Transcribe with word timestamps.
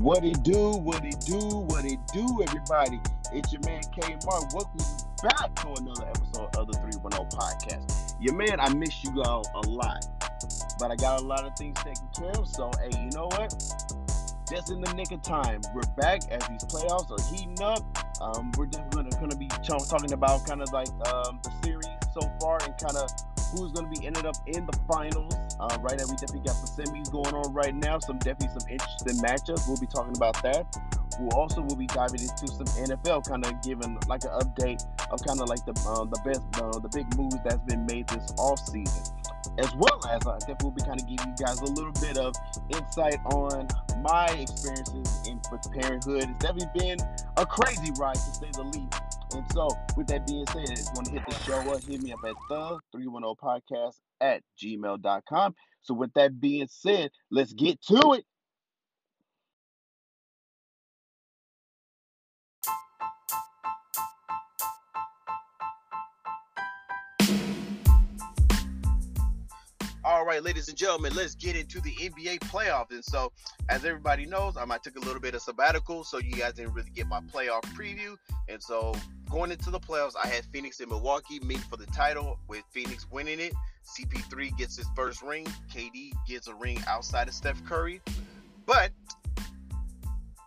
What 0.00 0.24
it 0.24 0.42
do, 0.42 0.78
what 0.78 1.04
it 1.04 1.20
do, 1.26 1.36
what 1.36 1.84
it 1.84 1.98
do, 2.14 2.42
everybody. 2.48 2.98
It's 3.34 3.52
your 3.52 3.60
man 3.66 3.82
K 3.92 4.16
Mark. 4.24 4.50
Welcome 4.54 4.80
back 5.22 5.54
to 5.56 5.74
another 5.76 6.08
episode 6.08 6.56
of 6.56 6.68
the 6.68 6.78
310 6.78 7.28
podcast. 7.28 8.14
Your 8.18 8.34
man, 8.34 8.60
I 8.60 8.72
miss 8.72 9.04
you 9.04 9.20
all 9.20 9.44
a 9.54 9.68
lot. 9.68 10.06
But 10.78 10.90
I 10.90 10.96
got 10.96 11.20
a 11.20 11.22
lot 11.22 11.44
of 11.44 11.54
things 11.58 11.76
taken 11.84 12.08
care 12.16 12.30
of. 12.30 12.48
So 12.48 12.70
hey, 12.80 12.98
you 12.98 13.10
know 13.10 13.26
what? 13.26 13.52
Just 14.50 14.70
in 14.70 14.80
the 14.80 14.90
nick 14.94 15.12
of 15.12 15.20
time. 15.20 15.60
We're 15.74 15.82
back 15.98 16.22
as 16.30 16.48
these 16.48 16.64
playoffs 16.64 17.10
are 17.10 17.36
heating 17.36 17.60
up. 17.60 17.84
Um, 18.22 18.52
we're 18.56 18.66
definitely 18.66 19.10
gonna 19.20 19.36
be 19.36 19.48
talking 19.48 20.14
about 20.14 20.46
kind 20.46 20.62
of 20.62 20.72
like 20.72 20.88
um, 21.12 21.40
the 21.42 21.52
series 21.62 21.89
so 22.12 22.20
far 22.40 22.58
and 22.64 22.76
kind 22.78 22.96
of 22.96 23.10
who's 23.52 23.72
going 23.72 23.92
to 23.92 24.00
be 24.00 24.06
ended 24.06 24.26
up 24.26 24.36
in 24.46 24.66
the 24.66 24.78
finals. 24.88 25.34
Uh, 25.58 25.76
right 25.82 25.98
now, 25.98 26.04
we 26.08 26.16
definitely 26.16 26.46
got 26.46 26.56
the 26.62 26.70
semis 26.70 27.10
going 27.10 27.34
on 27.34 27.52
right 27.52 27.74
now. 27.74 27.98
Some 27.98 28.18
definitely 28.18 28.58
some 28.58 28.68
interesting 28.68 29.18
matchups. 29.18 29.66
We'll 29.66 29.80
be 29.80 29.86
talking 29.86 30.16
about 30.16 30.40
that. 30.42 30.66
We'll 31.18 31.34
also 31.34 31.60
will 31.60 31.76
be 31.76 31.86
diving 31.86 32.20
into 32.20 32.48
some 32.48 32.66
NFL, 32.80 33.28
kind 33.28 33.44
of 33.44 33.60
giving 33.62 33.98
like 34.08 34.24
an 34.24 34.30
update 34.40 34.82
of 35.10 35.20
kind 35.26 35.40
of 35.40 35.48
like 35.48 35.64
the 35.66 35.76
uh, 35.84 36.04
the 36.04 36.20
best 36.24 36.40
uh, 36.54 36.78
the 36.78 36.88
big 36.88 37.04
moves 37.18 37.36
that's 37.44 37.60
been 37.66 37.84
made 37.84 38.08
this 38.08 38.32
off 38.38 38.58
season, 38.60 39.04
as 39.58 39.74
well 39.76 40.00
as 40.08 40.26
I 40.26 40.38
think 40.46 40.62
we'll 40.62 40.72
be 40.72 40.82
kind 40.82 41.00
of 41.00 41.06
giving 41.06 41.28
you 41.28 41.44
guys 41.44 41.60
a 41.60 41.66
little 41.66 41.92
bit 42.00 42.16
of 42.16 42.34
insight 42.70 43.20
on 43.26 43.68
my 44.00 44.28
experiences 44.28 45.28
in 45.28 45.40
with 45.52 45.66
parenthood. 45.72 46.24
It's 46.24 46.40
definitely 46.40 46.72
been 46.78 46.98
a 47.36 47.44
crazy 47.44 47.92
ride 47.98 48.14
to 48.14 48.34
say 48.40 48.48
the 48.52 48.64
least. 48.64 49.09
And 49.32 49.44
so, 49.52 49.68
with 49.96 50.08
that 50.08 50.26
being 50.26 50.46
said, 50.48 50.64
if 50.64 50.78
you 50.78 50.84
want 50.94 51.06
to 51.06 51.12
hit 51.12 51.22
the 51.28 51.34
show 51.44 51.72
up, 51.72 51.82
hit 51.84 52.02
me 52.02 52.12
up 52.12 52.20
at 52.24 52.34
the 52.48 52.78
310 52.92 53.34
podcast 53.42 53.94
at 54.20 54.42
gmail.com. 54.62 55.54
So, 55.82 55.94
with 55.94 56.12
that 56.14 56.40
being 56.40 56.68
said, 56.68 57.10
let's 57.30 57.52
get 57.52 57.80
to 57.82 58.14
it. 58.14 58.24
All 70.20 70.26
right, 70.26 70.44
ladies 70.44 70.68
and 70.68 70.76
gentlemen, 70.76 71.14
let's 71.14 71.34
get 71.34 71.56
into 71.56 71.80
the 71.80 71.92
NBA 71.92 72.40
playoffs. 72.40 72.90
And 72.90 73.02
so, 73.02 73.32
as 73.70 73.86
everybody 73.86 74.26
knows, 74.26 74.54
um, 74.58 74.70
I 74.70 74.76
took 74.76 74.96
a 74.96 75.00
little 75.00 75.18
bit 75.18 75.34
of 75.34 75.40
sabbatical, 75.40 76.04
so 76.04 76.18
you 76.18 76.32
guys 76.32 76.52
didn't 76.52 76.74
really 76.74 76.90
get 76.90 77.06
my 77.06 77.20
playoff 77.20 77.62
preview. 77.74 78.18
And 78.46 78.62
so, 78.62 78.94
going 79.30 79.50
into 79.50 79.70
the 79.70 79.80
playoffs, 79.80 80.12
I 80.22 80.26
had 80.28 80.44
Phoenix 80.52 80.78
and 80.80 80.90
Milwaukee 80.90 81.40
meet 81.40 81.60
for 81.60 81.78
the 81.78 81.86
title, 81.86 82.38
with 82.48 82.64
Phoenix 82.70 83.10
winning 83.10 83.40
it. 83.40 83.54
CP3 83.82 84.58
gets 84.58 84.76
his 84.76 84.86
first 84.94 85.22
ring. 85.22 85.46
KD 85.74 86.12
gets 86.28 86.48
a 86.48 86.54
ring 86.54 86.78
outside 86.86 87.26
of 87.26 87.32
Steph 87.32 87.64
Curry. 87.64 88.02
But 88.66 88.90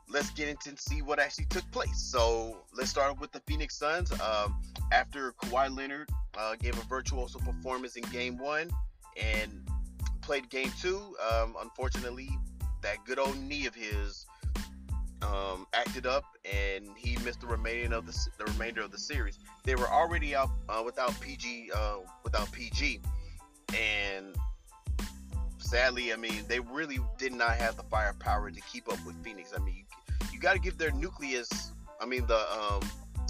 let's 0.08 0.30
get 0.30 0.50
into 0.50 0.70
and 0.70 0.80
see 0.80 1.02
what 1.02 1.18
actually 1.18 1.46
took 1.46 1.70
place. 1.72 1.98
So 1.98 2.58
let's 2.78 2.92
start 2.92 3.20
with 3.20 3.32
the 3.32 3.40
Phoenix 3.48 3.76
Suns. 3.76 4.12
Um, 4.22 4.56
after 4.92 5.32
Kawhi 5.42 5.76
Leonard 5.76 6.10
uh, 6.38 6.58
gave 6.62 6.78
a 6.78 6.86
virtuoso 6.86 7.40
performance 7.40 7.96
in 7.96 8.04
Game 8.12 8.38
One, 8.38 8.70
and 9.18 9.63
played 10.24 10.50
game 10.50 10.72
two. 10.82 11.16
Um, 11.32 11.56
unfortunately, 11.62 12.30
that 12.82 12.98
good 13.06 13.20
old 13.20 13.38
knee 13.38 13.66
of 13.66 13.76
his 13.76 14.26
um, 15.22 15.68
acted 15.74 16.06
up, 16.06 16.26
and 16.46 16.86
he 16.98 17.18
missed 17.24 17.42
the 17.42 17.48
remaining 17.48 17.94
of 17.94 18.06
the, 18.06 18.28
the 18.38 18.52
remainder 18.52 18.82
of 18.82 18.92
the 18.92 18.98
series. 18.98 19.40
They 19.64 19.76
were 19.76 19.88
already 19.88 20.36
out 20.36 20.50
uh, 20.70 20.82
without 20.86 21.20
PG, 21.22 21.72
uh, 21.76 21.98
without 22.24 22.52
PG, 22.52 23.02
and 23.78 24.36
sadly, 25.58 26.14
I 26.14 26.18
mean, 26.18 26.44
they 26.48 26.60
really 26.60 27.00
did 27.18 27.34
not 27.34 27.56
have 27.56 27.78
the 27.78 27.84
firepower 27.84 28.52
to 28.52 28.62
keep 28.62 28.92
up 28.92 29.04
with 29.06 29.16
Phoenix. 29.24 29.54
I 29.56 29.64
mean, 29.64 29.76
you, 29.76 30.28
you 30.34 30.40
got 30.40 30.54
to 30.54 30.60
give 30.60 30.78
their 30.78 30.92
nucleus. 30.92 31.72
I 32.00 32.06
mean, 32.06 32.26
the 32.28 32.40
um, 32.52 32.82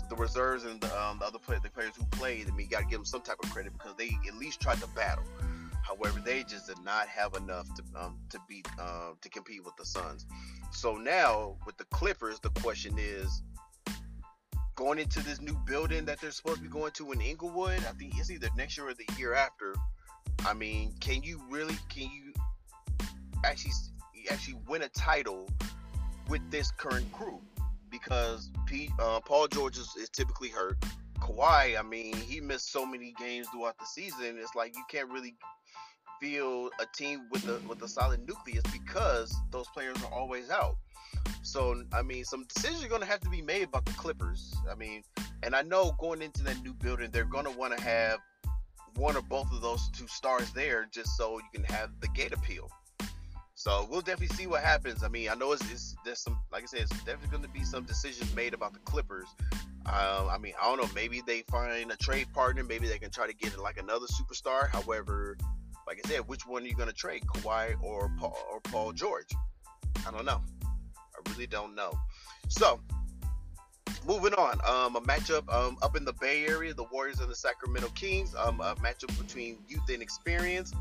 the 0.10 0.16
reserves 0.16 0.64
and 0.66 0.82
the, 0.82 1.02
um, 1.02 1.20
the 1.20 1.26
other 1.26 1.40
play, 1.40 1.58
the 1.62 1.70
players 1.70 1.94
who 1.98 2.06
played. 2.06 2.48
I 2.48 2.52
mean, 2.52 2.66
you 2.66 2.70
got 2.70 2.82
to 2.82 2.86
give 2.86 3.00
them 3.00 3.06
some 3.06 3.22
type 3.22 3.38
of 3.44 3.50
credit 3.52 3.74
because 3.74 3.96
they 3.98 4.12
at 4.28 4.36
least 4.36 4.60
tried 4.60 4.80
to 4.82 4.88
battle. 4.88 5.24
However, 5.84 6.20
they 6.24 6.44
just 6.44 6.68
did 6.68 6.84
not 6.84 7.08
have 7.08 7.36
enough 7.36 7.68
to 7.76 7.84
um, 8.02 8.18
to 8.30 8.40
beat 8.48 8.68
uh, 8.80 9.12
to 9.22 9.30
compete 9.30 9.64
with 9.64 9.76
the 9.78 9.86
Suns. 9.86 10.26
So 10.72 10.96
now 10.96 11.58
with 11.66 11.78
the 11.78 11.86
Clippers, 11.86 12.40
the 12.40 12.50
question 12.62 12.96
is 12.98 13.44
going 14.76 14.98
into 14.98 15.22
this 15.24 15.40
new 15.42 15.56
building 15.68 16.06
that 16.06 16.20
they're 16.20 16.32
supposed 16.32 16.58
to 16.58 16.64
be 16.64 16.70
going 16.70 16.92
to 16.94 17.12
in 17.12 17.22
Inglewood. 17.22 17.80
I 17.80 17.92
think 17.92 18.18
it's 18.18 18.32
either 18.32 18.50
next 18.58 18.78
year 18.78 18.90
or 18.90 18.94
the 18.94 19.06
year 19.18 19.34
after. 19.34 19.76
I 20.46 20.54
mean, 20.54 20.94
can 21.00 21.22
you 21.22 21.42
really 21.50 21.76
can 21.90 22.04
you 22.04 22.34
actually 23.46 23.74
actually 24.30 24.58
win 24.68 24.84
a 24.84 24.90
title 24.90 25.50
with 26.30 26.42
this 26.50 26.72
current 26.72 27.12
crew? 27.12 27.42
Because 27.92 28.50
Pete, 28.66 28.90
uh, 29.00 29.20
Paul 29.20 29.48
George 29.48 29.78
is, 29.78 29.94
is 29.98 30.10
typically 30.10 30.50
hurt. 30.50 30.84
Kawhi, 31.20 31.80
I 31.80 31.84
mean, 31.84 32.16
he 32.16 32.42
missed 32.42 32.72
so 32.72 32.86
many 32.86 33.14
games 33.20 33.48
throughout 33.50 33.78
the 33.78 33.86
season. 33.86 34.38
It's 34.40 34.56
like 34.56 34.76
you 34.76 34.84
can't 34.90 35.10
really 35.10 35.36
field 36.24 36.72
a 36.80 36.86
team 36.96 37.28
with 37.32 37.46
a 37.50 37.60
with 37.68 37.82
a 37.82 37.88
solid 37.88 38.26
nucleus 38.26 38.64
because 38.72 39.36
those 39.52 39.68
players 39.74 39.98
are 40.04 40.14
always 40.14 40.50
out. 40.50 40.78
So 41.42 41.84
I 41.92 42.02
mean, 42.02 42.24
some 42.24 42.46
decisions 42.46 42.84
are 42.86 42.88
going 42.88 43.02
to 43.02 43.08
have 43.08 43.20
to 43.22 43.30
be 43.30 43.42
made 43.42 43.64
about 43.64 43.86
the 43.86 43.92
Clippers. 43.94 44.56
I 44.72 44.76
mean, 44.76 45.04
and 45.44 45.54
I 45.54 45.64
know 45.64 45.92
going 46.00 46.22
into 46.22 46.42
that 46.44 46.64
new 46.64 46.74
building, 46.74 47.10
they're 47.12 47.26
going 47.26 47.46
to 47.46 47.52
want 47.52 47.78
to 47.78 47.84
have 47.84 48.20
one 48.96 49.18
or 49.18 49.22
both 49.22 49.52
of 49.52 49.62
those 49.62 49.90
two 49.90 50.08
stars 50.08 50.52
there, 50.54 50.88
just 50.92 51.18
so 51.18 51.40
you 51.40 51.50
can 51.54 51.64
have 51.66 51.90
the 52.00 52.08
gate 52.10 52.32
appeal. 52.32 52.70
So 53.56 53.86
we'll 53.90 54.02
definitely 54.02 54.36
see 54.36 54.48
what 54.48 54.64
happens. 54.64 55.04
I 55.04 55.10
mean, 55.10 55.30
I 55.30 55.36
know 55.36 55.52
it's, 55.52 55.70
it's 55.72 55.96
there's 56.06 56.20
some, 56.20 56.40
like 56.52 56.64
I 56.64 56.66
said, 56.66 56.82
it's 56.82 57.04
definitely 57.04 57.30
going 57.30 57.44
to 57.44 57.50
be 57.50 57.64
some 57.64 57.84
decisions 57.84 58.34
made 58.36 58.54
about 58.54 58.74
the 58.74 58.80
Clippers. 58.80 59.28
Um, 59.86 60.30
I 60.30 60.38
mean, 60.42 60.54
I 60.62 60.66
don't 60.66 60.82
know. 60.82 60.90
Maybe 60.96 61.22
they 61.26 61.42
find 61.52 61.92
a 61.92 61.98
trade 61.98 62.28
partner. 62.34 62.64
Maybe 62.64 62.88
they 62.88 62.98
can 62.98 63.12
try 63.12 63.28
to 63.28 63.34
get 63.34 63.58
like 63.60 63.78
another 63.78 64.08
superstar. 64.08 64.70
However, 64.70 65.38
like 65.88 66.00
I 66.04 66.10
said, 66.10 66.28
which 66.28 66.46
one 66.48 66.64
are 66.64 66.68
you 66.68 66.76
going 66.76 66.90
to 66.90 66.96
trade, 66.96 67.24
Kawhi 67.28 67.76
or 67.82 68.12
Paul 68.20 68.38
or 68.52 68.60
Paul 68.62 68.94
George? 68.94 69.30
I 70.08 70.12
don't 70.12 70.26
know. 70.26 70.42
I 70.64 71.32
really 71.32 71.48
don't 71.48 71.76
know. 71.76 71.92
So, 72.48 72.80
moving 74.06 74.34
on. 74.34 74.60
Um, 74.66 74.96
a 74.96 75.02
matchup 75.02 75.52
um, 75.54 75.78
up 75.82 75.96
in 75.96 76.06
the 76.06 76.14
Bay 76.14 76.46
Area, 76.46 76.74
the 76.74 76.86
Warriors 76.86 77.20
and 77.20 77.30
the 77.30 77.36
Sacramento 77.36 77.90
Kings. 77.96 78.36
Um, 78.36 78.62
a 78.62 78.76
matchup 78.76 79.18
between 79.18 79.58
youth 79.68 79.90
and 79.92 80.02
experience. 80.02 80.74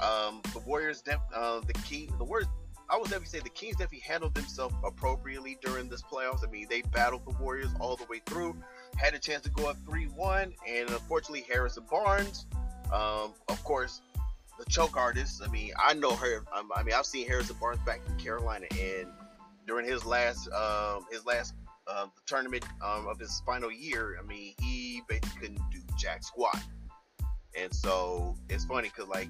Um, 0.00 0.40
the 0.52 0.60
Warriors, 0.60 1.02
def- 1.02 1.18
uh, 1.34 1.60
the 1.60 1.72
key, 1.84 2.08
the 2.18 2.24
Warriors. 2.24 2.48
I 2.90 2.96
would 2.96 3.04
definitely 3.04 3.26
say 3.26 3.40
the 3.40 3.50
Kings 3.50 3.76
definitely 3.76 4.00
handled 4.00 4.34
themselves 4.34 4.74
appropriately 4.82 5.58
during 5.62 5.90
this 5.90 6.02
playoffs. 6.02 6.46
I 6.46 6.50
mean, 6.50 6.66
they 6.70 6.80
battled 6.80 7.22
the 7.26 7.36
Warriors 7.42 7.68
all 7.80 7.96
the 7.96 8.06
way 8.06 8.22
through, 8.24 8.56
had 8.96 9.12
a 9.12 9.18
chance 9.18 9.42
to 9.42 9.50
go 9.50 9.68
up 9.68 9.76
3-1, 9.86 10.54
and 10.66 10.88
unfortunately, 10.88 11.44
Harrison 11.52 11.84
Barnes, 11.90 12.46
um, 12.90 13.34
of 13.48 13.62
course, 13.62 14.00
the 14.58 14.64
choke 14.66 14.96
artist. 14.96 15.40
I 15.44 15.48
mean, 15.48 15.72
I 15.78 15.94
know 15.94 16.14
her. 16.14 16.44
Um, 16.54 16.70
I 16.74 16.82
mean, 16.82 16.94
I've 16.94 17.06
seen 17.06 17.26
Harrison 17.26 17.56
Barnes 17.60 17.80
back 17.86 18.00
in 18.06 18.16
Carolina, 18.16 18.66
and 18.72 19.08
during 19.66 19.86
his 19.86 20.04
last 20.04 20.48
um, 20.52 21.06
his 21.10 21.24
last 21.24 21.54
uh, 21.86 22.06
tournament 22.26 22.64
um, 22.84 23.06
of 23.06 23.18
his 23.18 23.42
final 23.46 23.70
year, 23.70 24.18
I 24.22 24.26
mean, 24.26 24.54
he 24.60 25.02
basically 25.08 25.40
couldn't 25.40 25.70
do 25.70 25.78
jack 25.96 26.22
squat. 26.22 26.60
And 27.58 27.72
so 27.72 28.36
it's 28.48 28.64
funny 28.64 28.88
because 28.88 29.08
like 29.08 29.28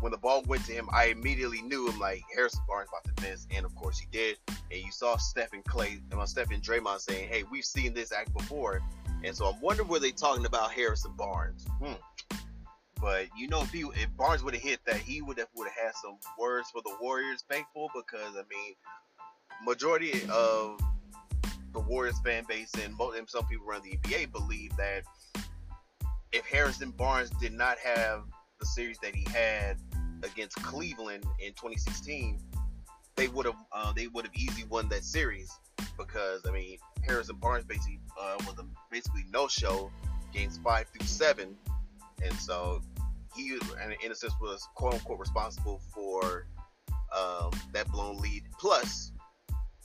when 0.00 0.12
the 0.12 0.18
ball 0.18 0.42
went 0.46 0.64
to 0.66 0.72
him, 0.72 0.88
I 0.92 1.06
immediately 1.06 1.62
knew 1.62 1.88
him 1.90 1.98
like 1.98 2.22
Harrison 2.34 2.62
Barnes 2.66 2.88
about 2.88 3.16
to 3.16 3.28
miss, 3.28 3.46
and 3.54 3.66
of 3.66 3.74
course 3.74 3.98
he 3.98 4.06
did. 4.10 4.38
And 4.48 4.80
you 4.80 4.92
saw 4.92 5.16
Stephen 5.16 5.62
Klay, 5.62 6.00
and 6.10 6.28
Stephen 6.28 6.60
Draymond 6.60 7.00
saying, 7.00 7.28
"Hey, 7.28 7.42
we've 7.50 7.64
seen 7.64 7.92
this 7.92 8.12
act 8.12 8.32
before." 8.32 8.82
And 9.22 9.36
so 9.36 9.46
I'm 9.46 9.60
wondering 9.60 9.88
were 9.88 9.98
they 9.98 10.12
talking 10.12 10.46
about 10.46 10.72
Harrison 10.72 11.12
Barnes? 11.16 11.66
Hmm. 11.82 11.92
But 13.00 13.26
you 13.36 13.48
know, 13.48 13.62
if 13.62 13.70
he, 13.70 13.80
if 13.80 14.14
Barnes 14.16 14.42
would 14.42 14.54
have 14.54 14.62
hit 14.62 14.80
that, 14.86 14.96
he 14.96 15.22
would 15.22 15.38
have 15.38 15.48
would 15.54 15.68
have 15.68 15.86
had 15.86 15.94
some 16.02 16.18
words 16.38 16.68
for 16.70 16.82
the 16.82 16.94
Warriors 17.00 17.44
faithful 17.48 17.90
because 17.94 18.36
I 18.36 18.42
mean, 18.50 18.74
majority 19.64 20.22
of 20.30 20.80
the 21.72 21.80
Warriors 21.80 22.18
fan 22.24 22.44
base 22.48 22.72
and, 22.82 22.96
most, 22.96 23.16
and 23.16 23.28
some 23.28 23.46
people 23.46 23.68
around 23.68 23.84
the 23.84 23.96
NBA 23.98 24.32
believe 24.32 24.76
that 24.76 25.02
if 26.32 26.44
Harrison 26.46 26.90
Barnes 26.90 27.30
did 27.40 27.52
not 27.52 27.76
have 27.78 28.24
the 28.58 28.66
series 28.66 28.98
that 29.02 29.14
he 29.14 29.24
had 29.32 29.76
against 30.22 30.56
Cleveland 30.62 31.24
in 31.38 31.52
2016, 31.52 32.38
they 33.16 33.28
would 33.28 33.46
have 33.46 33.56
uh, 33.72 33.92
they 33.92 34.06
would 34.08 34.24
have 34.24 34.34
easily 34.34 34.64
won 34.64 34.88
that 34.88 35.04
series 35.04 35.50
because 35.98 36.42
I 36.46 36.50
mean 36.50 36.78
Harrison 37.02 37.36
Barnes 37.36 37.64
basically 37.64 38.00
uh, 38.20 38.36
was 38.46 38.58
a 38.58 38.64
basically 38.90 39.24
no 39.32 39.48
show 39.48 39.90
games 40.32 40.58
five 40.62 40.86
through 40.88 41.06
seven, 41.06 41.56
and 42.22 42.32
so 42.34 42.80
he, 43.36 43.58
in 44.04 44.12
a 44.12 44.14
sense, 44.14 44.34
was 44.40 44.66
quote 44.74 44.94
unquote 44.94 45.18
responsible 45.18 45.80
for 45.94 46.46
um, 47.16 47.50
that 47.72 47.90
blown 47.90 48.18
lead. 48.18 48.42
Plus, 48.58 49.12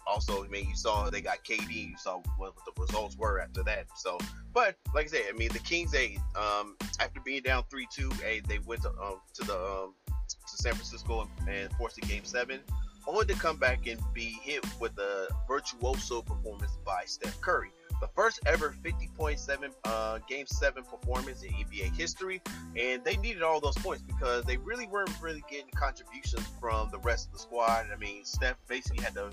also, 0.08 0.44
I 0.44 0.48
mean, 0.48 0.70
you 0.70 0.76
saw 0.76 1.10
they 1.10 1.22
got 1.22 1.44
KD. 1.44 1.90
You 1.90 1.98
saw 1.98 2.22
what 2.38 2.54
the 2.66 2.82
results 2.82 3.18
were 3.18 3.40
after 3.40 3.64
that. 3.64 3.86
So, 3.96 4.18
but 4.54 4.76
like 4.94 5.06
I 5.06 5.10
said, 5.10 5.22
I 5.30 5.38
mean, 5.38 5.50
the 5.50 5.60
Kings, 5.60 5.92
they 5.92 6.18
um, 6.36 6.76
after 7.00 7.20
being 7.22 7.42
down 7.42 7.64
three 7.70 7.88
two, 7.92 8.12
they 8.22 8.60
went 8.66 8.84
to, 8.84 8.90
um, 8.90 9.22
to 9.34 9.44
the 9.46 9.58
um, 9.58 9.94
to 10.30 10.58
San 10.58 10.74
Francisco 10.74 11.28
and, 11.40 11.50
and 11.50 11.74
forced 11.74 11.98
a 11.98 12.02
game 12.02 12.24
seven. 12.24 12.60
only 13.08 13.26
to 13.26 13.34
come 13.34 13.58
back 13.58 13.88
and 13.88 14.00
be 14.14 14.38
hit 14.42 14.66
with 14.80 14.98
a 14.98 15.28
virtuoso 15.48 16.22
performance 16.22 16.78
by 16.86 17.04
Steph 17.06 17.40
Curry. 17.42 17.72
The 18.02 18.08
first 18.16 18.40
ever 18.46 18.76
50.7 18.84 19.72
uh, 19.86 20.20
Game 20.28 20.46
7 20.46 20.84
performance 20.84 21.44
in 21.44 21.52
NBA 21.52 21.96
history, 21.96 22.42
and 22.78 23.04
they 23.04 23.16
needed 23.18 23.42
all 23.42 23.60
those 23.60 23.76
points 23.76 24.04
because 24.04 24.44
they 24.44 24.58
really 24.58 24.86
weren't 24.88 25.10
really 25.22 25.44
getting 25.50 25.70
contributions 25.76 26.46
from 26.60 26.90
the 26.92 27.00
rest 27.00 27.28
of 27.28 27.34
the 27.34 27.40
squad. 27.40 27.88
I 27.92 27.98
mean, 27.98 28.26
Steph 28.26 28.58
basically 28.68 29.04
had 29.04 29.14
to 29.14 29.30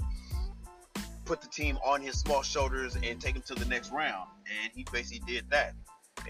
put 1.25 1.41
the 1.41 1.49
team 1.49 1.79
on 1.85 2.01
his 2.01 2.19
small 2.19 2.43
shoulders 2.43 2.97
and 2.97 3.21
take 3.21 3.35
them 3.35 3.43
to 3.47 3.55
the 3.55 3.65
next 3.65 3.91
round, 3.91 4.29
and 4.63 4.73
he 4.75 4.85
basically 4.93 5.23
did 5.27 5.51
that. 5.51 5.75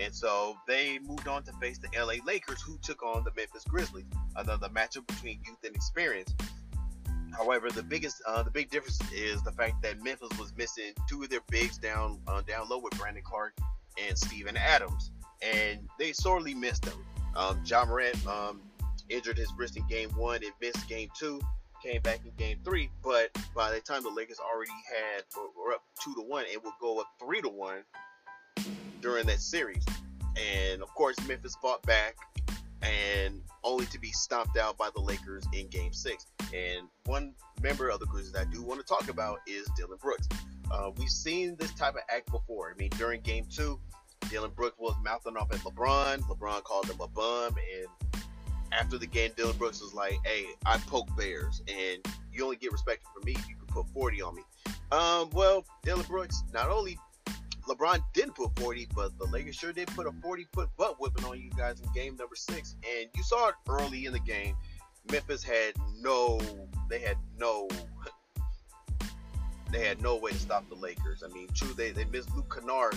And 0.00 0.14
so 0.14 0.56
they 0.66 0.98
moved 1.00 1.28
on 1.28 1.42
to 1.44 1.52
face 1.54 1.78
the 1.78 1.88
LA 1.98 2.14
Lakers, 2.26 2.62
who 2.62 2.78
took 2.82 3.02
on 3.02 3.24
the 3.24 3.32
Memphis 3.36 3.64
Grizzlies, 3.68 4.06
another 4.36 4.68
matchup 4.68 5.06
between 5.06 5.40
youth 5.46 5.58
and 5.64 5.74
experience. 5.74 6.34
However, 7.36 7.70
the 7.70 7.82
biggest, 7.82 8.22
uh, 8.26 8.42
the 8.42 8.50
big 8.50 8.70
difference 8.70 9.00
is 9.12 9.42
the 9.42 9.52
fact 9.52 9.82
that 9.82 10.02
Memphis 10.02 10.38
was 10.38 10.52
missing 10.56 10.92
two 11.08 11.22
of 11.22 11.30
their 11.30 11.40
bigs 11.50 11.78
down, 11.78 12.20
uh, 12.26 12.42
down 12.42 12.68
low 12.68 12.78
with 12.78 12.96
Brandon 12.98 13.22
Clarke 13.24 13.56
and 14.06 14.16
Steven 14.16 14.56
Adams, 14.56 15.10
and 15.40 15.88
they 15.98 16.12
sorely 16.12 16.54
missed 16.54 16.82
them. 16.82 17.04
Um, 17.34 17.60
Ja 17.64 17.84
Morant 17.84 18.26
um, 18.26 18.60
injured 19.08 19.38
his 19.38 19.50
wrist 19.56 19.76
in 19.76 19.86
Game 19.88 20.10
One 20.10 20.42
and 20.42 20.52
missed 20.60 20.86
Game 20.88 21.08
Two. 21.18 21.40
Came 21.82 22.00
back 22.02 22.20
in 22.24 22.32
Game 22.36 22.58
Three, 22.64 22.90
but 23.02 23.36
by 23.56 23.72
the 23.72 23.80
time 23.80 24.02
the 24.02 24.10
Lakers 24.10 24.38
already 24.38 24.70
had 24.88 25.24
were 25.56 25.72
up 25.72 25.82
two 26.02 26.14
to 26.14 26.22
one 26.22 26.44
it 26.44 26.62
would 26.62 26.74
go 26.80 27.00
up 27.00 27.08
three 27.18 27.40
to 27.40 27.48
one 27.48 27.82
during 29.00 29.26
that 29.26 29.40
series, 29.40 29.84
and 30.36 30.82
of 30.82 30.94
course 30.94 31.16
Memphis 31.26 31.56
fought 31.60 31.82
back 31.82 32.14
and 32.82 33.40
only 33.64 33.86
to 33.86 33.98
be 33.98 34.10
stomped 34.12 34.56
out 34.56 34.76
by 34.76 34.90
the 34.94 35.00
Lakers 35.00 35.44
in 35.52 35.68
Game 35.68 35.92
Six. 35.92 36.26
And 36.52 36.88
one 37.04 37.34
member 37.62 37.88
of 37.88 38.00
the 38.00 38.06
Grizzlies 38.06 38.34
I 38.34 38.44
do 38.44 38.62
want 38.62 38.80
to 38.80 38.86
talk 38.86 39.08
about 39.08 39.40
is 39.46 39.68
Dillon 39.76 39.98
Brooks. 40.00 40.28
Uh, 40.70 40.90
we've 40.96 41.08
seen 41.08 41.56
this 41.56 41.72
type 41.74 41.94
of 41.94 42.02
act 42.14 42.30
before. 42.30 42.72
I 42.74 42.78
mean, 42.78 42.90
during 42.98 43.20
Game 43.20 43.46
Two, 43.50 43.78
Dillon 44.30 44.50
Brooks 44.54 44.76
was 44.78 44.94
mouthing 45.02 45.36
off 45.36 45.52
at 45.52 45.60
LeBron. 45.60 46.20
LeBron 46.22 46.62
called 46.64 46.86
him 46.86 47.00
a 47.00 47.08
bum, 47.08 47.54
and 47.76 48.22
after 48.72 48.98
the 48.98 49.06
game, 49.06 49.32
Dillon 49.36 49.56
Brooks 49.56 49.80
was 49.80 49.94
like, 49.94 50.18
"Hey, 50.24 50.46
I 50.64 50.78
poke 50.78 51.14
bears, 51.16 51.62
and 51.68 52.06
you 52.32 52.44
only 52.44 52.56
get 52.56 52.72
respect 52.72 53.04
from 53.12 53.24
me 53.24 53.32
if 53.32 53.48
you 53.48 53.56
can 53.56 53.66
put 53.66 53.86
40 53.92 54.22
on 54.22 54.34
me." 54.34 54.42
Um, 54.90 55.30
well, 55.30 55.64
Dillon 55.82 56.04
Brooks 56.06 56.42
not 56.52 56.68
only 56.68 56.98
LeBron 57.68 58.02
didn't 58.12 58.34
put 58.34 58.58
40, 58.58 58.88
but 58.94 59.16
the 59.18 59.26
Lakers 59.26 59.56
sure 59.56 59.72
did 59.72 59.88
put 59.88 60.06
a 60.06 60.12
40 60.12 60.46
foot 60.52 60.68
butt 60.76 61.00
whipping 61.00 61.24
on 61.24 61.40
you 61.40 61.50
guys 61.56 61.80
in 61.80 61.92
game 61.92 62.16
number 62.16 62.34
six. 62.34 62.76
And 62.98 63.08
you 63.14 63.22
saw 63.22 63.48
it 63.48 63.54
early 63.68 64.06
in 64.06 64.12
the 64.12 64.20
game. 64.20 64.56
Memphis 65.10 65.42
had 65.42 65.74
no, 66.00 66.40
they 66.88 66.98
had 66.98 67.16
no, 67.38 67.68
they 69.70 69.86
had 69.86 70.02
no 70.02 70.16
way 70.16 70.32
to 70.32 70.38
stop 70.38 70.68
the 70.68 70.74
Lakers. 70.74 71.22
I 71.24 71.32
mean, 71.32 71.48
true, 71.54 71.72
they, 71.74 71.90
they 71.90 72.04
missed 72.04 72.34
Luke 72.36 72.54
Kennard, 72.54 72.96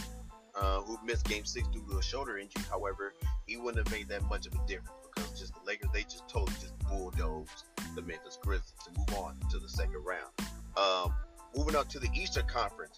uh, 0.55 0.81
who 0.81 0.97
missed 1.03 1.27
game 1.27 1.45
six 1.45 1.67
due 1.69 1.83
to 1.89 1.97
a 1.97 2.03
shoulder 2.03 2.37
injury. 2.37 2.63
However, 2.69 3.13
he 3.47 3.57
wouldn't 3.57 3.87
have 3.87 3.95
made 3.95 4.09
that 4.09 4.23
much 4.23 4.45
of 4.45 4.53
a 4.53 4.67
difference 4.67 4.91
because 5.15 5.39
just 5.39 5.53
the 5.53 5.61
Lakers, 5.65 5.89
they 5.93 6.03
just 6.03 6.27
totally 6.27 6.57
just 6.59 6.77
bulldozed 6.89 7.63
the 7.95 8.01
Memphis 8.01 8.37
Grizzlies 8.41 8.73
to 8.85 8.91
move 8.99 9.19
on 9.19 9.37
to 9.51 9.59
the 9.59 9.69
second 9.69 10.03
round. 10.03 10.31
Um, 10.77 11.13
moving 11.55 11.75
on 11.75 11.87
to 11.87 11.99
the 11.99 12.09
Eastern 12.13 12.45
Conference. 12.47 12.95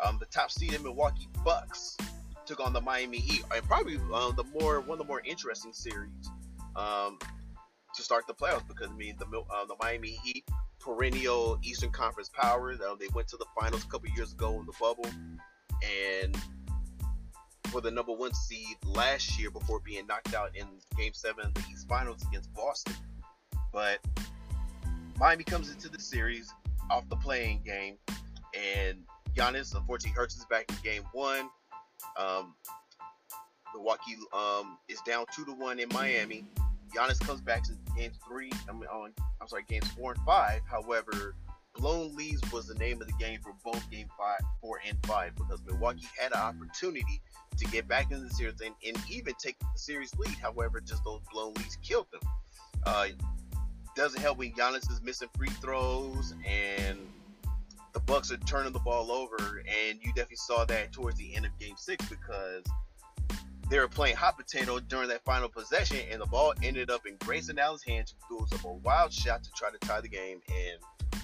Um, 0.00 0.18
the 0.18 0.26
top 0.26 0.50
seed 0.50 0.72
in 0.72 0.82
Milwaukee 0.82 1.28
Bucks 1.44 1.96
took 2.46 2.60
on 2.60 2.72
the 2.72 2.80
Miami 2.80 3.18
Heat, 3.18 3.42
and 3.54 3.64
probably 3.64 3.98
uh, 4.12 4.32
the 4.32 4.44
more 4.58 4.80
one 4.80 4.92
of 4.92 4.98
the 4.98 5.04
more 5.04 5.22
interesting 5.24 5.72
series 5.72 6.10
um, 6.76 7.18
to 7.94 8.02
start 8.02 8.26
the 8.26 8.34
playoffs 8.34 8.66
because 8.66 8.88
I 8.90 8.94
mean 8.94 9.16
the 9.18 9.26
uh, 9.26 9.64
the 9.66 9.76
Miami 9.80 10.18
Heat, 10.24 10.44
perennial 10.80 11.58
Eastern 11.62 11.90
Conference 11.90 12.28
powers. 12.28 12.80
Uh, 12.80 12.94
they 12.98 13.08
went 13.14 13.28
to 13.28 13.36
the 13.36 13.46
finals 13.58 13.84
a 13.84 13.86
couple 13.88 14.08
years 14.10 14.32
ago 14.32 14.58
in 14.60 14.66
the 14.66 14.72
bubble, 14.80 15.08
and 16.22 16.36
for 17.70 17.80
the 17.80 17.90
number 17.90 18.12
one 18.12 18.32
seed 18.34 18.76
last 18.84 19.38
year 19.38 19.50
before 19.50 19.80
being 19.80 20.06
knocked 20.06 20.34
out 20.34 20.54
in 20.54 20.66
Game 20.96 21.12
Seven 21.12 21.46
of 21.46 21.54
the 21.54 21.62
East 21.72 21.88
Finals 21.88 22.22
against 22.28 22.52
Boston. 22.54 22.94
But 23.72 23.98
Miami 25.18 25.44
comes 25.44 25.70
into 25.70 25.88
the 25.88 26.00
series 26.00 26.52
off 26.90 27.08
the 27.08 27.16
playing 27.16 27.62
game, 27.64 27.96
and 28.54 28.98
Giannis 29.34 29.74
unfortunately 29.74 30.16
hurts 30.16 30.34
his 30.34 30.44
back 30.46 30.66
in 30.68 30.76
game 30.82 31.02
one. 31.12 31.48
Um, 32.18 32.54
Milwaukee 33.74 34.16
um, 34.32 34.78
is 34.88 35.00
down 35.06 35.26
two 35.34 35.44
to 35.44 35.52
one 35.52 35.78
in 35.80 35.88
Miami. 35.92 36.46
Giannis 36.94 37.20
comes 37.20 37.40
back 37.40 37.64
to 37.64 37.72
game 37.96 38.12
three. 38.28 38.52
I 38.68 38.72
mean, 38.72 38.84
on 38.84 39.12
I'm 39.40 39.48
sorry, 39.48 39.64
games 39.68 39.88
four 39.88 40.12
and 40.12 40.20
five. 40.24 40.60
However, 40.70 41.34
blown 41.76 42.14
leads 42.14 42.40
was 42.52 42.66
the 42.66 42.74
name 42.74 43.00
of 43.00 43.08
the 43.08 43.14
game 43.14 43.40
for 43.42 43.52
both 43.64 43.90
game 43.90 44.08
five, 44.16 44.40
four, 44.60 44.80
and 44.86 44.96
five 45.06 45.34
because 45.34 45.60
Milwaukee 45.66 46.06
had 46.18 46.32
an 46.32 46.38
opportunity 46.38 47.20
to 47.56 47.64
get 47.66 47.88
back 47.88 48.10
into 48.10 48.24
the 48.24 48.30
series 48.30 48.60
and, 48.60 48.74
and 48.86 48.96
even 49.10 49.34
take 49.38 49.58
the 49.58 49.66
series 49.78 50.14
lead. 50.16 50.36
However, 50.40 50.80
just 50.80 51.02
those 51.04 51.20
blown 51.32 51.54
leads 51.54 51.76
killed 51.76 52.06
them. 52.12 52.20
Uh, 52.86 53.06
doesn't 53.96 54.20
help 54.20 54.38
when 54.38 54.52
Giannis 54.52 54.90
is 54.90 55.00
missing 55.02 55.28
free 55.36 55.48
throws 55.60 56.34
and 56.46 56.98
the 57.94 58.00
Bucks 58.00 58.30
are 58.32 58.36
turning 58.38 58.72
the 58.72 58.80
ball 58.80 59.10
over, 59.12 59.62
and 59.66 59.98
you 60.02 60.08
definitely 60.08 60.36
saw 60.36 60.64
that 60.64 60.92
towards 60.92 61.16
the 61.16 61.34
end 61.34 61.46
of 61.46 61.56
Game 61.58 61.76
Six 61.78 62.04
because 62.08 62.64
they 63.70 63.78
were 63.78 63.88
playing 63.88 64.16
hot 64.16 64.36
potato 64.36 64.80
during 64.80 65.08
that 65.08 65.24
final 65.24 65.48
possession, 65.48 65.98
and 66.10 66.20
the 66.20 66.26
ball 66.26 66.52
ended 66.62 66.90
up 66.90 67.06
in 67.06 67.16
Grayson 67.20 67.58
Allen's 67.58 67.84
hands, 67.84 68.14
who 68.28 68.44
threw 68.46 68.58
up 68.58 68.64
a 68.64 68.72
wild 68.72 69.12
shot 69.12 69.44
to 69.44 69.50
try 69.56 69.70
to 69.70 69.78
tie 69.78 70.00
the 70.00 70.08
game 70.08 70.40
and 70.48 71.22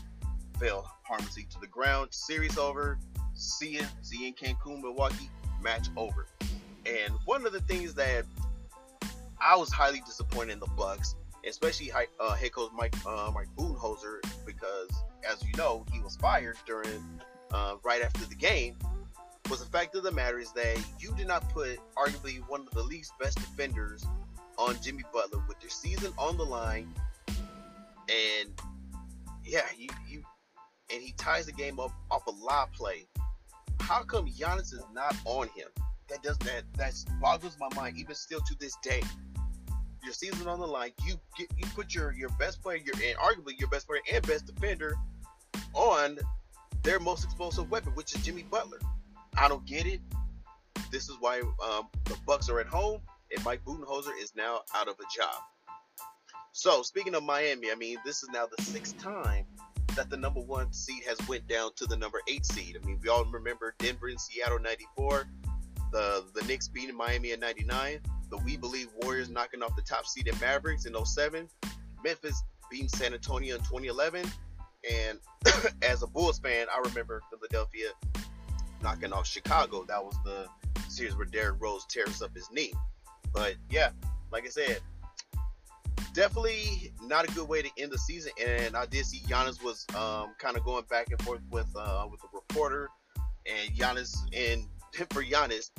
fell 0.58 0.88
harmlessly 1.02 1.46
to 1.50 1.60
the 1.60 1.66
ground. 1.66 2.08
Series 2.12 2.56
over. 2.56 2.98
See 3.34 3.78
ya. 3.78 3.84
See 4.02 4.20
you 4.20 4.28
in 4.28 4.34
Cancun, 4.34 4.80
Milwaukee. 4.80 5.28
Match 5.60 5.88
over. 5.96 6.26
And 6.86 7.12
one 7.24 7.44
of 7.44 7.52
the 7.52 7.60
things 7.62 7.94
that 7.94 8.24
I 9.40 9.56
was 9.56 9.72
highly 9.72 10.00
disappointed 10.06 10.52
in 10.52 10.60
the 10.60 10.68
Bucks, 10.76 11.16
especially 11.46 11.92
uh, 11.92 12.34
head 12.34 12.52
coach 12.52 12.70
Mike 12.74 12.94
uh, 13.06 13.30
Mike 13.34 13.48
Budenholzer, 13.56 14.20
because 14.46 14.88
as 15.30 15.42
you 15.44 15.52
know, 15.56 15.84
he 15.92 16.00
was 16.00 16.16
fired 16.16 16.56
during 16.66 17.02
uh, 17.52 17.76
right 17.82 18.02
after 18.02 18.24
the 18.26 18.34
game. 18.34 18.76
Was 19.48 19.60
the 19.60 19.70
fact 19.70 19.96
of 19.96 20.04
the 20.04 20.12
matter 20.12 20.38
is 20.38 20.52
that 20.52 20.78
you 21.00 21.12
did 21.16 21.26
not 21.26 21.48
put 21.50 21.78
arguably 21.96 22.36
one 22.48 22.60
of 22.60 22.70
the 22.70 22.82
league's 22.82 23.10
best 23.18 23.36
defenders 23.36 24.04
on 24.58 24.76
Jimmy 24.82 25.02
Butler 25.12 25.42
with 25.48 25.56
your 25.60 25.70
season 25.70 26.12
on 26.18 26.36
the 26.36 26.44
line, 26.44 26.92
and 27.28 28.50
yeah, 29.44 29.62
you, 29.76 29.88
you 30.08 30.22
and 30.92 31.02
he 31.02 31.12
ties 31.12 31.46
the 31.46 31.52
game 31.52 31.80
up 31.80 31.92
off 32.10 32.26
a 32.26 32.30
live 32.30 32.72
play. 32.72 33.06
How 33.80 34.02
come 34.02 34.28
Giannis 34.28 34.72
is 34.72 34.84
not 34.92 35.16
on 35.24 35.48
him? 35.48 35.68
That 36.08 36.22
does 36.22 36.38
that 36.38 36.64
that 36.76 36.94
boggles 37.20 37.56
my 37.58 37.68
mind 37.74 37.96
even 37.96 38.14
still 38.14 38.40
to 38.40 38.54
this 38.58 38.76
day. 38.82 39.02
Your 40.02 40.12
season 40.14 40.48
on 40.48 40.58
the 40.60 40.66
line, 40.66 40.92
you 41.04 41.14
get 41.36 41.48
you 41.56 41.66
put 41.74 41.94
your 41.94 42.12
your 42.12 42.30
best 42.30 42.62
player, 42.62 42.78
your 42.78 42.94
and 42.94 43.16
arguably 43.18 43.58
your 43.58 43.68
best 43.68 43.86
player 43.86 44.00
and 44.12 44.26
best 44.26 44.46
defender 44.46 44.96
on 45.74 46.18
their 46.82 46.98
most 46.98 47.24
explosive 47.24 47.70
weapon, 47.70 47.92
which 47.94 48.14
is 48.14 48.24
Jimmy 48.24 48.44
Butler. 48.44 48.78
I 49.36 49.48
don't 49.48 49.64
get 49.66 49.86
it. 49.86 50.00
This 50.90 51.08
is 51.08 51.16
why 51.20 51.40
um, 51.40 51.88
the 52.04 52.16
Bucks 52.26 52.48
are 52.48 52.60
at 52.60 52.66
home, 52.66 53.00
and 53.34 53.44
Mike 53.44 53.64
Budenholzer 53.64 54.12
is 54.20 54.32
now 54.34 54.60
out 54.74 54.88
of 54.88 54.94
a 54.94 55.04
job. 55.14 55.34
So 56.52 56.82
speaking 56.82 57.14
of 57.14 57.22
Miami, 57.22 57.70
I 57.70 57.74
mean 57.74 57.98
this 58.04 58.22
is 58.22 58.28
now 58.30 58.46
the 58.46 58.62
sixth 58.62 58.98
time 58.98 59.46
that 59.96 60.10
the 60.10 60.16
number 60.16 60.40
one 60.40 60.72
seed 60.72 61.02
has 61.06 61.18
went 61.28 61.46
down 61.48 61.70
to 61.76 61.86
the 61.86 61.96
number 61.96 62.20
eight 62.28 62.44
seed. 62.44 62.76
I 62.80 62.86
mean 62.86 62.98
we 63.02 63.08
all 63.08 63.24
remember 63.24 63.74
Denver 63.78 64.08
and 64.08 64.20
Seattle 64.20 64.58
'94, 64.58 65.28
the 65.92 66.24
the 66.34 66.42
Knicks 66.46 66.68
beating 66.68 66.96
Miami 66.96 67.32
in 67.32 67.40
'99, 67.40 68.00
the 68.30 68.38
We 68.38 68.56
Believe 68.56 68.88
Warriors 69.02 69.28
knocking 69.28 69.62
off 69.62 69.74
the 69.76 69.82
top 69.82 70.06
seed 70.06 70.28
in 70.28 70.38
Mavericks 70.40 70.86
in 70.86 70.94
07, 71.04 71.48
Memphis 72.04 72.42
beating 72.70 72.88
San 72.88 73.12
Antonio 73.12 73.56
in 73.56 73.60
2011, 73.62 74.24
and 74.90 75.18
as 75.82 76.02
a 76.02 76.06
Bulls 76.06 76.38
fan, 76.38 76.66
I 76.74 76.78
remember 76.88 77.20
Philadelphia 77.30 77.88
knocking 78.82 79.12
off 79.12 79.26
Chicago. 79.26 79.84
That 79.86 80.02
was 80.02 80.16
the 80.24 80.46
series 80.88 81.16
where 81.16 81.26
Derrick 81.26 81.60
Rose 81.60 81.84
tears 81.86 82.22
up 82.22 82.34
his 82.34 82.50
knee. 82.50 82.72
But 83.32 83.56
yeah, 83.70 83.90
like 84.32 84.44
I 84.44 84.48
said, 84.48 84.80
definitely 86.14 86.92
not 87.02 87.28
a 87.28 87.32
good 87.32 87.48
way 87.48 87.62
to 87.62 87.70
end 87.78 87.92
the 87.92 87.98
season. 87.98 88.32
And 88.44 88.76
I 88.76 88.86
did 88.86 89.04
see 89.06 89.20
Giannis 89.20 89.62
was 89.62 89.86
um, 89.96 90.34
kind 90.38 90.56
of 90.56 90.64
going 90.64 90.84
back 90.90 91.08
and 91.10 91.20
forth 91.22 91.40
with 91.50 91.68
uh, 91.76 92.06
with 92.10 92.20
a 92.24 92.28
reporter, 92.32 92.88
and 93.46 93.76
Giannis 93.76 94.16
and 94.32 94.66
for 95.10 95.22
Giannis, 95.22 95.70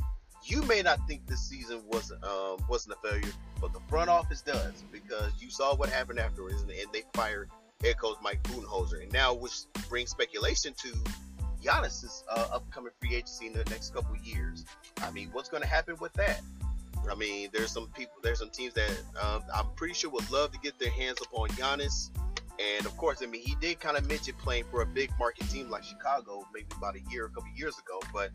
you 0.43 0.61
may 0.63 0.81
not 0.81 0.99
think 1.07 1.25
this 1.27 1.41
season 1.41 1.81
was 1.87 2.11
um, 2.23 2.57
wasn't 2.67 2.95
a 2.95 3.07
failure, 3.07 3.33
but 3.59 3.73
the 3.73 3.79
front 3.89 4.09
office 4.09 4.41
does 4.41 4.83
because 4.91 5.31
you 5.39 5.49
saw 5.49 5.75
what 5.75 5.89
happened 5.89 6.19
afterwards, 6.19 6.61
and, 6.61 6.71
they 6.71 7.03
fired 7.13 7.49
head 7.83 7.97
coach 7.99 8.17
Mike 8.21 8.41
Budenholzer, 8.43 9.01
and 9.03 9.11
now 9.11 9.33
which 9.33 9.53
brings 9.89 10.11
speculation 10.11 10.73
to 10.77 10.93
Giannis's 11.63 12.23
uh, 12.29 12.47
upcoming 12.53 12.91
free 12.99 13.15
agency 13.15 13.47
in 13.47 13.53
the 13.53 13.63
next 13.65 13.93
couple 13.93 14.15
years. 14.17 14.65
I 15.01 15.11
mean, 15.11 15.29
what's 15.31 15.49
going 15.49 15.63
to 15.63 15.69
happen 15.69 15.95
with 15.99 16.13
that? 16.13 16.41
I 17.09 17.15
mean, 17.15 17.49
there's 17.51 17.71
some 17.71 17.87
people, 17.87 18.13
there's 18.23 18.39
some 18.39 18.49
teams 18.49 18.73
that 18.75 18.91
um, 19.21 19.43
I'm 19.53 19.67
pretty 19.75 19.93
sure 19.93 20.09
would 20.11 20.29
love 20.31 20.51
to 20.51 20.59
get 20.59 20.77
their 20.79 20.91
hands 20.91 21.17
up 21.21 21.29
on 21.33 21.49
Giannis, 21.49 22.09
And 22.59 22.85
of 22.85 22.95
course, 22.97 23.21
I 23.23 23.25
mean, 23.25 23.41
he 23.41 23.55
did 23.59 23.79
kind 23.79 23.97
of 23.97 24.07
mention 24.07 24.35
playing 24.35 24.65
for 24.69 24.81
a 24.81 24.85
big 24.85 25.11
market 25.17 25.49
team 25.49 25.69
like 25.69 25.83
Chicago, 25.83 26.45
maybe 26.53 26.67
about 26.77 26.95
a 26.95 27.01
year, 27.11 27.25
a 27.25 27.29
couple 27.29 27.49
years 27.55 27.75
ago. 27.79 27.99
But 28.13 28.31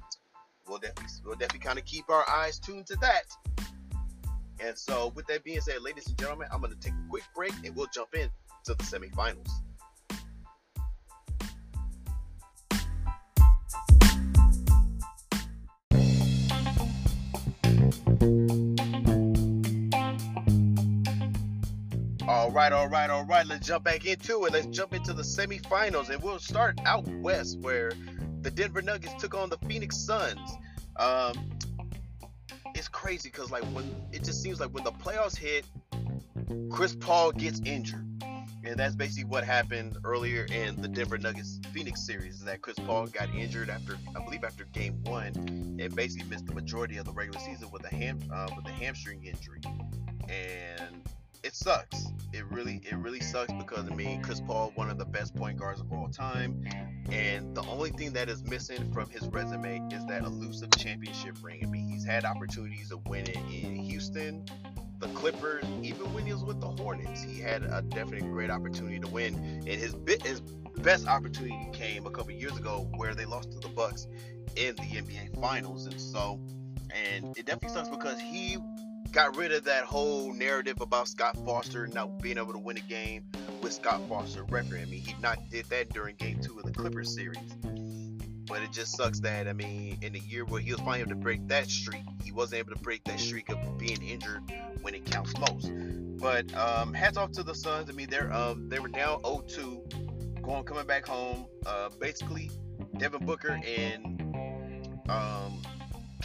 we'll 0.68 0.78
definitely, 0.78 1.12
we'll 1.25 1.37
definitely 1.37 1.61
kind 1.61 1.78
of 1.78 1.85
keep 1.85 2.08
our 2.11 2.28
eyes 2.28 2.58
tuned 2.58 2.87
to 2.87 2.96
that. 2.96 3.25
And 4.58 4.76
so, 4.76 5.12
with 5.14 5.26
that 5.26 5.44
being 5.44 5.61
said, 5.61 5.82
ladies 5.82 6.06
and 6.06 6.18
gentlemen, 6.18 6.49
I'm 6.52 6.61
going 6.61 6.73
to 6.73 6.78
take 6.78 6.94
a 6.94 7.08
quick 7.11 7.25
break 7.35 7.52
and 7.64 7.76
we'll 7.76 7.88
jump 7.92 8.14
in 8.14 8.30
to 8.64 8.75
the 8.75 8.85
semifinals. 8.85 9.49
All 22.28 22.50
right, 22.50 22.73
all 22.73 22.88
right, 22.88 23.08
all 23.08 23.25
right. 23.25 23.46
Let's 23.46 23.66
jump 23.66 23.85
back 23.85 24.04
into 24.04 24.46
it. 24.46 24.52
Let's 24.52 24.66
jump 24.66 24.94
into 24.94 25.12
the 25.12 25.23
semifinals, 25.23 26.11
and 26.11 26.20
we'll 26.23 26.40
start 26.40 26.80
out 26.85 27.06
west, 27.06 27.61
where 27.61 27.92
the 28.47 28.53
Denver 28.53 28.81
Nuggets 28.81 29.21
took 29.21 29.35
on 29.35 29.50
the 29.50 29.59
Phoenix 29.67 29.97
Suns. 29.97 30.57
Um, 30.95 31.50
it's 32.76 32.87
crazy 32.87 33.29
because 33.29 33.50
like 33.50 33.65
when 33.75 33.93
it 34.12 34.23
just 34.23 34.41
seems 34.41 34.61
like 34.61 34.71
when 34.71 34.85
the 34.85 34.93
playoffs 34.93 35.37
hit, 35.37 35.65
Chris 36.71 36.95
Paul 36.95 37.33
gets 37.33 37.61
injured, 37.65 38.07
and 38.62 38.76
that's 38.76 38.95
basically 38.95 39.25
what 39.25 39.43
happened 39.43 39.99
earlier 40.05 40.45
in 40.45 40.81
the 40.81 40.87
Denver 40.87 41.19
Nuggets 41.19 41.59
Phoenix 41.73 42.07
series. 42.07 42.37
Is 42.37 42.45
that 42.45 42.62
Chris 42.62 42.79
Paul 42.79 43.09
got 43.09 43.35
injured 43.35 43.69
after 43.69 43.99
I 44.15 44.23
believe 44.25 44.45
after 44.45 44.62
Game 44.67 45.03
One, 45.03 45.33
and 45.81 45.97
basically 45.97 46.29
missed 46.29 46.47
the 46.47 46.55
majority 46.55 46.99
of 46.99 47.05
the 47.05 47.12
regular 47.12 47.41
season 47.41 47.69
with 47.73 47.85
a 47.85 47.93
ham 47.93 48.21
uh, 48.33 48.47
with 48.55 48.65
a 48.67 48.76
hamstring 48.76 49.25
injury, 49.25 49.61
and 50.29 51.03
sucks. 51.57 52.07
It 52.33 52.45
really, 52.51 52.81
it 52.85 52.97
really 52.97 53.21
sucks 53.21 53.53
because 53.53 53.91
I 53.91 53.95
mean, 53.95 54.23
Chris 54.23 54.41
Paul, 54.41 54.73
one 54.75 54.91
of 54.91 54.99
the 54.99 55.05
best 55.05 55.35
point 55.35 55.59
guards 55.59 55.81
of 55.81 55.91
all 55.93 56.09
time, 56.09 56.63
and 57.11 57.55
the 57.57 57.63
only 57.63 57.91
thing 57.91 58.13
that 58.13 58.29
is 58.29 58.45
missing 58.45 58.93
from 58.93 59.09
his 59.09 59.23
resume 59.29 59.89
is 59.93 60.05
that 60.07 60.23
elusive 60.23 60.71
championship 60.77 61.37
ring. 61.43 61.61
I 61.63 61.67
mean, 61.67 61.89
he's 61.89 62.05
had 62.05 62.25
opportunities 62.25 62.91
of 62.93 63.07
winning 63.07 63.51
in 63.51 63.77
Houston, 63.77 64.45
the 64.99 65.09
Clippers, 65.09 65.65
even 65.83 66.13
when 66.15 66.27
he 66.27 66.33
was 66.33 66.45
with 66.45 66.61
the 66.61 66.69
Hornets, 66.69 67.23
he 67.23 67.41
had 67.41 67.63
a 67.63 67.83
definite 67.83 68.23
great 68.23 68.51
opportunity 68.51 68.99
to 68.99 69.09
win. 69.09 69.35
And 69.35 69.69
his 69.69 69.95
bit, 69.95 70.25
his 70.27 70.41
best 70.41 71.07
opportunity 71.07 71.69
came 71.73 72.07
a 72.07 72.11
couple 72.11 72.33
years 72.33 72.57
ago 72.57 72.89
where 72.97 73.15
they 73.15 73.25
lost 73.25 73.53
to 73.53 73.59
the 73.59 73.69
Bucks 73.69 74.07
in 74.57 74.75
the 74.77 74.83
NBA 74.83 75.41
Finals, 75.41 75.87
and 75.87 76.01
so, 76.01 76.41
and 76.95 77.37
it 77.37 77.45
definitely 77.45 77.77
sucks 77.77 77.89
because 77.89 78.19
he 78.21 78.57
got 79.16 79.35
rid 79.35 79.50
of 79.50 79.64
that 79.64 79.82
whole 79.82 80.30
narrative 80.35 80.78
about 80.82 81.08
Scott 81.08 81.35
Foster 81.46 81.87
not 81.87 82.20
being 82.20 82.37
able 82.37 82.52
to 82.52 82.58
win 82.58 82.76
a 82.76 82.80
game 82.80 83.25
with 83.62 83.73
Scott 83.73 84.02
Foster 84.11 84.44
record. 84.44 84.78
I 84.78 84.85
mean, 84.85 85.00
he 85.00 85.14
not 85.23 85.38
did 85.49 85.64
that 85.70 85.88
during 85.88 86.16
Game 86.16 86.38
Two 86.38 86.58
of 86.58 86.64
the 86.64 86.70
Clippers 86.70 87.14
series. 87.14 87.38
But 88.46 88.61
it 88.61 88.73
just 88.73 88.94
sucks 88.94 89.18
that 89.20 89.49
I 89.49 89.54
mean, 89.54 89.96
in 90.02 90.12
the 90.12 90.18
year 90.18 90.44
where 90.44 90.61
he 90.61 90.70
was 90.70 90.80
finally 90.80 91.00
able 91.00 91.11
to 91.12 91.16
break 91.16 91.49
that 91.49 91.70
streak, 91.70 92.02
he 92.23 92.30
wasn't 92.30 92.58
able 92.58 92.75
to 92.75 92.82
break 92.82 93.04
that 93.04 93.18
streak 93.18 93.49
of 93.49 93.78
being 93.78 94.02
injured 94.02 94.42
when 94.82 94.94
it 94.94 95.06
counts 95.06 95.32
most. 95.38 95.73
But 96.20 96.54
um, 96.54 96.92
hats 96.92 97.16
off 97.16 97.32
to 97.32 97.42
the 97.42 97.54
Suns. 97.54 97.88
I 97.88 97.94
mean, 97.94 98.11
they're 98.11 98.30
um, 98.35 98.68
they 98.68 98.80
were 98.80 98.88
down 98.88 99.23
0-2, 99.23 100.42
going 100.42 100.64
coming 100.64 100.87
back 100.87 101.06
home. 101.06 101.46
Uh, 101.64 101.88
basically, 101.99 102.50
Devin 102.99 103.25
Booker 103.25 103.58
and 103.66 104.20
um, 105.08 105.62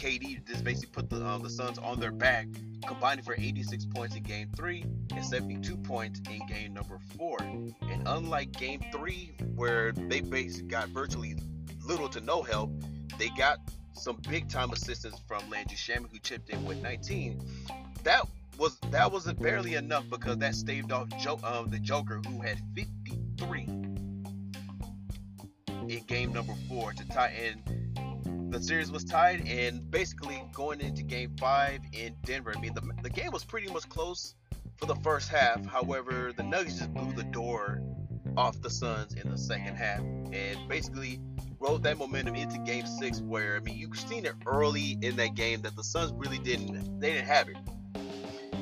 KD 0.02 0.44
just 0.44 0.64
basically 0.64 0.90
put 0.90 1.08
the 1.08 1.24
um, 1.24 1.44
the 1.44 1.48
Suns 1.48 1.78
on 1.78 2.00
their 2.00 2.10
back, 2.10 2.48
combining 2.84 3.24
for 3.24 3.36
86 3.38 3.86
points 3.86 4.16
in 4.16 4.24
Game 4.24 4.50
Three 4.56 4.84
and 5.14 5.24
72 5.24 5.76
points 5.76 6.20
in 6.28 6.44
Game 6.48 6.74
Number 6.74 6.98
Four. 7.16 7.38
And 7.40 8.02
unlike 8.06 8.50
Game 8.50 8.80
Three, 8.90 9.30
where 9.54 9.92
they 9.92 10.20
basically 10.20 10.66
got 10.66 10.88
virtually 10.88 11.36
little 11.86 12.08
to 12.08 12.20
no 12.20 12.42
help, 12.42 12.72
they 13.16 13.28
got 13.38 13.58
some 13.92 14.16
big 14.28 14.48
time 14.48 14.72
assistance 14.72 15.20
from 15.28 15.48
Landry 15.48 15.76
Shamet, 15.76 16.10
who 16.10 16.18
chipped 16.18 16.50
in 16.50 16.64
with 16.64 16.82
19. 16.82 17.40
That 18.02 18.26
was 18.58 18.78
that 18.90 19.12
wasn't 19.12 19.40
barely 19.40 19.74
enough 19.74 20.10
because 20.10 20.38
that 20.38 20.56
staved 20.56 20.90
off 20.90 21.06
jo- 21.20 21.38
um, 21.44 21.70
the 21.70 21.78
Joker, 21.78 22.20
who 22.26 22.40
had 22.40 22.60
53 22.74 23.62
in 25.88 26.02
Game 26.08 26.32
Number 26.32 26.54
Four 26.68 26.92
to 26.92 27.06
tie 27.08 27.34
in 27.40 27.91
the 28.52 28.62
series 28.62 28.92
was 28.92 29.04
tied, 29.04 29.48
and 29.48 29.90
basically 29.90 30.42
going 30.52 30.80
into 30.80 31.02
Game 31.02 31.34
Five 31.38 31.80
in 31.92 32.14
Denver. 32.24 32.52
I 32.56 32.60
mean, 32.60 32.74
the 32.74 32.82
the 33.02 33.10
game 33.10 33.32
was 33.32 33.44
pretty 33.44 33.72
much 33.72 33.88
close 33.88 34.34
for 34.76 34.86
the 34.86 34.96
first 34.96 35.28
half. 35.28 35.64
However, 35.64 36.32
the 36.36 36.42
Nuggets 36.42 36.78
just 36.78 36.92
blew 36.92 37.12
the 37.12 37.24
door 37.24 37.82
off 38.36 38.60
the 38.60 38.70
Suns 38.70 39.14
in 39.14 39.30
the 39.30 39.38
second 39.38 39.76
half, 39.76 40.00
and 40.32 40.68
basically 40.68 41.20
rode 41.58 41.82
that 41.84 41.98
momentum 41.98 42.34
into 42.34 42.58
Game 42.58 42.86
Six. 42.86 43.20
Where 43.22 43.56
I 43.56 43.60
mean, 43.60 43.78
you've 43.78 43.98
seen 43.98 44.26
it 44.26 44.34
early 44.46 44.98
in 45.00 45.16
that 45.16 45.34
game 45.34 45.62
that 45.62 45.74
the 45.74 45.84
Suns 45.84 46.12
really 46.12 46.38
didn't 46.38 47.00
they 47.00 47.12
didn't 47.12 47.26
have 47.26 47.48
it. 47.48 47.56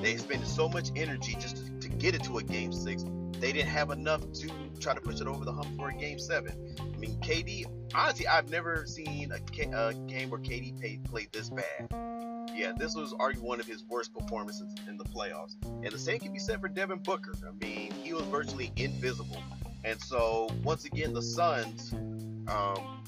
They 0.02 0.16
spent 0.16 0.46
so 0.46 0.68
much 0.68 0.90
energy 0.96 1.36
just 1.38 1.56
to, 1.56 1.78
to 1.80 1.88
get 1.88 2.14
it 2.14 2.22
to 2.24 2.38
a 2.38 2.42
Game 2.42 2.72
Six. 2.72 3.04
They 3.40 3.52
didn't 3.52 3.70
have 3.70 3.90
enough 3.90 4.20
to 4.32 4.50
try 4.78 4.94
to 4.94 5.00
push 5.00 5.20
it 5.20 5.26
over 5.26 5.44
the 5.44 5.52
hump 5.52 5.76
for 5.76 5.88
a 5.88 5.94
Game 5.94 6.18
Seven. 6.18 6.76
I 6.78 6.96
mean, 6.98 7.18
KD 7.20 7.66
honestly, 7.94 8.26
I've 8.26 8.50
never 8.50 8.84
seen 8.86 9.32
a, 9.32 9.40
game 9.40 10.30
where 10.30 10.40
KD 10.40 10.78
played, 10.78 11.04
played 11.04 11.32
this 11.32 11.50
bad. 11.50 11.88
Yeah, 12.54 12.72
this 12.76 12.94
was 12.94 13.12
arguably 13.14 13.40
one 13.40 13.60
of 13.60 13.66
his 13.66 13.84
worst 13.84 14.12
performances 14.12 14.74
in 14.88 14.96
the 14.96 15.04
playoffs. 15.04 15.56
And 15.64 15.90
the 15.90 15.98
same 15.98 16.18
can 16.18 16.32
be 16.32 16.38
said 16.38 16.60
for 16.60 16.68
Devin 16.68 16.98
Booker. 16.98 17.34
I 17.46 17.52
mean, 17.64 17.92
he 18.02 18.12
was 18.12 18.24
virtually 18.24 18.72
invisible. 18.76 19.42
And 19.84 20.00
so, 20.00 20.48
once 20.62 20.84
again, 20.84 21.14
the 21.14 21.22
Suns 21.22 21.92
um, 21.92 23.02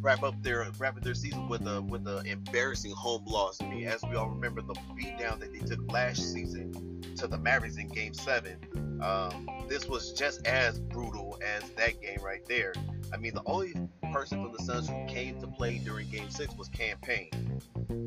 wrap 0.00 0.22
up 0.22 0.40
their 0.42 0.66
wrap 0.78 0.96
up 0.96 1.02
their 1.02 1.14
season 1.14 1.48
with 1.48 1.66
a 1.66 1.82
with 1.82 2.06
an 2.06 2.26
embarrassing 2.26 2.92
home 2.92 3.24
loss. 3.26 3.60
I 3.60 3.68
mean, 3.68 3.88
as 3.88 4.02
we 4.08 4.14
all 4.14 4.28
remember, 4.28 4.62
the 4.62 4.74
beatdown 4.94 5.40
that 5.40 5.52
they 5.52 5.60
took 5.60 5.80
last 5.90 6.32
season 6.32 6.95
to 7.16 7.26
the 7.26 7.38
Mavericks 7.38 7.76
in 7.76 7.88
Game 7.88 8.14
Seven. 8.14 8.58
Um, 9.02 9.48
this 9.68 9.86
was 9.86 10.12
just 10.12 10.46
as 10.46 10.78
brutal 10.78 11.38
as 11.44 11.68
that 11.70 12.00
game 12.00 12.18
right 12.22 12.44
there. 12.46 12.72
I 13.12 13.16
mean, 13.16 13.34
the 13.34 13.42
only 13.46 13.74
person 14.12 14.42
from 14.42 14.52
the 14.52 14.62
Suns 14.62 14.88
who 14.88 15.06
came 15.06 15.40
to 15.40 15.46
play 15.46 15.78
during 15.78 16.08
Game 16.08 16.30
Six 16.30 16.54
was 16.56 16.68
Cam 16.68 16.98
Payne, 16.98 17.60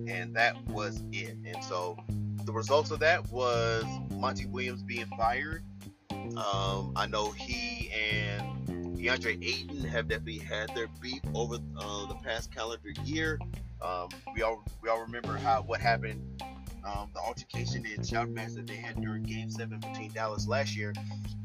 and 0.08 0.36
that 0.36 0.56
was 0.68 1.04
it. 1.12 1.36
And 1.46 1.64
so, 1.64 1.98
the 2.46 2.52
results 2.52 2.92
of 2.92 3.00
that 3.00 3.30
was 3.32 3.84
Monty 4.12 4.46
Williams 4.46 4.84
being 4.84 5.08
fired. 5.18 5.64
Um, 6.12 6.94
I 6.96 7.08
know 7.08 7.32
he 7.32 7.92
and 7.92 8.68
DeAndre 8.98 9.44
Ayton 9.44 9.84
have 9.86 10.08
definitely 10.08 10.40
had 10.40 10.74
their 10.76 10.88
beef 11.02 11.22
over 11.34 11.56
uh, 11.78 12.06
the 12.08 12.16
past 12.16 12.54
calendar 12.54 12.92
year. 13.06 13.40
Um, 13.82 14.10
we 14.36 14.42
all 14.42 14.64
we 14.82 14.90
all 14.90 15.02
remember 15.02 15.38
how 15.38 15.62
what 15.62 15.80
happened, 15.80 16.44
um, 16.96 17.10
the 17.14 17.20
altercation 17.20 17.86
and 17.86 18.06
shout 18.06 18.30
match 18.30 18.54
that 18.54 18.68
they 18.68 18.76
had 18.76 19.02
during 19.02 19.24
Game 19.24 19.50
Seven 19.50 19.80
between 19.80 20.12
Dallas 20.12 20.48
last 20.48 20.76
year, 20.76 20.94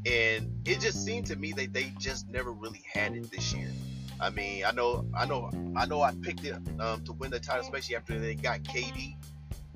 and 0.05 0.51
it 0.65 0.79
just 0.79 1.03
seemed 1.03 1.27
to 1.27 1.35
me 1.35 1.51
that 1.53 1.73
they 1.73 1.93
just 1.99 2.29
never 2.29 2.51
really 2.51 2.83
had 2.93 3.15
it 3.15 3.31
this 3.31 3.53
year. 3.53 3.71
I 4.19 4.29
mean, 4.29 4.63
I 4.65 4.71
know, 4.71 5.05
I 5.15 5.25
know, 5.25 5.49
I 5.75 5.85
know, 5.85 6.01
I 6.01 6.13
picked 6.21 6.45
it 6.45 6.55
um, 6.79 7.03
to 7.03 7.13
win 7.13 7.31
the 7.31 7.39
title, 7.39 7.63
especially 7.63 7.95
after 7.95 8.17
they 8.17 8.35
got 8.35 8.63
KD. 8.63 9.15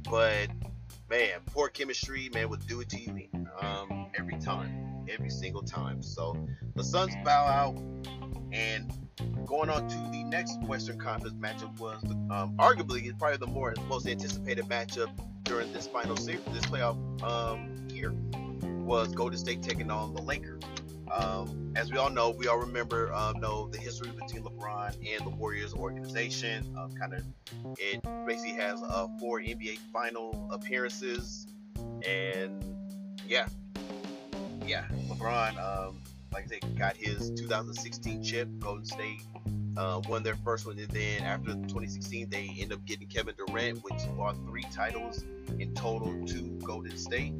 But 0.09 0.49
man, 1.09 1.29
poor 1.47 1.67
chemistry, 1.67 2.29
man, 2.33 2.49
would 2.49 2.65
do 2.65 2.79
it 2.79 2.89
to 2.89 2.99
you 2.99 3.27
um, 3.61 4.07
every 4.17 4.37
time, 4.39 5.05
every 5.09 5.29
single 5.29 5.61
time. 5.61 6.01
So 6.01 6.37
the 6.75 6.83
Suns 6.83 7.13
bow 7.25 7.45
out, 7.45 7.75
and 8.51 8.91
going 9.45 9.69
on 9.69 9.87
to 9.87 9.97
the 10.11 10.23
next 10.23 10.59
Western 10.63 10.99
Conference 10.99 11.35
matchup 11.35 11.77
was 11.79 12.03
um, 12.29 12.55
arguably 12.57 13.17
probably 13.17 13.37
the 13.37 13.47
more 13.47 13.73
most 13.87 14.07
anticipated 14.07 14.65
matchup 14.65 15.09
during 15.43 15.71
this 15.73 15.87
final 15.87 16.15
series, 16.15 16.41
this 16.51 16.65
playoff 16.65 16.97
um, 17.23 17.87
year 17.89 18.13
was 18.85 19.09
Golden 19.09 19.37
State 19.37 19.61
taking 19.61 19.91
on 19.91 20.13
the 20.13 20.21
Lakers. 20.21 20.61
Um, 21.11 21.73
as 21.75 21.91
we 21.91 21.97
all 21.97 22.09
know, 22.09 22.29
we 22.29 22.47
all 22.47 22.57
remember 22.57 23.11
um, 23.13 23.39
know 23.39 23.67
the 23.69 23.79
history 23.79 24.11
between 24.11 24.43
LeBron 24.43 24.95
and 24.95 25.25
the 25.25 25.35
Warriors 25.35 25.73
organization. 25.73 26.75
Um, 26.77 26.91
kind 26.93 27.13
of, 27.13 27.23
it 27.79 28.01
basically 28.25 28.53
has 28.53 28.81
uh, 28.81 29.07
four 29.19 29.39
NBA 29.39 29.79
final 29.91 30.49
appearances, 30.51 31.47
and 32.07 32.63
yeah, 33.27 33.47
yeah, 34.65 34.85
LeBron, 35.07 35.57
um, 35.57 35.99
like 36.31 36.45
I 36.45 36.59
said, 36.59 36.77
got 36.77 36.97
his 36.97 37.31
2016 37.31 38.23
chip. 38.23 38.49
Golden 38.59 38.85
State 38.85 39.21
uh, 39.77 40.01
won 40.07 40.23
their 40.23 40.35
first 40.35 40.65
one, 40.65 40.77
and 40.77 40.89
then 40.89 41.23
after 41.23 41.53
2016, 41.53 42.29
they 42.29 42.55
end 42.59 42.73
up 42.73 42.83
getting 42.85 43.07
Kevin 43.07 43.35
Durant, 43.35 43.83
which 43.83 43.99
brought 44.15 44.35
three 44.45 44.65
titles 44.73 45.23
in 45.59 45.73
total 45.73 46.25
to 46.27 46.41
Golden 46.63 46.97
State 46.97 47.33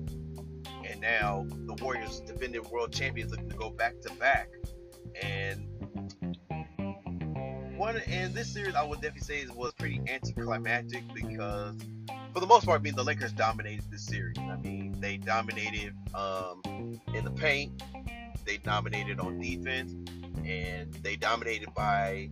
and 0.90 1.02
now 1.02 1.46
the 1.66 1.74
Warriors, 1.84 2.22
defending 2.22 2.64
world 2.70 2.92
champions, 2.92 3.32
looking 3.32 3.50
to 3.50 3.56
go 3.56 3.70
back 3.70 4.00
to 4.02 4.14
back. 4.16 4.50
And 5.22 5.66
one 7.78 7.98
and 8.08 8.34
this 8.34 8.52
series, 8.52 8.76
I 8.76 8.84
would 8.84 9.02
definitely 9.02 9.22
say 9.22 9.46
was 9.56 9.74
pretty 9.74 10.02
anticlimactic 10.08 11.04
because, 11.14 11.76
for 12.34 12.40
the 12.40 12.48
most 12.48 12.66
part, 12.66 12.80
I 12.80 12.84
mean 12.84 12.96
the 12.96 13.04
Lakers 13.04 13.32
dominated 13.32 13.86
this 13.92 14.06
series. 14.06 14.38
I 14.38 14.58
mean 14.58 14.96
they 15.00 15.18
dominated 15.18 15.94
um, 16.14 16.62
in 17.14 17.24
the 17.24 17.32
paint. 17.32 17.82
They 18.50 18.58
dominated 18.58 19.20
on 19.20 19.40
defense, 19.40 19.94
and 20.44 20.92
they 21.04 21.16
dominated 21.16 21.72
by 21.76 22.30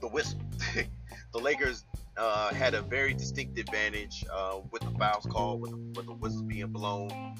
the 0.00 0.08
whistle. 0.08 0.40
the 1.32 1.38
Lakers 1.38 1.84
uh, 2.16 2.52
had 2.52 2.74
a 2.74 2.82
very 2.82 3.14
distinct 3.14 3.56
advantage 3.56 4.24
uh, 4.34 4.58
with 4.72 4.82
the 4.82 4.90
fouls 4.98 5.24
called, 5.30 5.60
with 5.60 5.70
the, 5.70 5.76
with 5.94 6.06
the 6.06 6.12
whistles 6.12 6.42
being 6.42 6.66
blown. 6.66 7.36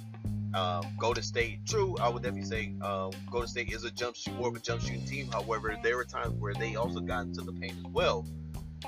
Um, 0.54 0.84
Golden 0.96 1.24
State, 1.24 1.66
true, 1.66 1.96
I 2.00 2.08
would 2.08 2.22
definitely 2.22 2.48
say 2.48 2.72
uh, 2.82 3.10
Golden 3.30 3.48
State 3.48 3.72
is 3.72 3.82
a 3.82 3.90
jump 3.90 4.14
shoot, 4.14 4.34
more 4.34 4.48
of 4.48 4.54
a 4.54 4.60
jump 4.60 4.82
shooting 4.82 5.04
team. 5.04 5.28
However, 5.32 5.76
there 5.82 5.96
were 5.96 6.04
times 6.04 6.34
where 6.38 6.54
they 6.54 6.76
also 6.76 7.00
got 7.00 7.22
into 7.22 7.40
the 7.40 7.52
paint 7.52 7.74
as 7.78 7.92
well, 7.92 8.24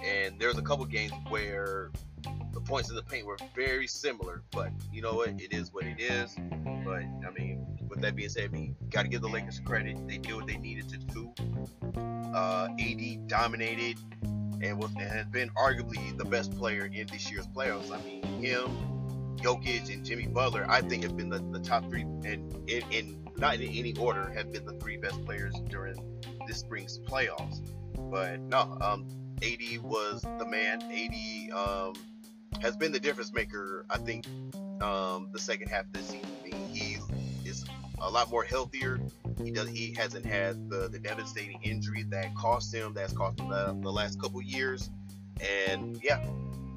and 0.04 0.38
there's 0.38 0.58
a 0.58 0.62
couple 0.62 0.84
games 0.84 1.12
where 1.30 1.90
the 2.52 2.60
points 2.60 2.90
in 2.90 2.96
the 2.96 3.02
paint 3.02 3.26
were 3.26 3.38
very 3.56 3.88
similar. 3.88 4.42
But 4.52 4.70
you 4.92 5.02
know 5.02 5.14
what? 5.14 5.30
It 5.40 5.52
is 5.52 5.72
what 5.72 5.84
it 5.84 6.00
is. 6.00 6.36
But 6.84 7.02
I 7.02 7.30
mean, 7.36 7.63
with 7.94 8.02
that 8.02 8.16
being 8.16 8.28
said, 8.28 8.44
I 8.44 8.48
mean, 8.48 8.76
got 8.90 9.02
to 9.02 9.08
give 9.08 9.22
the 9.22 9.28
Lakers 9.28 9.60
credit. 9.64 9.96
They 10.08 10.18
did 10.18 10.34
what 10.34 10.46
they 10.46 10.56
needed 10.56 10.88
to 10.90 10.98
do. 10.98 11.32
Uh, 12.34 12.68
AD 12.78 13.28
dominated 13.28 13.98
and 14.62 14.78
was 14.78 14.90
and 14.92 15.02
has 15.02 15.26
been 15.26 15.50
arguably 15.50 16.16
the 16.16 16.24
best 16.24 16.56
player 16.56 16.86
in 16.86 17.06
this 17.06 17.30
year's 17.30 17.46
playoffs. 17.46 17.90
I 17.92 18.02
mean, 18.02 18.22
him, 18.42 19.36
Jokic, 19.36 19.92
and 19.92 20.04
Jimmy 20.04 20.26
Butler, 20.26 20.66
I 20.68 20.80
think 20.80 21.02
have 21.04 21.16
been 21.16 21.28
the, 21.28 21.38
the 21.52 21.60
top 21.60 21.88
three, 21.88 22.02
and 22.02 22.52
in, 22.68 22.82
in 22.90 23.28
not 23.36 23.56
in 23.56 23.68
any 23.68 23.94
order, 23.96 24.30
have 24.30 24.52
been 24.52 24.64
the 24.64 24.74
three 24.74 24.96
best 24.96 25.24
players 25.24 25.54
during 25.68 25.96
this 26.46 26.58
spring's 26.58 26.98
playoffs. 26.98 27.60
But 28.10 28.40
no, 28.40 28.76
um, 28.80 29.06
AD 29.42 29.82
was 29.82 30.22
the 30.22 30.46
man. 30.46 30.82
AD 30.82 31.56
um, 31.56 31.92
has 32.60 32.76
been 32.76 32.92
the 32.92 33.00
difference 33.00 33.32
maker. 33.32 33.86
I 33.90 33.98
think 33.98 34.26
um, 34.80 35.28
the 35.32 35.38
second 35.38 35.68
half 35.68 35.84
of 35.84 35.92
this 35.92 36.08
season. 36.08 36.33
A 38.04 38.10
lot 38.10 38.30
more 38.30 38.44
healthier. 38.44 39.00
He 39.42 39.50
does. 39.50 39.68
He 39.68 39.94
hasn't 39.94 40.26
had 40.26 40.68
the, 40.68 40.88
the 40.88 40.98
devastating 40.98 41.60
injury 41.62 42.04
that 42.10 42.34
cost 42.34 42.72
him. 42.72 42.92
That's 42.94 43.12
cost 43.12 43.40
him 43.40 43.48
the, 43.48 43.76
the 43.80 43.90
last 43.90 44.20
couple 44.20 44.40
years. 44.42 44.90
And 45.68 46.00
yeah, 46.02 46.24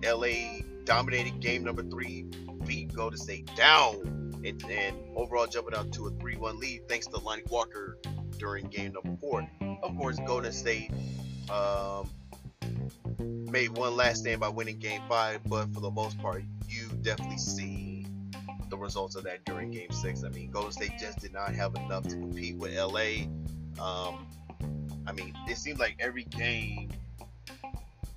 LA 0.04 0.62
dominated 0.86 1.40
game 1.40 1.64
number 1.64 1.84
three, 1.84 2.26
beat 2.66 2.94
Golden 2.94 3.20
State 3.20 3.50
down, 3.56 4.34
and, 4.46 4.64
and 4.70 4.98
overall 5.16 5.48
jumping 5.48 5.76
out 5.76 5.92
to 5.94 6.08
a 6.08 6.12
3-1 6.12 6.58
lead 6.60 6.88
thanks 6.88 7.08
to 7.08 7.20
Lonnie 7.20 7.44
Walker 7.50 7.98
during 8.40 8.66
game 8.68 8.94
number 8.94 9.20
four. 9.20 9.48
Of 9.84 9.96
course, 9.98 10.18
Golden 10.26 10.54
State 10.54 10.92
um, 11.52 12.10
made 13.20 13.70
one 13.70 13.96
last 13.96 14.20
stand 14.20 14.40
by 14.40 14.50
winning 14.50 14.80
game 14.80 15.02
five, 15.08 15.42
but 15.46 15.74
for 15.74 15.82
the 15.82 15.92
most 15.92 16.18
part, 16.20 16.44
you 16.68 16.88
definitely 17.02 17.38
see 17.38 17.87
the 18.70 18.78
results 18.78 19.16
of 19.16 19.24
that 19.24 19.46
during 19.46 19.72
game 19.72 19.92
six. 19.92 20.24
I 20.24 20.30
mean, 20.30 20.52
Golden 20.52 20.72
State 20.72 20.94
just 21.00 21.20
did 21.20 21.34
not 21.34 21.54
have 21.54 21.76
enough 21.76 22.04
to 22.04 22.16
compete 22.16 22.56
with 22.56 22.76
LA. 22.76 23.26
Um, 23.84 24.28
I 25.06 25.12
mean, 25.14 25.34
it 25.48 25.58
seemed 25.58 25.80
like 25.80 25.96
every 26.00 26.24
game 26.24 26.90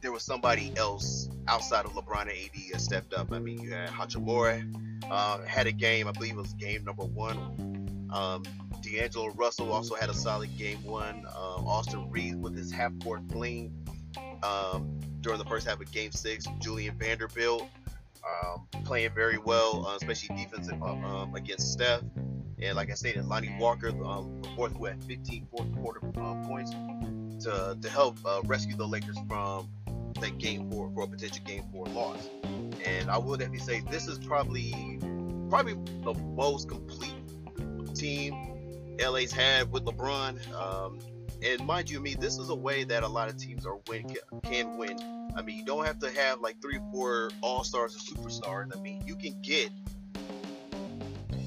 there 0.00 0.12
was 0.12 0.23
somebody 0.23 0.73
else 0.76 1.28
outside 1.47 1.85
of 1.85 1.92
LeBron 1.92 2.23
and 2.23 2.30
AD 2.30 2.73
that 2.73 2.80
stepped 2.80 3.12
up. 3.12 3.33
I 3.33 3.38
mean, 3.38 3.61
you 3.61 3.71
had 3.71 3.90
Hachimura 3.90 4.64
uh, 5.11 5.45
had 5.45 5.66
a 5.66 5.73
game, 5.73 6.09
I 6.09 6.12
believe 6.12 6.33
it 6.33 6.40
was 6.40 6.54
game 6.54 6.85
number 6.85 7.04
one. 7.04 8.09
Um, 8.12 8.42
D'Angelo 8.83 9.28
Russell 9.30 9.73
also 9.73 9.95
had 9.95 10.09
a 10.09 10.14
solid 10.14 10.57
game 10.57 10.83
one. 10.85 11.26
Um, 11.26 11.66
Austin 11.66 12.11
Reed 12.11 12.40
with 12.40 12.57
his 12.57 12.73
half 12.73 12.92
court 13.02 13.21
fling 13.30 13.73
um, 14.42 14.99
during 15.21 15.38
the 15.38 15.45
first 15.45 15.66
half 15.66 15.80
of 15.80 15.92
Game 15.92 16.12
Six. 16.12 16.47
Julian 16.61 16.97
Vanderbilt 16.99 17.69
um, 18.25 18.67
playing 18.85 19.12
very 19.15 19.39
well, 19.39 19.87
uh, 19.87 19.97
especially 19.97 20.37
defensive 20.37 20.83
uh, 20.83 20.87
um, 20.87 21.35
against 21.35 21.73
Steph. 21.73 22.03
And 22.62 22.77
like 22.77 22.90
I 22.90 22.94
said, 22.94 23.25
Lonnie 23.25 23.57
Walker, 23.59 23.88
um, 24.05 24.42
fourth 24.55 24.73
who 24.77 24.85
had 24.85 25.03
15 25.05 25.47
fourth 25.51 25.75
quarter 25.77 26.01
uh, 26.18 26.35
points 26.47 26.73
to, 27.44 27.77
to 27.81 27.90
help 27.90 28.18
uh, 28.25 28.40
rescue 28.44 28.77
the 28.77 28.87
Lakers 28.87 29.16
from 29.29 29.68
that 30.21 30.37
game 30.38 30.71
four 30.71 30.90
for 30.94 31.05
a 31.05 31.07
potential 31.07 31.42
game 31.47 31.64
four 31.73 31.87
loss. 31.87 32.29
And 32.85 33.11
I 33.11 33.18
will 33.18 33.37
definitely 33.37 33.61
say 33.61 33.81
this 33.90 34.07
is 34.07 34.18
probably 34.18 34.99
probably 35.49 35.75
the 36.05 36.14
most 36.14 36.68
complete 36.68 37.14
team 37.94 38.35
LA's 38.99 39.33
had 39.33 39.73
with 39.73 39.85
LeBron. 39.85 40.55
Um, 40.55 40.99
and 41.42 41.66
mind 41.66 41.88
you, 41.88 42.01
me, 42.01 42.14
this 42.14 42.38
is 42.38 42.51
a 42.51 42.55
way 42.55 42.85
that 42.85 43.03
a 43.03 43.09
lot 43.09 43.29
of 43.29 43.37
teams 43.37 43.66
are 43.66 43.79
win 43.88 44.14
can 44.42 44.77
win. 44.77 45.19
I 45.37 45.43
mean, 45.43 45.57
you 45.57 45.64
don't 45.64 45.87
have 45.87 45.99
to 46.01 46.11
have 46.11 46.40
like 46.40 46.61
three 46.61 46.79
or 46.79 46.90
four 46.93 47.31
all 47.40 47.64
stars 47.64 47.97
or 47.97 47.99
superstars. 47.99 48.77
I 48.77 48.81
mean, 48.81 49.03
you 49.07 49.16
can 49.16 49.40
get 49.43 49.71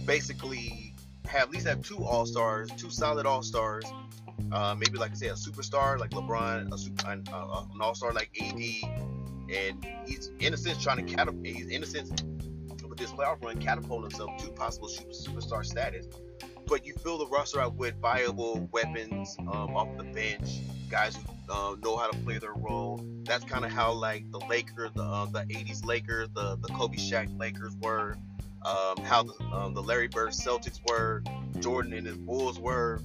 basically 0.05 0.93
have 1.27 1.43
at 1.43 1.51
least 1.51 1.67
have 1.67 1.81
two 1.81 2.03
all 2.03 2.25
stars, 2.25 2.69
two 2.77 2.89
solid 2.89 3.25
all 3.25 3.41
stars. 3.41 3.85
Uh, 4.51 4.75
maybe 4.77 4.97
like 4.97 5.11
I 5.11 5.15
say, 5.15 5.27
a 5.27 5.33
superstar 5.33 5.99
like 5.99 6.11
LeBron, 6.11 6.73
a 6.73 6.77
super, 6.77 7.09
an, 7.09 7.23
uh, 7.31 7.65
an 7.73 7.81
all 7.81 7.95
star 7.95 8.11
like 8.13 8.29
AD, 8.41 8.53
and 8.53 9.85
he's 10.05 10.31
in 10.39 10.53
a 10.53 10.57
sense 10.57 10.81
trying 10.81 11.05
to 11.05 11.15
catapult. 11.15 11.45
He's 11.45 11.67
in 11.67 11.83
a 11.83 11.85
sense 11.85 12.09
with 12.87 12.97
this 12.97 13.11
playoff 13.11 13.43
run 13.43 13.59
catapult 13.59 14.03
himself 14.03 14.37
to 14.43 14.51
possible 14.51 14.87
superstar 14.87 15.65
status 15.65 16.07
but 16.67 16.85
you 16.85 16.93
fill 16.95 17.17
the 17.17 17.27
roster 17.27 17.61
out 17.61 17.75
with 17.75 17.95
viable 18.01 18.67
weapons 18.71 19.35
um, 19.41 19.75
off 19.75 19.87
the 19.97 20.03
bench, 20.03 20.61
guys 20.89 21.15
who 21.15 21.32
uh, 21.49 21.75
know 21.83 21.97
how 21.97 22.09
to 22.09 22.17
play 22.19 22.37
their 22.37 22.53
role. 22.53 23.03
That's 23.23 23.43
kind 23.43 23.65
of 23.65 23.71
how 23.71 23.91
like 23.93 24.29
the 24.31 24.39
Lakers, 24.39 24.91
the 24.95 25.03
uh, 25.03 25.25
the 25.25 25.41
'80s 25.41 25.85
Lakers, 25.85 26.29
the 26.33 26.57
the 26.57 26.67
Kobe 26.69 26.97
Shaq 26.97 27.37
Lakers 27.39 27.75
were, 27.81 28.17
um, 28.65 28.97
how 29.03 29.23
the, 29.23 29.33
um, 29.45 29.73
the 29.73 29.83
Larry 29.83 30.07
Bird 30.07 30.29
Celtics 30.29 30.79
were, 30.87 31.23
Jordan 31.59 31.93
and 31.93 32.07
his 32.07 32.17
Bulls 32.17 32.59
were. 32.59 32.99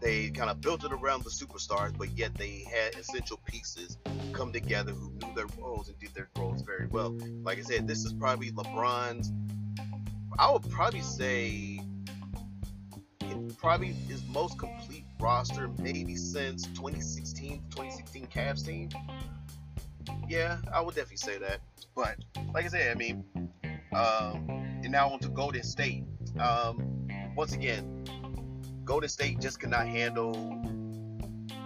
They 0.00 0.30
kind 0.30 0.48
of 0.48 0.60
built 0.60 0.84
it 0.84 0.92
around 0.92 1.24
the 1.24 1.30
superstars, 1.30 1.96
but 1.96 2.16
yet 2.16 2.32
they 2.34 2.64
had 2.72 2.94
essential 2.94 3.40
pieces 3.46 3.98
come 4.32 4.52
together 4.52 4.92
who 4.92 5.10
knew 5.10 5.34
their 5.34 5.48
roles 5.60 5.88
and 5.88 5.98
did 5.98 6.14
their 6.14 6.28
roles 6.36 6.62
very 6.62 6.86
well. 6.86 7.16
Like 7.42 7.58
I 7.58 7.62
said, 7.62 7.88
this 7.88 8.04
is 8.04 8.12
probably 8.12 8.52
LeBron's. 8.52 9.32
I 10.38 10.52
would 10.52 10.70
probably 10.70 11.00
say 11.00 11.80
it 13.22 13.58
probably 13.58 13.96
is 14.08 14.22
most 14.28 14.56
complete 14.56 15.04
roster 15.20 15.68
maybe 15.78 16.16
since 16.16 16.64
2016, 16.66 17.62
2016 17.70 18.26
Cavs 18.26 18.64
team. 18.64 18.88
Yeah, 20.28 20.58
I 20.72 20.80
would 20.80 20.94
definitely 20.94 21.16
say 21.18 21.38
that. 21.38 21.60
But 21.94 22.16
like 22.54 22.64
I 22.64 22.68
said, 22.68 22.96
I 22.96 22.98
mean, 22.98 23.24
um, 23.92 24.48
and 24.82 24.90
now 24.90 25.08
on 25.10 25.18
to 25.20 25.28
Golden 25.28 25.62
State. 25.62 26.04
Um, 26.38 27.08
once 27.36 27.52
again, 27.52 28.04
Golden 28.84 29.08
State 29.08 29.40
just 29.40 29.60
cannot 29.60 29.86
handle 29.86 30.32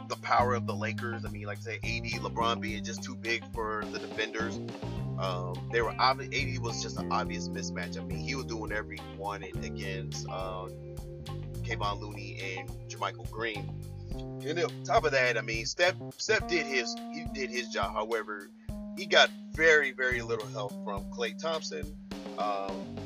the 0.08 0.16
power 0.22 0.54
of 0.54 0.66
the 0.66 0.74
Lakers. 0.74 1.24
I 1.24 1.28
mean, 1.28 1.46
like 1.46 1.58
I 1.58 1.60
say, 1.60 1.76
AD, 1.76 2.22
LeBron 2.22 2.60
being 2.60 2.84
just 2.84 3.02
too 3.02 3.14
big 3.14 3.44
for 3.52 3.84
the 3.92 3.98
defenders. 3.98 4.60
Um, 5.18 5.68
they 5.72 5.82
were 5.82 5.94
obvious. 5.98 6.34
AD 6.34 6.62
was 6.62 6.82
just 6.82 6.98
an 6.98 7.12
obvious 7.12 7.48
mismatch. 7.48 7.98
I 7.98 8.04
mean, 8.04 8.18
he 8.18 8.34
was 8.34 8.46
doing 8.46 8.60
whatever 8.60 8.92
he 8.92 9.00
wanted 9.16 9.64
against 9.64 10.28
uh, 10.28 10.68
Kevon 11.62 12.00
Looney 12.00 12.38
and 12.56 12.68
JaMychal 12.88 13.30
Green. 13.30 13.68
And 14.46 14.58
on 14.58 14.84
top 14.84 15.04
of 15.04 15.12
that, 15.12 15.38
I 15.38 15.40
mean, 15.40 15.64
Steph 15.66 15.94
Steph 16.18 16.46
did 16.48 16.66
his 16.66 16.94
he 17.12 17.24
did 17.32 17.50
his 17.50 17.68
job. 17.68 17.94
However, 17.94 18.48
he 18.96 19.06
got 19.06 19.30
very 19.52 19.92
very 19.92 20.20
little 20.22 20.46
help 20.48 20.72
from 20.84 21.04
Klay 21.10 21.38
Thompson, 21.40 21.96
um, 22.38 22.96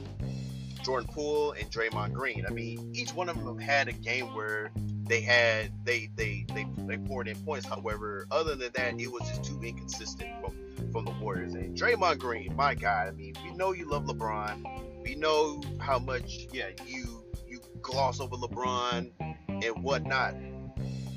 Jordan 0.83 1.09
Poole, 1.13 1.53
and 1.53 1.71
Draymond 1.71 2.13
Green. 2.13 2.45
I 2.47 2.51
mean, 2.51 2.91
each 2.95 3.15
one 3.15 3.29
of 3.29 3.43
them 3.45 3.59
had 3.59 3.89
a 3.89 3.93
game 3.93 4.35
where 4.35 4.73
they 5.09 5.21
had 5.21 5.71
they 5.85 6.11
they 6.17 6.45
they 6.55 6.67
they 6.87 6.99
poured 6.99 7.29
in 7.29 7.37
points. 7.37 7.67
However, 7.67 8.27
other 8.31 8.57
than 8.57 8.71
that, 8.75 9.01
it 9.01 9.11
was 9.11 9.23
just 9.23 9.45
too 9.45 9.61
inconsistent 9.63 10.31
from 10.41 10.57
from 10.93 11.05
the 11.05 11.13
Warriors. 11.13 11.55
And 11.55 11.77
Draymond 11.77 12.19
Green, 12.19 12.55
my 12.57 12.75
God, 12.75 13.09
I 13.09 13.11
mean, 13.13 13.35
we 13.45 13.53
know 13.53 13.73
you 13.73 13.89
love 13.89 14.05
LeBron. 14.05 15.03
We 15.03 15.15
know 15.15 15.61
how 15.79 15.99
much 15.99 16.49
yeah 16.53 16.71
you 16.87 17.23
gloss 17.87 18.21
over 18.21 18.37
LeBron 18.37 19.11
and 19.49 19.83
whatnot. 19.83 20.35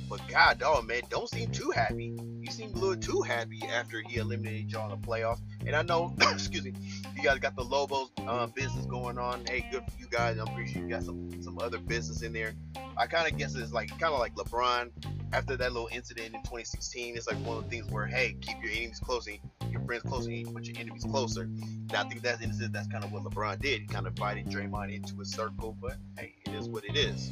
But 0.07 0.21
God 0.27 0.59
dog, 0.59 0.87
man, 0.87 1.01
don't 1.09 1.29
seem 1.29 1.51
too 1.51 1.71
happy. 1.71 2.15
You 2.41 2.51
seem 2.51 2.73
a 2.73 2.77
little 2.77 2.95
too 2.95 3.21
happy 3.21 3.61
after 3.71 4.01
he 4.01 4.17
eliminated 4.17 4.71
y'all 4.71 4.91
in 4.91 4.99
the 4.99 5.07
playoffs. 5.07 5.39
And 5.65 5.75
I 5.75 5.81
know, 5.83 6.15
excuse 6.21 6.63
me, 6.63 6.73
you 7.15 7.21
guys 7.21 7.39
got 7.39 7.55
the 7.55 7.63
Lobos 7.63 8.09
um, 8.27 8.51
business 8.55 8.85
going 8.85 9.19
on. 9.19 9.45
Hey, 9.47 9.67
good 9.71 9.83
for 9.83 9.99
you 9.99 10.07
guys. 10.09 10.37
I'm 10.37 10.47
pretty 10.47 10.71
sure 10.71 10.81
you 10.81 10.89
got 10.89 11.03
some 11.03 11.29
some 11.43 11.59
other 11.59 11.77
business 11.77 12.21
in 12.21 12.33
there. 12.33 12.53
I 12.97 13.07
kind 13.07 13.31
of 13.31 13.37
guess 13.37 13.55
it's 13.55 13.71
like 13.71 13.89
kind 13.99 14.13
of 14.13 14.19
like 14.19 14.35
LeBron 14.35 14.91
after 15.33 15.55
that 15.57 15.73
little 15.73 15.89
incident 15.91 16.27
in 16.27 16.41
2016. 16.41 17.15
It's 17.15 17.27
like 17.27 17.37
one 17.45 17.57
of 17.57 17.63
the 17.63 17.69
things 17.69 17.91
where 17.91 18.05
hey, 18.05 18.35
keep 18.41 18.61
your 18.63 18.71
enemies 18.71 18.99
close, 19.03 19.27
and 19.27 19.39
your 19.71 19.81
friends 19.81 20.03
closer, 20.03 20.29
and 20.29 20.53
put 20.53 20.65
your 20.65 20.77
enemies 20.77 21.03
closer. 21.03 21.49
Now 21.91 22.01
I 22.01 22.09
think 22.09 22.21
that's 22.21 22.41
in 22.41 22.53
that's 22.71 22.87
kind 22.87 23.03
of 23.03 23.11
what 23.11 23.23
LeBron 23.23 23.59
did. 23.61 23.81
He 23.81 23.87
kind 23.87 24.07
of 24.07 24.13
invited 24.13 24.47
Draymond 24.47 24.93
into 24.93 25.19
a 25.21 25.25
circle, 25.25 25.75
but 25.79 25.97
hey, 26.17 26.35
it 26.45 26.53
is 26.53 26.67
what 26.67 26.83
it 26.85 26.95
is. 26.95 27.31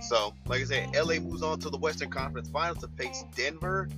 So, 0.00 0.34
like 0.46 0.62
I 0.62 0.64
said, 0.64 0.94
LA 0.94 1.18
moves 1.18 1.42
on 1.42 1.58
to 1.60 1.70
the 1.70 1.76
Western 1.76 2.10
Conference 2.10 2.48
Finals 2.48 2.78
to 2.78 2.88
face 2.96 3.24
Denver. 3.34 3.88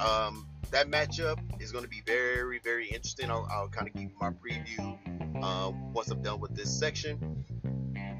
Um, 0.00 0.46
that 0.70 0.90
matchup 0.90 1.38
is 1.60 1.72
going 1.72 1.84
to 1.84 1.90
be 1.90 2.02
very, 2.06 2.60
very 2.62 2.86
interesting. 2.86 3.30
I'll, 3.30 3.46
I'll 3.50 3.68
kind 3.68 3.88
of 3.88 3.94
give 3.94 4.04
you 4.04 4.10
my 4.20 4.30
preview 4.30 4.96
uh, 5.42 5.72
once 5.92 6.10
I'm 6.10 6.22
done 6.22 6.40
with 6.40 6.54
this 6.54 6.72
section. 6.76 7.44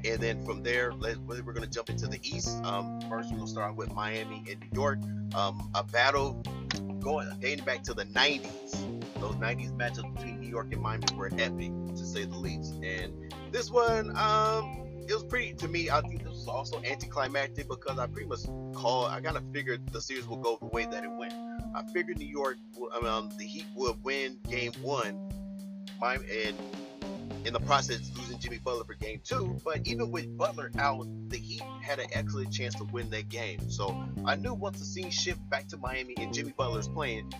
And 0.05 0.19
then 0.19 0.43
from 0.45 0.63
there, 0.63 0.93
we're 0.93 1.41
going 1.41 1.61
to 1.61 1.69
jump 1.69 1.89
into 1.89 2.07
the 2.07 2.19
East. 2.23 2.63
Um, 2.63 2.99
first, 3.09 3.29
we're 3.29 3.37
going 3.37 3.45
to 3.45 3.47
start 3.47 3.75
with 3.75 3.93
Miami 3.93 4.43
and 4.49 4.59
New 4.59 4.69
York. 4.73 4.99
Um, 5.35 5.69
a 5.75 5.83
battle 5.83 6.41
going 6.99 7.27
dating 7.39 7.65
back 7.65 7.83
to 7.83 7.93
the 7.93 8.05
90s. 8.05 8.71
Those 9.19 9.35
90s 9.35 9.75
matchups 9.77 10.15
between 10.15 10.39
New 10.39 10.49
York 10.49 10.67
and 10.71 10.81
Miami 10.81 11.05
were 11.15 11.29
epic, 11.37 11.71
to 11.95 12.05
say 12.05 12.25
the 12.25 12.37
least. 12.37 12.73
And 12.83 13.33
this 13.51 13.69
one, 13.69 14.15
um, 14.17 14.81
it 15.07 15.13
was 15.13 15.23
pretty 15.23 15.53
to 15.53 15.67
me. 15.67 15.89
I 15.89 16.01
think 16.01 16.23
this 16.23 16.33
was 16.33 16.47
also 16.47 16.81
anticlimactic 16.83 17.67
because 17.67 17.99
I 17.99 18.07
pretty 18.07 18.27
much 18.27 18.45
called. 18.73 19.11
I 19.11 19.21
kind 19.21 19.37
of 19.37 19.43
figured 19.51 19.87
the 19.91 20.01
series 20.01 20.27
would 20.27 20.41
go 20.41 20.57
the 20.59 20.67
way 20.67 20.85
that 20.85 21.03
it 21.03 21.11
went. 21.11 21.33
I 21.75 21.83
figured 21.93 22.17
New 22.17 22.27
York, 22.27 22.57
um, 23.05 23.29
the 23.37 23.45
Heat 23.45 23.65
would 23.75 24.03
win 24.03 24.37
Game 24.49 24.73
One, 24.81 25.31
Miami, 25.99 26.25
and 26.45 26.57
in 27.45 27.53
the 27.53 27.59
process 27.59 28.11
losing 28.15 28.39
Jimmy 28.39 28.59
Butler 28.59 28.83
for 28.83 28.93
game 28.93 29.21
two. 29.23 29.57
But 29.63 29.87
even 29.87 30.11
with 30.11 30.37
Butler 30.37 30.71
out, 30.77 31.07
the 31.29 31.37
Heat 31.37 31.63
had 31.81 31.99
an 31.99 32.07
excellent 32.13 32.51
chance 32.51 32.75
to 32.75 32.83
win 32.85 33.09
that 33.11 33.29
game. 33.29 33.69
So 33.69 34.03
I 34.25 34.35
knew 34.35 34.53
once 34.53 34.79
the 34.79 34.85
scene 34.85 35.09
shift 35.09 35.47
back 35.49 35.67
to 35.69 35.77
Miami 35.77 36.15
and 36.17 36.33
Jimmy 36.33 36.53
Butler's 36.57 36.87
playing, 36.87 37.31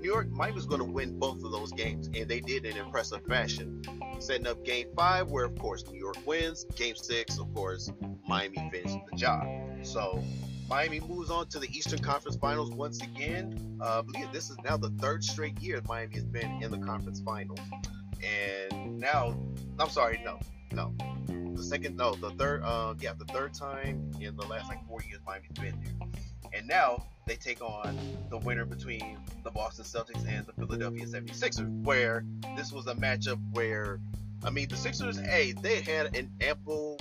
New 0.00 0.08
York 0.08 0.30
Miami 0.30 0.54
was 0.54 0.66
going 0.66 0.80
to 0.80 0.86
win 0.86 1.18
both 1.18 1.42
of 1.42 1.50
those 1.50 1.72
games, 1.72 2.08
and 2.14 2.28
they 2.28 2.40
did 2.40 2.64
in 2.64 2.76
impressive 2.76 3.24
fashion. 3.26 3.82
Setting 4.20 4.46
up 4.46 4.64
game 4.64 4.86
five, 4.96 5.30
where 5.30 5.44
of 5.44 5.58
course 5.58 5.84
New 5.90 5.98
York 5.98 6.16
wins. 6.26 6.64
Game 6.76 6.94
six, 6.96 7.38
of 7.38 7.52
course, 7.54 7.90
Miami 8.26 8.56
finished 8.70 8.96
the 9.10 9.16
job. 9.16 9.46
So 9.82 10.22
Miami 10.68 11.00
moves 11.00 11.30
on 11.30 11.46
to 11.48 11.58
the 11.58 11.68
Eastern 11.76 11.98
Conference 12.00 12.36
Finals 12.36 12.70
once 12.70 13.02
again. 13.02 13.78
Uh, 13.80 14.00
I 14.00 14.02
believe 14.02 14.30
this 14.32 14.50
is 14.50 14.56
now 14.64 14.76
the 14.76 14.90
third 14.90 15.24
straight 15.24 15.58
year 15.60 15.80
Miami 15.88 16.14
has 16.14 16.24
been 16.24 16.62
in 16.62 16.70
the 16.70 16.78
conference 16.78 17.20
finals 17.20 17.60
and 18.22 18.87
now 18.98 19.36
I'm 19.78 19.90
sorry, 19.90 20.20
no, 20.24 20.38
no, 20.72 20.92
the 21.54 21.62
second, 21.62 21.96
no, 21.96 22.14
the 22.14 22.30
third, 22.30 22.62
uh, 22.64 22.94
yeah, 23.00 23.12
the 23.16 23.24
third 23.26 23.54
time 23.54 24.10
in 24.20 24.36
the 24.36 24.46
last 24.46 24.68
like 24.68 24.86
four 24.86 25.00
years 25.08 25.20
Miami's 25.26 25.52
been 25.52 25.74
there, 25.82 26.08
and 26.52 26.66
now 26.66 27.04
they 27.26 27.36
take 27.36 27.62
on 27.62 27.98
the 28.30 28.38
winner 28.38 28.64
between 28.64 29.18
the 29.44 29.50
Boston 29.50 29.84
Celtics 29.84 30.26
and 30.26 30.46
the 30.46 30.52
Philadelphia 30.52 31.04
76ers, 31.06 31.84
where 31.84 32.24
this 32.56 32.72
was 32.72 32.86
a 32.86 32.94
matchup 32.94 33.38
where. 33.52 34.00
I 34.44 34.50
mean, 34.50 34.68
the 34.68 34.76
Sixers, 34.76 35.18
hey, 35.18 35.50
they 35.50 35.80
had 35.80 36.16
an 36.16 36.30
ample, 36.40 36.96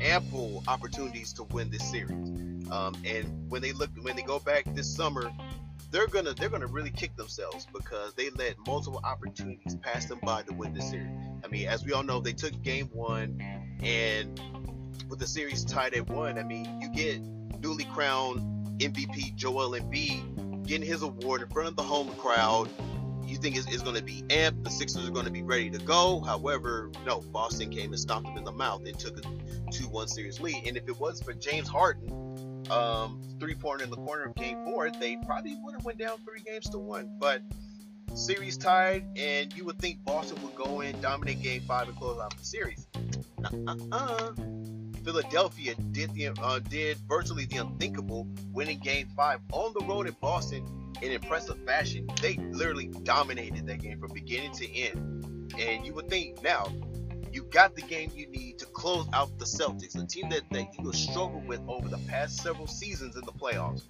ample 0.00 0.64
opportunities 0.66 1.32
to 1.34 1.44
win 1.44 1.70
this 1.70 1.88
series. 1.88 2.10
Um, 2.68 2.96
and 3.04 3.48
when 3.48 3.62
they 3.62 3.70
look, 3.70 3.90
when 4.02 4.16
they 4.16 4.22
go 4.22 4.40
back 4.40 4.64
this 4.74 4.92
summer, 4.92 5.30
they're 5.90 6.06
gonna 6.06 6.34
they're 6.34 6.48
gonna 6.48 6.66
really 6.66 6.90
kick 6.90 7.16
themselves 7.16 7.66
because 7.72 8.14
they 8.14 8.30
let 8.30 8.54
multiple 8.66 9.00
opportunities 9.04 9.76
pass 9.76 10.06
them 10.06 10.20
by 10.22 10.42
to 10.42 10.52
win 10.54 10.72
the 10.72 10.82
series. 10.82 11.10
I 11.44 11.48
mean, 11.48 11.68
as 11.68 11.84
we 11.84 11.92
all 11.92 12.02
know, 12.02 12.20
they 12.20 12.32
took 12.32 12.60
game 12.62 12.88
one, 12.92 13.40
and 13.82 14.40
with 15.08 15.18
the 15.18 15.26
series 15.26 15.64
tied 15.64 15.94
at 15.94 16.08
one, 16.08 16.38
I 16.38 16.44
mean, 16.44 16.80
you 16.80 16.88
get 16.90 17.20
newly 17.60 17.84
crowned 17.84 18.78
MVP 18.78 19.34
Joel 19.34 19.72
Embiid 19.72 20.66
getting 20.66 20.86
his 20.86 21.02
award 21.02 21.42
in 21.42 21.48
front 21.48 21.68
of 21.68 21.76
the 21.76 21.82
home 21.82 22.08
crowd. 22.14 22.70
You 23.24 23.36
think 23.36 23.56
it's, 23.56 23.66
it's 23.66 23.82
going 23.82 23.96
to 23.96 24.02
be 24.02 24.22
amped. 24.28 24.64
The 24.64 24.70
Sixers 24.70 25.08
are 25.08 25.12
going 25.12 25.26
to 25.26 25.30
be 25.30 25.42
ready 25.42 25.70
to 25.70 25.78
go. 25.78 26.20
However, 26.20 26.90
no, 27.06 27.20
Boston 27.20 27.70
came 27.70 27.92
and 27.92 28.00
stomped 28.00 28.28
them 28.28 28.36
in 28.36 28.44
the 28.44 28.52
mouth 28.52 28.84
and 28.86 28.98
took 28.98 29.18
a 29.18 29.20
2-1 29.70 30.08
series 30.08 30.40
lead. 30.40 30.66
And 30.66 30.76
if 30.76 30.88
it 30.88 30.98
was 30.98 31.22
for 31.22 31.32
James 31.32 31.68
Harden, 31.68 32.49
um, 32.70 33.22
three 33.38 33.54
pointer 33.54 33.84
in 33.84 33.90
the 33.90 33.96
corner 33.96 34.24
of 34.24 34.34
game 34.34 34.64
four, 34.64 34.90
they 34.90 35.16
probably 35.26 35.56
would 35.62 35.74
have 35.74 35.84
went 35.84 35.98
down 35.98 36.18
three 36.24 36.40
games 36.40 36.68
to 36.70 36.78
one. 36.78 37.16
But 37.18 37.42
series 38.14 38.56
tied, 38.56 39.06
and 39.16 39.54
you 39.56 39.64
would 39.64 39.78
think 39.78 40.04
Boston 40.04 40.42
would 40.42 40.54
go 40.54 40.80
in, 40.80 41.00
dominate 41.00 41.42
game 41.42 41.62
five, 41.62 41.88
and 41.88 41.96
close 41.96 42.20
out 42.20 42.36
the 42.36 42.44
series. 42.44 42.86
Uh-uh. 43.44 44.32
Philadelphia 45.04 45.74
did 45.92 46.12
the 46.14 46.28
uh, 46.28 46.58
did 46.58 46.98
virtually 47.08 47.46
the 47.46 47.56
unthinkable, 47.56 48.28
winning 48.52 48.78
Game 48.78 49.08
Five 49.16 49.40
on 49.52 49.72
the 49.78 49.84
road 49.86 50.06
in 50.06 50.14
Boston 50.20 50.66
in 51.00 51.12
impressive 51.12 51.58
fashion. 51.64 52.06
They 52.20 52.36
literally 52.36 52.88
dominated 53.02 53.66
that 53.66 53.80
game 53.80 53.98
from 53.98 54.12
beginning 54.12 54.52
to 54.52 54.70
end. 54.70 55.52
And 55.58 55.84
you 55.84 55.94
would 55.94 56.08
think 56.08 56.42
now 56.42 56.66
you 57.32 57.44
got 57.44 57.76
the 57.76 57.82
game 57.82 58.10
you 58.14 58.28
need 58.28 58.58
to 58.58 58.66
close 58.66 59.06
out 59.12 59.38
the 59.38 59.44
Celtics, 59.44 60.00
a 60.00 60.06
team 60.06 60.28
that, 60.30 60.42
that 60.50 60.66
you 60.78 60.86
have 60.86 60.96
struggled 60.96 61.46
with 61.46 61.60
over 61.68 61.88
the 61.88 61.98
past 62.08 62.42
several 62.42 62.66
seasons 62.66 63.16
in 63.16 63.22
the 63.24 63.32
playoffs. 63.32 63.82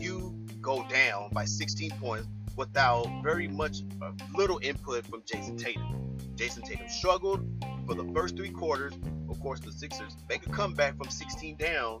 You 0.00 0.36
go 0.60 0.86
down 0.88 1.30
by 1.32 1.44
16 1.44 1.92
points 1.92 2.28
without 2.56 3.06
very 3.22 3.48
much 3.48 3.78
uh, 4.02 4.12
little 4.34 4.58
input 4.62 5.06
from 5.06 5.22
Jayson 5.22 5.56
Tatum. 5.56 6.16
Jayson 6.34 6.62
Tatum 6.62 6.88
struggled 6.88 7.46
for 7.86 7.94
the 7.94 8.04
first 8.12 8.36
three 8.36 8.50
quarters. 8.50 8.94
Of 9.28 9.40
course, 9.40 9.60
the 9.60 9.72
Sixers 9.72 10.16
make 10.28 10.46
a 10.46 10.50
comeback 10.50 10.96
from 10.96 11.08
16 11.08 11.56
down, 11.56 12.00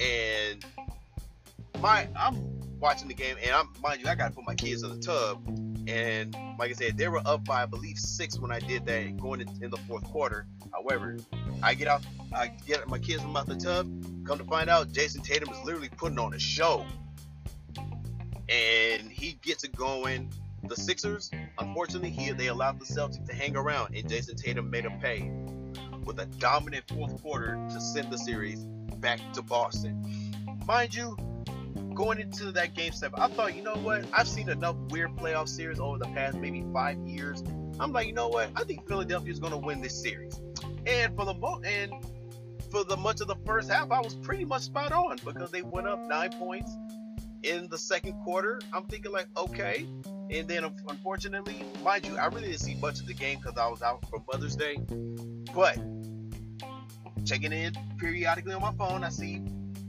and 0.00 0.64
my 1.80 2.08
I'm 2.16 2.36
watching 2.80 3.08
the 3.08 3.14
game, 3.14 3.36
and 3.42 3.52
I'm 3.52 3.68
mind 3.82 4.00
you, 4.00 4.08
I 4.08 4.14
gotta 4.14 4.34
put 4.34 4.46
my 4.46 4.54
kids 4.54 4.82
in 4.82 4.90
the 4.90 4.98
tub 4.98 5.63
and 5.86 6.34
like 6.58 6.70
I 6.70 6.74
said, 6.74 6.96
they 6.96 7.08
were 7.08 7.22
up 7.24 7.44
by 7.44 7.62
I 7.62 7.66
believe 7.66 7.98
six 7.98 8.38
when 8.38 8.50
I 8.50 8.60
did 8.60 8.86
that 8.86 9.16
going 9.16 9.40
in, 9.40 9.48
in 9.62 9.70
the 9.70 9.76
fourth 9.88 10.04
quarter. 10.04 10.46
However, 10.72 11.18
I 11.62 11.74
get 11.74 11.88
out, 11.88 12.02
I 12.34 12.48
get 12.66 12.86
my 12.88 12.98
kids 12.98 13.22
from 13.22 13.36
out 13.36 13.46
the 13.46 13.56
tub. 13.56 13.86
Come 14.26 14.38
to 14.38 14.44
find 14.44 14.70
out, 14.70 14.92
Jayson 14.92 15.22
Tatum 15.22 15.50
is 15.50 15.62
literally 15.64 15.90
putting 15.90 16.18
on 16.18 16.34
a 16.34 16.38
show, 16.38 16.86
and 18.48 19.10
he 19.10 19.38
gets 19.42 19.64
it 19.64 19.74
going. 19.74 20.30
The 20.66 20.76
Sixers, 20.76 21.30
unfortunately, 21.58 22.10
he 22.10 22.32
they 22.32 22.46
allowed 22.46 22.80
the 22.80 22.86
Celtics 22.86 23.26
to 23.26 23.34
hang 23.34 23.54
around, 23.54 23.94
and 23.94 24.08
Jayson 24.08 24.36
Tatum 24.36 24.70
made 24.70 24.84
them 24.84 24.98
pay 24.98 25.30
with 26.04 26.18
a 26.20 26.26
dominant 26.26 26.84
fourth 26.88 27.20
quarter 27.22 27.58
to 27.70 27.80
send 27.80 28.10
the 28.10 28.18
series 28.18 28.60
back 28.96 29.20
to 29.34 29.42
Boston. 29.42 30.32
Mind 30.66 30.94
you, 30.94 31.16
going 31.94 32.18
into 32.18 32.52
that 32.52 32.74
game 32.74 32.92
seven, 32.92 33.18
I 33.20 33.28
thought, 33.28 33.54
you 33.54 33.62
know 33.62 33.76
what? 33.76 34.04
I've 34.12 34.28
seen 34.28 34.48
enough 34.48 34.76
weird 34.90 35.16
playoff 35.16 35.48
series 35.48 35.78
over 35.78 35.98
the 35.98 36.06
past 36.06 36.36
maybe 36.36 36.64
five 36.72 36.98
years. 37.06 37.42
I'm 37.80 37.92
like, 37.92 38.06
you 38.06 38.12
know 38.12 38.28
what? 38.28 38.50
I 38.56 38.64
think 38.64 38.86
Philadelphia 38.86 39.32
is 39.32 39.38
going 39.38 39.52
to 39.52 39.58
win 39.58 39.80
this 39.80 40.00
series. 40.00 40.40
And 40.86 41.14
for 41.16 41.24
the 41.24 41.34
mo- 41.34 41.60
and 41.64 41.92
for 42.70 42.84
the 42.84 42.96
much 42.96 43.20
of 43.20 43.28
the 43.28 43.36
first 43.46 43.70
half, 43.70 43.90
I 43.90 44.00
was 44.00 44.14
pretty 44.14 44.44
much 44.44 44.62
spot 44.62 44.92
on 44.92 45.16
because 45.24 45.50
they 45.50 45.62
went 45.62 45.86
up 45.86 46.00
nine 46.08 46.30
points 46.32 46.76
in 47.42 47.68
the 47.68 47.78
second 47.78 48.14
quarter. 48.24 48.60
I'm 48.72 48.84
thinking 48.84 49.12
like, 49.12 49.26
okay. 49.36 49.86
And 50.30 50.48
then 50.48 50.64
unfortunately, 50.88 51.64
mind 51.82 52.06
you, 52.06 52.16
I 52.16 52.26
really 52.26 52.48
didn't 52.48 52.60
see 52.60 52.74
much 52.76 53.00
of 53.00 53.06
the 53.06 53.14
game 53.14 53.38
because 53.38 53.58
I 53.58 53.68
was 53.68 53.82
out 53.82 54.04
for 54.08 54.22
Mother's 54.32 54.56
Day. 54.56 54.78
But 55.54 55.78
checking 57.24 57.52
in 57.52 57.74
periodically 57.98 58.54
on 58.54 58.62
my 58.62 58.72
phone, 58.72 59.04
I 59.04 59.10
see 59.10 59.42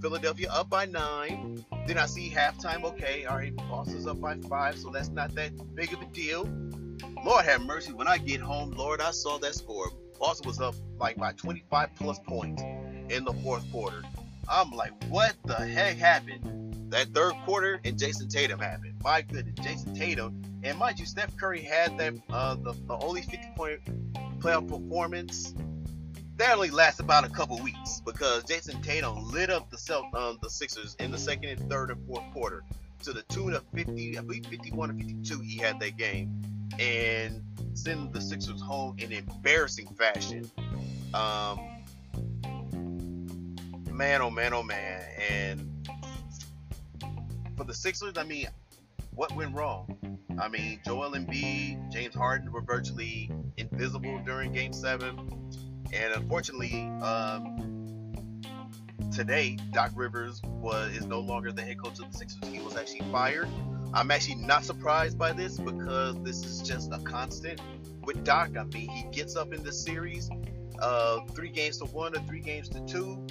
Philadelphia 0.05 0.47
up 0.51 0.69
by 0.69 0.85
nine. 0.85 1.65
Then 1.87 1.97
I 1.97 2.05
see 2.05 2.29
halftime. 2.29 2.83
Okay, 2.83 3.25
all 3.25 3.37
right, 3.37 3.55
Boston's 3.55 4.05
up 4.05 4.21
by 4.21 4.35
five, 4.37 4.77
so 4.77 4.91
that's 4.91 5.09
not 5.09 5.33
that 5.33 5.51
big 5.73 5.91
of 5.93 6.01
a 6.03 6.05
deal. 6.05 6.47
Lord 7.25 7.43
have 7.43 7.63
mercy. 7.63 7.91
When 7.91 8.07
I 8.07 8.19
get 8.19 8.39
home, 8.39 8.69
Lord, 8.69 9.01
I 9.01 9.09
saw 9.09 9.39
that 9.39 9.55
score. 9.55 9.89
Boston 10.19 10.47
was 10.47 10.61
up 10.61 10.75
like 10.99 11.17
by 11.17 11.31
25 11.31 11.89
plus 11.95 12.19
points 12.19 12.61
in 13.09 13.25
the 13.25 13.33
fourth 13.41 13.65
quarter. 13.71 14.03
I'm 14.47 14.69
like, 14.69 14.91
what 15.05 15.33
the 15.43 15.55
heck 15.55 15.97
happened? 15.97 16.91
That 16.91 17.07
third 17.07 17.33
quarter 17.43 17.79
and 17.83 17.97
Jayson 17.97 18.29
Tatum 18.29 18.59
happened. 18.59 18.93
My 19.03 19.23
goodness, 19.23 19.55
Jayson 19.55 19.95
Tatum. 19.95 20.39
And 20.63 20.77
mind 20.77 20.99
you, 20.99 21.07
Steph 21.07 21.35
Curry 21.35 21.63
had 21.63 21.97
that 21.97 22.13
uh, 22.29 22.53
the, 22.53 22.75
the 22.85 22.95
only 22.97 23.23
50 23.23 23.39
point 23.55 23.79
playoff 24.39 24.67
performance 24.69 25.55
that 26.37 26.53
only 26.53 26.69
lasts 26.69 26.99
about 26.99 27.23
a 27.23 27.29
couple 27.29 27.59
weeks 27.61 28.01
because 28.05 28.43
Jayson 28.43 28.81
Tatum 28.81 29.31
lit 29.31 29.49
up 29.49 29.69
the 29.69 29.77
Celt- 29.77 30.13
um, 30.13 30.37
the 30.41 30.49
Sixers 30.49 30.95
in 30.99 31.11
the 31.11 31.17
second 31.17 31.49
and 31.49 31.69
third 31.69 31.91
and 31.91 32.05
fourth 32.07 32.23
quarter 32.33 32.63
to 33.03 33.13
the 33.13 33.21
tune 33.23 33.53
of 33.53 33.63
50, 33.73 34.17
I 34.17 34.21
believe 34.21 34.45
51 34.47 34.91
or 34.91 34.93
52. 34.93 35.39
He 35.41 35.57
had 35.57 35.79
that 35.79 35.97
game 35.97 36.41
and 36.79 37.41
send 37.73 38.13
the 38.13 38.21
Sixers 38.21 38.61
home 38.61 38.95
in 38.97 39.11
embarrassing 39.11 39.87
fashion. 39.95 40.49
Um, 41.13 41.59
man, 43.91 44.21
oh 44.21 44.29
man, 44.29 44.53
oh 44.53 44.63
man, 44.63 45.03
and 45.29 45.87
for 47.55 47.63
the 47.63 47.73
Sixers, 47.73 48.17
I 48.17 48.23
mean, 48.23 48.47
what 49.13 49.33
went 49.35 49.55
wrong? 49.55 49.97
I 50.37 50.49
mean, 50.49 50.81
Joel 50.85 51.11
Embiid, 51.11 51.91
James 51.93 52.13
Harden 52.13 52.51
were 52.51 52.61
virtually 52.61 53.31
invisible 53.55 54.21
during 54.25 54.51
Game 54.51 54.73
Seven. 54.73 55.49
And 55.95 56.13
unfortunately, 56.13 56.81
um, 57.01 58.41
today 59.13 59.57
Doc 59.71 59.91
Rivers 59.95 60.41
was 60.43 60.95
is 60.95 61.05
no 61.05 61.19
longer 61.19 61.51
the 61.51 61.61
head 61.61 61.79
coach 61.79 61.99
of 61.99 62.11
the 62.11 62.17
Sixers. 62.17 62.49
He 62.49 62.59
was 62.59 62.75
actually 62.75 63.01
fired. 63.11 63.47
I'm 63.93 64.11
actually 64.11 64.35
not 64.35 64.65
surprised 64.65 65.17
by 65.17 65.31
this 65.31 65.57
because 65.57 66.21
this 66.21 66.43
is 66.43 66.61
just 66.61 66.91
a 66.91 66.99
constant 66.99 67.61
with 68.03 68.25
Doc. 68.25 68.57
I 68.57 68.63
mean, 68.65 68.89
he 68.89 69.05
gets 69.11 69.37
up 69.37 69.53
in 69.53 69.63
the 69.63 69.71
series, 69.71 70.29
uh, 70.79 71.21
three 71.33 71.49
games 71.49 71.77
to 71.77 71.85
one 71.85 72.13
or 72.15 72.19
three 72.27 72.41
games 72.41 72.67
to 72.69 72.85
two, 72.85 73.25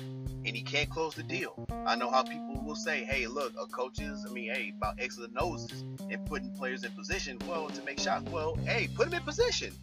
and 0.47 0.57
he 0.57 0.63
can't 0.63 0.89
close 0.89 1.15
the 1.15 1.23
deal. 1.23 1.67
I 1.87 1.97
know 1.97 2.11
how 2.11 2.23
people 2.23 2.63
will 2.65 2.77
say, 2.77 3.05
"Hey, 3.05 3.27
look, 3.27 3.53
a 3.61 3.67
coach 3.67 4.01
is, 4.01 4.25
I 4.27 4.33
mean, 4.33 4.55
hey, 4.55 4.73
about 4.75 4.99
X 4.99 5.19
and 5.19 5.35
noses 5.35 5.85
and 6.11 6.25
putting 6.25 6.51
players 6.53 6.83
in 6.83 6.93
position. 6.93 7.39
Well, 7.47 7.69
to 7.69 7.85
make 7.85 8.01
shots. 8.01 8.31
Well, 8.31 8.57
hey, 8.65 8.89
put 8.95 9.11
them 9.11 9.19
in 9.19 9.23
position. 9.23 9.75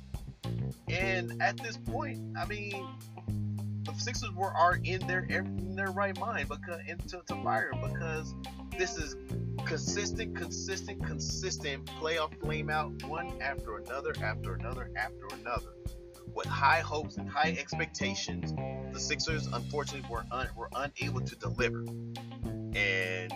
And 0.88 1.42
at 1.42 1.58
this 1.58 1.78
point, 1.78 2.20
I 2.38 2.46
mean, 2.46 2.88
the 3.84 3.94
Sixers 3.98 4.32
were 4.32 4.52
are 4.52 4.80
in 4.84 5.06
their 5.08 5.22
in 5.22 5.76
their 5.76 5.92
right 5.92 6.18
mind 6.20 6.50
because 6.50 6.80
and 6.88 7.00
to, 7.10 7.22
fire 7.44 7.72
because 7.82 8.34
this 8.78 8.98
is 8.98 9.16
consistent, 9.66 10.36
consistent, 10.36 11.06
consistent 11.06 11.86
playoff 12.02 12.38
flame 12.42 12.70
out 12.70 13.04
one 13.04 13.42
after 13.42 13.78
another, 13.78 14.14
after 14.24 14.56
another, 14.56 14.92
after 14.96 15.28
another. 15.40 15.74
With 16.34 16.48
high 16.48 16.80
hopes 16.80 17.18
and 17.18 17.30
high 17.30 17.56
expectations, 17.60 18.54
the 18.94 19.00
Sixers 19.00 19.48
unfortunately 19.48 20.10
were 20.10 20.26
un, 20.32 20.48
were 20.56 20.70
unable 20.76 21.22
to 21.22 21.36
deliver, 21.36 21.86
and 22.76 23.34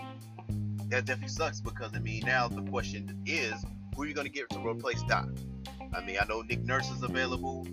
that 0.89 1.05
definitely 1.05 1.27
sucks 1.27 1.61
because 1.61 1.91
I 1.93 1.99
mean 1.99 2.23
now 2.25 2.47
the 2.47 2.61
question 2.63 3.21
is 3.25 3.53
who 3.95 4.03
are 4.03 4.05
you 4.05 4.13
going 4.13 4.27
to 4.27 4.31
get 4.31 4.49
to 4.51 4.65
replace 4.65 5.01
Doc? 5.03 5.27
I 5.95 6.03
mean 6.03 6.17
I 6.21 6.25
know 6.25 6.41
Nick 6.41 6.63
Nurse 6.63 6.89
is 6.89 7.03
available, 7.03 7.67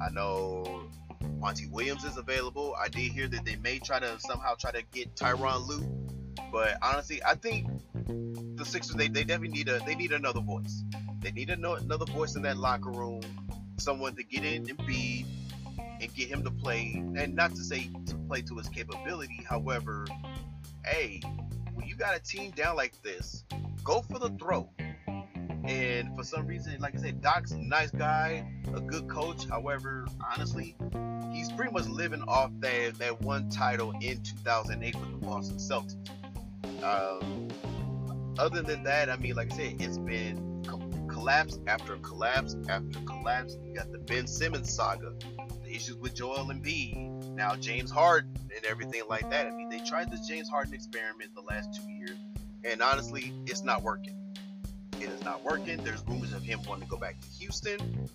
I 0.00 0.10
know 0.10 0.84
Monty 1.38 1.66
Williams 1.66 2.04
is 2.04 2.16
available. 2.16 2.74
I 2.80 2.88
did 2.88 3.12
hear 3.12 3.28
that 3.28 3.44
they 3.44 3.56
may 3.56 3.78
try 3.78 3.98
to 3.98 4.18
somehow 4.20 4.54
try 4.54 4.70
to 4.72 4.82
get 4.92 5.14
Tyronn 5.16 5.66
Lue, 5.66 5.84
but 6.50 6.78
honestly, 6.82 7.22
I 7.24 7.34
think 7.34 7.68
the 8.56 8.64
Sixers 8.64 8.96
they, 8.96 9.08
they 9.08 9.24
definitely 9.24 9.56
need 9.56 9.68
a 9.68 9.80
they 9.80 9.94
need 9.94 10.12
another 10.12 10.40
voice. 10.40 10.82
They 11.20 11.32
need 11.32 11.50
another 11.50 12.04
voice 12.06 12.36
in 12.36 12.42
that 12.42 12.56
locker 12.56 12.90
room, 12.90 13.22
someone 13.78 14.16
to 14.16 14.24
get 14.24 14.44
in 14.44 14.68
and 14.68 14.86
be 14.86 15.26
and 15.78 16.12
get 16.14 16.28
him 16.28 16.42
to 16.44 16.50
play, 16.50 16.94
and 17.16 17.34
not 17.34 17.54
to 17.54 17.62
say 17.62 17.90
to 18.06 18.14
play 18.28 18.42
to 18.42 18.56
his 18.56 18.68
capability. 18.68 19.44
However, 19.48 20.06
hey, 20.84 21.20
when 21.74 21.86
you 21.86 21.94
got 21.96 22.16
a 22.16 22.20
team 22.20 22.50
down 22.52 22.76
like 22.76 23.00
this, 23.02 23.44
go 23.84 24.02
for 24.02 24.18
the 24.18 24.30
throw. 24.30 24.68
And 25.64 26.14
for 26.16 26.24
some 26.24 26.46
reason, 26.46 26.76
like 26.80 26.96
I 26.96 26.98
said, 26.98 27.20
Doc's 27.20 27.52
a 27.52 27.58
nice 27.58 27.90
guy, 27.90 28.44
a 28.74 28.80
good 28.80 29.08
coach. 29.08 29.46
However, 29.48 30.06
honestly, 30.34 30.74
he's 31.32 31.52
pretty 31.52 31.72
much 31.72 31.86
living 31.86 32.22
off 32.26 32.50
that 32.60 32.98
that 32.98 33.20
one 33.22 33.48
title 33.48 33.92
in 34.00 34.20
2008 34.22 34.94
with 34.96 35.10
the 35.10 35.26
Boston 35.26 35.56
Celtics. 35.56 35.96
Um, 36.82 37.48
other 38.38 38.62
than 38.62 38.82
that, 38.84 39.08
I 39.08 39.16
mean, 39.16 39.34
like 39.34 39.52
I 39.52 39.56
said, 39.56 39.76
it's 39.78 39.98
been 39.98 40.64
co- 40.66 40.80
collapse 41.06 41.60
after 41.68 41.96
collapse 41.98 42.56
after 42.68 42.98
collapse. 43.00 43.56
You 43.64 43.74
got 43.74 43.92
the 43.92 43.98
Ben 43.98 44.26
Simmons 44.26 44.72
saga, 44.72 45.14
the 45.62 45.70
issues 45.70 45.96
with 45.96 46.14
Joel 46.14 46.46
Embiid, 46.46 47.34
now 47.34 47.54
James 47.54 47.90
Harden 47.90 48.34
and 48.54 48.64
everything 48.64 49.02
like 49.08 49.30
that. 49.30 49.46
I 49.46 49.50
mean, 49.50 49.68
they 49.68 49.80
tried 49.80 50.10
this 50.10 50.26
James 50.26 50.48
Harden 50.48 50.74
experiment 50.74 51.34
the 51.36 51.42
last 51.42 51.72
two 51.74 51.88
years, 51.88 52.16
and 52.64 52.82
honestly, 52.82 53.32
it's 53.46 53.62
not 53.62 53.82
working. 53.82 54.21
It 55.02 55.10
is 55.10 55.24
not 55.24 55.42
working. 55.42 55.82
There's 55.82 56.04
rumors 56.06 56.32
of 56.32 56.44
him 56.44 56.60
wanting 56.68 56.84
to 56.84 56.90
go 56.90 56.96
back 56.96 57.20
to 57.20 57.26
Houston. 57.40 58.08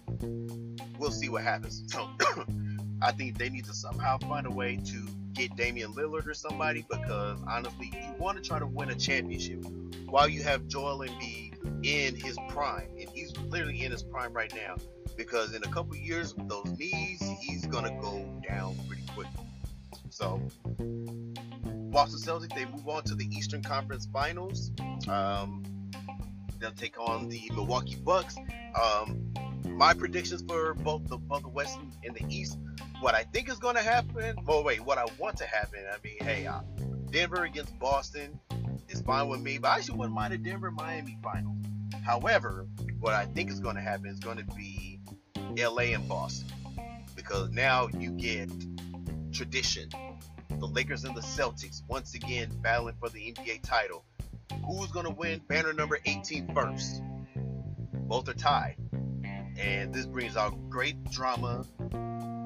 We'll 0.97 1.11
see 1.11 1.27
what 1.27 1.43
happens. 1.43 1.83
So, 1.87 2.07
I 3.01 3.11
think 3.11 3.37
they 3.37 3.49
need 3.49 3.65
to 3.65 3.73
somehow 3.73 4.17
find 4.19 4.47
a 4.47 4.51
way 4.51 4.77
to 4.85 5.07
get 5.33 5.53
Damian 5.57 5.93
Lillard 5.93 6.25
or 6.25 6.33
somebody 6.33 6.85
because 6.89 7.39
honestly, 7.45 7.91
you 7.93 8.13
want 8.17 8.41
to 8.41 8.43
try 8.43 8.57
to 8.57 8.65
win 8.65 8.89
a 8.89 8.95
championship 8.95 9.65
while 10.05 10.29
you 10.29 10.43
have 10.43 10.65
Joel 10.69 10.99
Embiid 10.99 11.85
in 11.85 12.15
his 12.15 12.37
prime, 12.47 12.87
and 12.97 13.09
he's 13.09 13.33
clearly 13.33 13.83
in 13.83 13.91
his 13.91 14.01
prime 14.01 14.31
right 14.31 14.53
now. 14.55 14.77
Because 15.17 15.53
in 15.53 15.63
a 15.63 15.67
couple 15.67 15.93
years 15.97 16.35
with 16.35 16.47
those 16.47 16.67
knees, 16.79 17.21
he's 17.41 17.65
gonna 17.65 17.99
go 17.99 18.23
down 18.47 18.77
pretty 18.87 19.03
quick. 19.13 19.27
So, 20.09 20.41
Boston 21.91 22.19
Celtics 22.21 22.55
they 22.55 22.65
move 22.65 22.87
on 22.87 23.03
to 23.03 23.15
the 23.15 23.25
Eastern 23.25 23.61
Conference 23.61 24.07
Finals. 24.13 24.71
Um, 25.09 25.63
they'll 26.59 26.71
take 26.71 26.99
on 26.99 27.29
the 27.29 27.49
Milwaukee 27.53 27.95
Bucks. 27.95 28.37
Um, 28.81 29.33
my 29.65 29.93
predictions 29.93 30.43
for 30.47 30.73
both 30.73 31.07
the 31.07 31.17
both 31.17 31.43
the 31.43 31.49
West 31.49 31.77
and 32.03 32.15
the 32.15 32.25
East. 32.29 32.57
What 32.99 33.15
I 33.15 33.23
think 33.23 33.49
is 33.49 33.59
going 33.59 33.75
to 33.75 33.81
happen. 33.81 34.35
Oh 34.47 34.63
wait, 34.63 34.81
what 34.83 34.97
I 34.97 35.05
want 35.19 35.37
to 35.37 35.45
happen. 35.45 35.79
I 35.91 35.97
mean, 36.03 36.17
hey, 36.19 36.47
uh, 36.47 36.61
Denver 37.11 37.43
against 37.43 37.77
Boston 37.79 38.39
is 38.89 39.01
fine 39.01 39.27
with 39.27 39.41
me, 39.41 39.57
but 39.57 39.69
I 39.69 39.75
actually 39.77 39.97
wouldn't 39.97 40.15
mind 40.15 40.33
a 40.33 40.37
Denver 40.37 40.71
Miami 40.71 41.17
final. 41.21 41.55
However, 42.03 42.67
what 42.99 43.13
I 43.13 43.25
think 43.25 43.51
is 43.51 43.59
going 43.59 43.75
to 43.75 43.81
happen 43.81 44.07
is 44.07 44.19
going 44.19 44.37
to 44.37 44.45
be 44.55 44.99
LA 45.55 45.93
and 45.93 46.07
Boston 46.07 46.47
because 47.15 47.49
now 47.51 47.89
you 47.97 48.11
get 48.11 48.49
tradition. 49.31 49.89
The 50.49 50.67
Lakers 50.67 51.03
and 51.03 51.15
the 51.15 51.21
Celtics 51.21 51.83
once 51.87 52.15
again 52.15 52.49
battling 52.61 52.95
for 52.99 53.09
the 53.09 53.19
NBA 53.33 53.61
title. 53.61 54.05
Who's 54.65 54.91
going 54.91 55.05
to 55.05 55.11
win 55.11 55.41
banner 55.47 55.73
number 55.73 55.99
18 56.05 56.53
first? 56.53 57.01
Both 57.93 58.29
are 58.29 58.33
tied. 58.33 58.75
And 59.57 59.93
this 59.93 60.05
brings 60.05 60.37
out 60.37 60.69
great 60.69 61.03
drama 61.11 61.65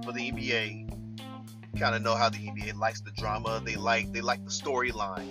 for 0.04 0.12
the 0.12 0.32
NBA. 0.32 0.90
Kind 1.78 1.96
of 1.96 2.02
know 2.02 2.16
how 2.16 2.30
the 2.30 2.38
NBA 2.38 2.78
likes 2.78 3.02
the 3.02 3.12
drama. 3.12 3.62
They 3.64 3.76
like 3.76 4.12
they 4.12 4.22
like 4.22 4.44
the 4.44 4.52
storyline. 4.52 5.28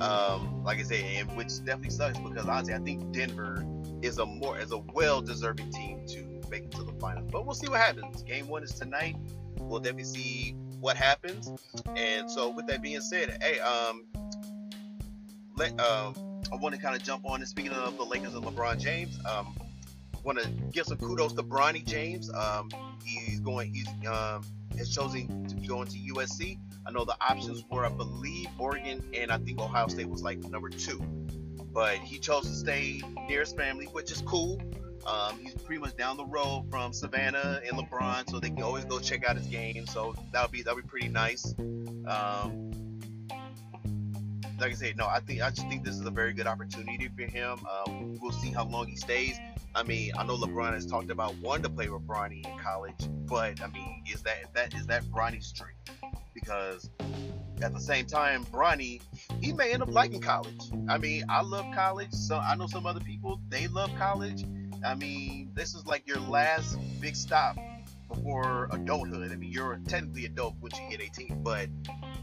Um, 0.00 0.62
like 0.64 0.78
I 0.78 0.82
said, 0.82 1.04
and 1.04 1.36
which 1.36 1.64
definitely 1.64 1.90
sucks 1.90 2.18
because 2.18 2.46
honestly, 2.46 2.74
I 2.74 2.78
think 2.78 3.12
Denver 3.12 3.64
is 4.00 4.18
a 4.18 4.26
more 4.26 4.58
is 4.58 4.72
a 4.72 4.78
well 4.78 5.20
deserving 5.20 5.70
team 5.70 6.06
to 6.08 6.40
make 6.50 6.64
it 6.64 6.72
to 6.72 6.82
the 6.82 6.92
finals. 6.92 7.28
But 7.30 7.46
we'll 7.46 7.54
see 7.54 7.68
what 7.68 7.80
happens. 7.80 8.22
Game 8.22 8.48
one 8.48 8.62
is 8.62 8.72
tonight. 8.72 9.16
We'll 9.58 9.80
definitely 9.80 10.04
see 10.04 10.56
what 10.80 10.96
happens. 10.96 11.50
And 11.96 12.30
so, 12.30 12.50
with 12.50 12.66
that 12.66 12.82
being 12.82 13.00
said, 13.00 13.38
hey, 13.42 13.60
um, 13.60 14.06
um, 15.60 16.14
I 16.52 16.56
want 16.56 16.74
to 16.74 16.80
kind 16.80 16.94
of 16.94 17.02
jump 17.02 17.24
on 17.24 17.40
and 17.40 17.48
speaking 17.48 17.72
of 17.72 17.96
the 17.96 18.04
Lakers 18.04 18.34
and 18.34 18.44
LeBron 18.44 18.78
James. 18.80 19.18
Um, 19.26 19.54
want 20.24 20.38
to 20.38 20.48
give 20.72 20.86
some 20.86 20.98
kudos 20.98 21.32
to 21.34 21.42
Bronny 21.42 21.84
James. 21.84 22.30
Um, 22.32 22.70
he's 23.04 23.40
going. 23.40 23.72
He's 23.74 23.88
um, 24.06 24.44
has 24.76 24.94
chosen 24.94 25.46
to 25.46 25.54
be 25.56 25.66
going 25.66 25.88
to 25.88 25.98
USC. 25.98 26.58
I 26.86 26.90
know 26.90 27.04
the 27.04 27.16
options 27.20 27.64
were, 27.70 27.84
I 27.84 27.90
believe, 27.90 28.48
Oregon 28.58 29.02
and 29.14 29.30
I 29.30 29.38
think 29.38 29.60
Ohio 29.60 29.86
State 29.88 30.08
was 30.08 30.22
like 30.22 30.38
number 30.38 30.68
two, 30.68 30.98
but 31.72 31.96
he 31.98 32.18
chose 32.18 32.44
to 32.44 32.54
stay 32.54 33.00
near 33.28 33.40
his 33.40 33.52
family, 33.52 33.86
which 33.86 34.10
is 34.10 34.22
cool. 34.22 34.60
Um, 35.06 35.38
he's 35.42 35.54
pretty 35.54 35.80
much 35.80 35.96
down 35.96 36.16
the 36.16 36.24
road 36.24 36.66
from 36.70 36.92
Savannah 36.92 37.60
and 37.68 37.78
LeBron, 37.78 38.30
so 38.30 38.40
they 38.40 38.50
can 38.50 38.62
always 38.62 38.84
go 38.84 38.98
check 38.98 39.24
out 39.24 39.36
his 39.36 39.46
game. 39.46 39.86
So 39.86 40.14
that 40.32 40.42
would 40.42 40.52
be 40.52 40.62
that 40.62 40.74
would 40.74 40.84
be 40.84 40.88
pretty 40.88 41.08
nice. 41.08 41.54
Um, 42.06 42.70
like 44.62 44.70
I 44.70 44.74
said, 44.76 44.96
no, 44.96 45.08
I 45.08 45.18
think 45.18 45.42
I 45.42 45.50
just 45.50 45.68
think 45.68 45.84
this 45.84 45.96
is 45.96 46.06
a 46.06 46.10
very 46.10 46.32
good 46.32 46.46
opportunity 46.46 47.08
for 47.16 47.24
him. 47.24 47.58
Um, 47.66 48.16
we'll 48.22 48.30
see 48.30 48.50
how 48.50 48.64
long 48.64 48.86
he 48.86 48.94
stays. 48.94 49.36
I 49.74 49.82
mean, 49.82 50.12
I 50.16 50.24
know 50.24 50.36
LeBron 50.36 50.72
has 50.72 50.86
talked 50.86 51.10
about 51.10 51.34
wanting 51.38 51.64
to 51.64 51.70
play 51.70 51.88
with 51.88 52.06
Bronny 52.06 52.46
in 52.46 52.58
college, 52.60 53.08
but 53.26 53.60
I 53.60 53.66
mean, 53.66 54.04
is 54.10 54.22
that 54.22 54.54
that 54.54 54.72
is 54.74 54.86
that 54.86 55.02
Bronny's 55.06 55.52
dream? 55.52 55.74
Because 56.32 56.88
at 57.60 57.74
the 57.74 57.80
same 57.80 58.06
time, 58.06 58.44
Bronny, 58.46 59.00
he 59.40 59.52
may 59.52 59.72
end 59.72 59.82
up 59.82 59.90
liking 59.90 60.20
college. 60.20 60.70
I 60.88 60.96
mean, 60.96 61.24
I 61.28 61.42
love 61.42 61.66
college. 61.74 62.12
So 62.12 62.36
I 62.36 62.54
know 62.54 62.68
some 62.68 62.86
other 62.86 63.00
people 63.00 63.40
they 63.48 63.66
love 63.66 63.90
college. 63.98 64.44
I 64.86 64.94
mean, 64.94 65.50
this 65.54 65.74
is 65.74 65.86
like 65.86 66.06
your 66.06 66.20
last 66.20 66.78
big 67.00 67.16
stop 67.16 67.56
before 68.12 68.68
adulthood. 68.72 69.32
I 69.32 69.36
mean, 69.36 69.52
you're 69.52 69.78
technically 69.86 70.26
adult 70.26 70.54
once 70.60 70.78
you 70.78 70.90
get 70.90 71.00
18, 71.00 71.42
but 71.42 71.68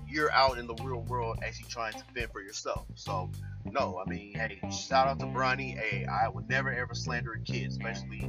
you're 0.08 0.32
out 0.32 0.58
in 0.58 0.68
the 0.68 0.76
real 0.84 1.02
world 1.02 1.40
actually 1.44 1.70
trying 1.70 1.94
to 1.94 2.04
fend 2.16 2.32
for 2.32 2.42
yourself. 2.42 2.86
So, 2.96 3.32
no, 3.66 4.02
I 4.04 4.10
mean, 4.10 4.34
hey, 4.34 4.60
shout 4.72 5.08
out 5.08 5.20
to 5.20 5.26
Bronny. 5.26 5.78
Hey, 5.78 6.06
I 6.06 6.28
would 6.28 6.50
never 6.50 6.72
ever 6.74 6.94
slander 6.94 7.34
a 7.34 7.40
kid, 7.40 7.70
especially 7.70 8.22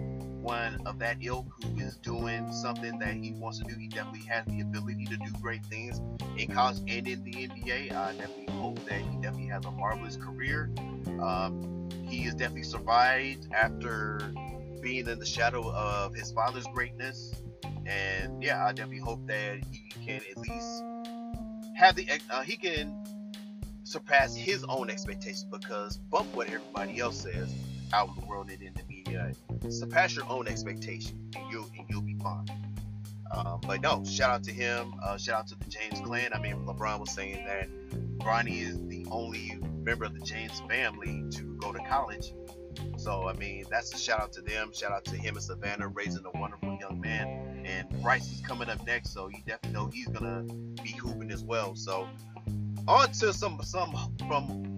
one 0.43 0.81
of 0.87 0.99
that 0.99 1.19
ilk 1.21 1.47
who 1.63 1.79
is 1.79 1.97
doing 1.97 2.53
something 2.53 2.99
that 2.99 3.15
he 3.15 3.33
wants 3.33 3.59
to 3.59 3.65
do. 3.65 3.75
He 3.79 3.89
definitely 3.89 4.27
has 4.29 4.45
the 4.47 4.61
ability 4.61 5.07
to 5.07 5.17
do 5.17 5.31
great 5.41 5.65
things 5.67 6.01
in 6.37 6.53
college 6.53 6.79
and 6.89 7.07
in 7.07 7.23
the 7.25 7.33
NBA. 7.33 7.93
I 7.93 8.13
definitely 8.13 8.55
hope 8.55 8.79
that 8.87 9.01
he 9.01 9.17
definitely 9.17 9.49
has 9.49 9.65
a 9.65 9.71
marvelous 9.71 10.17
career. 10.17 10.71
Um, 11.21 11.89
he 12.07 12.23
has 12.23 12.35
definitely 12.35 12.65
survived 12.65 13.49
after 13.53 14.33
being 14.81 15.07
in 15.07 15.19
the 15.19 15.27
shadow 15.27 15.71
of 15.73 16.15
his 16.15 16.33
father's 16.33 16.67
greatness. 16.75 17.33
And 17.87 18.43
yeah, 18.43 18.65
I 18.65 18.73
definitely 18.73 18.99
hope 18.99 19.27
that 19.27 19.61
he 19.71 19.91
can 20.07 20.21
at 20.31 20.39
least 20.39 20.85
have 21.75 21.97
the 21.97 22.07
uh, 22.31 22.43
he 22.43 22.57
can 22.57 22.95
surpass 23.85 24.37
his 24.37 24.65
own 24.65 24.91
expectations 24.91 25.47
because 25.51 25.97
bump 25.97 26.33
what 26.35 26.47
everybody 26.47 27.01
else 27.01 27.23
says 27.23 27.53
out 27.93 28.09
in 28.09 28.21
the 28.21 28.27
world 28.27 28.51
and 28.51 28.63
in 28.63 28.73
the 28.75 28.83
media. 28.89 29.33
Surpass 29.69 30.15
your 30.15 30.25
own 30.29 30.47
expectation 30.47 31.31
and 31.37 31.51
you'll 31.51 31.69
and 31.77 31.87
you'll 31.89 32.03
be 32.03 32.17
fine. 32.23 32.47
Um, 33.33 33.61
but 33.67 33.81
no, 33.81 34.05
shout 34.05 34.31
out 34.31 34.45
to 34.45 34.53
him. 34.53 34.95
Uh, 35.03 35.17
shout 35.17 35.41
out 35.41 35.47
to 35.49 35.55
the 35.57 35.65
James 35.67 36.01
clan. 36.01 36.33
I 36.33 36.41
mean, 36.41 36.67
LeBron 36.67 36.99
was 36.99 37.11
saying 37.13 37.45
that 37.47 37.69
Bronny 38.19 38.63
is 38.63 38.79
the 38.89 39.07
only 39.11 39.59
member 39.83 40.05
of 40.05 40.15
the 40.15 40.25
James 40.25 40.61
family 40.69 41.25
to 41.31 41.57
go 41.59 41.73
to 41.73 41.79
college. 41.89 42.33
So 42.97 43.29
I 43.29 43.33
mean, 43.35 43.65
that's 43.71 43.93
a 43.95 43.99
shout 43.99 44.21
out 44.21 44.33
to 44.35 44.43
them. 44.43 44.73
Shout 44.73 44.93
out 44.93 45.05
to 45.07 45.17
him 45.17 45.37
and 45.37 45.43
Savannah 45.43 45.89
raising 45.89 46.25
a 46.25 46.39
wonderful 46.39 46.77
young 46.81 47.01
man 47.01 47.50
and 47.71 48.03
Bryce 48.03 48.33
is 48.33 48.41
coming 48.41 48.69
up 48.69 48.85
next, 48.87 49.11
so 49.13 49.29
you 49.29 49.39
definitely 49.47 49.73
know 49.73 49.87
he's 49.87 50.09
gonna 50.09 50.43
be 50.83 50.91
hooping 50.91 51.31
as 51.31 51.43
well. 51.43 51.75
So 51.77 52.09
on 52.89 53.13
to 53.13 53.33
some 53.33 53.61
some 53.63 53.95
from 54.27 54.77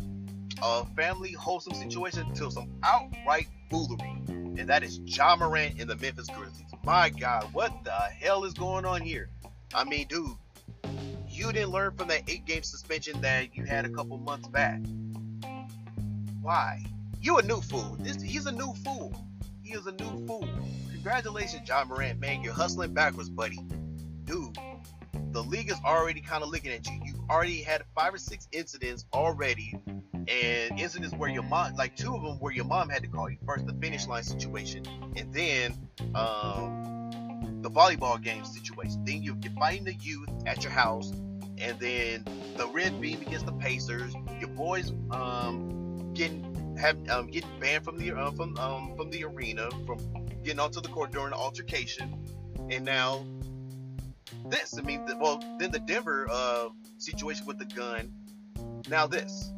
a 0.63 0.85
family 0.97 1.33
wholesome 1.33 1.75
situation 1.75 2.33
to 2.35 2.51
some 2.51 2.71
outright 2.83 3.49
foolery, 3.71 4.23
and 4.29 4.69
that 4.69 4.83
is 4.83 4.99
Ja 4.99 5.37
Morant 5.37 5.81
in 5.81 5.89
the 5.89 5.97
Memphis 5.97 6.29
Grizzlies. 6.29 6.69
My 6.85 7.11
God, 7.11 7.49
what 7.53 7.73
the 7.85 7.93
hell 7.93 8.45
is 8.45 8.55
going 8.55 8.85
on 8.85 9.01
here? 9.01 9.29
I 9.75 9.85
mean, 9.85 10.07
dude, 10.09 10.37
you 11.29 11.53
didn't 11.53 11.71
learn 11.71 11.97
from 11.97 12.09
that 12.09 12.23
eight 12.29 12.45
game 12.45 12.63
suspension 12.63 13.21
that 13.23 13.57
you 13.57 13.65
had 13.65 13.85
a 13.85 13.89
couple 13.89 14.19
months 14.19 14.49
back. 14.49 14.81
Why? 16.41 16.85
You 17.21 17.39
a 17.39 17.43
new 17.43 17.61
fool. 17.61 17.97
This 18.01 18.21
he's 18.21 18.47
a 18.47 18.53
new 18.53 18.75
fool. 18.85 19.15
He 19.63 19.73
is 19.73 19.87
a 19.87 19.93
new 19.93 20.27
fool. 20.27 20.49
Congratulations, 21.03 21.69
Ja 21.69 21.85
Morant, 21.85 22.21
man. 22.21 22.45
You're 22.45 22.53
hustling 22.53 22.95
backwards, 22.95 23.29
buddy. 23.29 23.59
Dude, 24.23 24.57
the 25.33 25.43
league 25.43 25.69
is 25.69 25.77
already 25.85 26.21
kind 26.21 26.45
of 26.45 26.51
looking 26.51 26.71
at 26.71 26.87
you. 26.87 27.01
You've 27.05 27.29
already 27.29 27.61
had 27.61 27.83
five 27.93 28.15
or 28.15 28.19
six 28.19 28.47
incidents 28.53 29.05
already, 29.13 29.77
and 30.13 30.79
incidents 30.79 31.13
where 31.17 31.29
your 31.29 31.43
mom, 31.43 31.75
like 31.75 31.97
two 31.97 32.15
of 32.15 32.23
them, 32.23 32.39
where 32.39 32.53
your 32.53 32.67
mom 32.67 32.89
had 32.89 33.03
to 33.03 33.09
call 33.09 33.29
you 33.29 33.37
first, 33.45 33.67
the 33.67 33.73
finish 33.81 34.07
line 34.07 34.23
situation, 34.23 34.85
and 35.17 35.35
then 35.35 35.75
um, 36.15 37.59
the 37.63 37.71
volleyball 37.71 38.23
game 38.23 38.45
situation. 38.45 39.05
Then 39.05 39.25
you're 39.25 39.35
fighting 39.59 39.83
the 39.83 39.95
youth 39.95 40.29
at 40.47 40.63
your 40.63 40.71
house, 40.71 41.11
and 41.59 41.81
then 41.81 42.25
the 42.57 42.69
red 42.69 43.01
beam 43.01 43.23
against 43.23 43.47
the 43.47 43.53
Pacers. 43.55 44.15
Your 44.39 44.51
boys 44.51 44.93
um, 45.11 46.13
getting 46.15 46.77
have 46.79 46.97
um, 47.11 47.27
getting 47.27 47.51
banned 47.59 47.85
from 47.85 47.99
the 47.99 48.13
uh, 48.13 48.31
from 48.31 48.57
um, 48.59 48.95
from 48.97 49.11
the 49.11 49.25
arena 49.25 49.69
from 49.85 49.99
getting 50.43 50.61
onto 50.61 50.81
the 50.81 50.89
court 50.89 51.13
during 51.13 51.31
the 51.31 51.37
altercation, 51.37 52.15
and 52.71 52.85
now 52.85 53.25
this. 54.49 54.77
I 54.79 54.83
mean, 54.83 55.07
well, 55.19 55.43
then 55.59 55.71
the 55.71 55.79
Denver 55.79 56.27
uh, 56.31 56.69
situation 56.99 57.47
with 57.47 57.59
the 57.59 57.65
gun. 57.65 58.13
Now 58.89 59.07
this. 59.07 59.53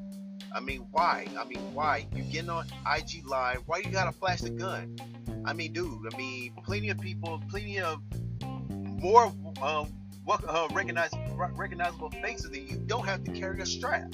I 0.54 0.60
mean, 0.60 0.86
why? 0.92 1.26
I 1.38 1.44
mean, 1.44 1.74
why? 1.74 2.06
You 2.14 2.22
getting 2.24 2.50
on 2.50 2.66
IG 2.86 3.26
Live? 3.26 3.62
Why 3.66 3.78
you 3.78 3.90
gotta 3.90 4.12
flash 4.12 4.40
the 4.40 4.50
gun? 4.50 4.96
I 5.44 5.52
mean, 5.52 5.72
dude. 5.72 6.12
I 6.12 6.16
mean, 6.16 6.52
plenty 6.64 6.90
of 6.90 7.00
people, 7.00 7.42
plenty 7.50 7.80
of 7.80 8.00
more 9.00 9.32
um, 9.62 9.92
uh, 10.28 10.68
recognizable, 10.72 11.36
recognizable 11.54 12.10
faces 12.10 12.50
than 12.50 12.66
you 12.66 12.76
don't 12.86 13.04
have 13.04 13.24
to 13.24 13.32
carry 13.32 13.60
a 13.60 13.66
strap. 13.66 14.12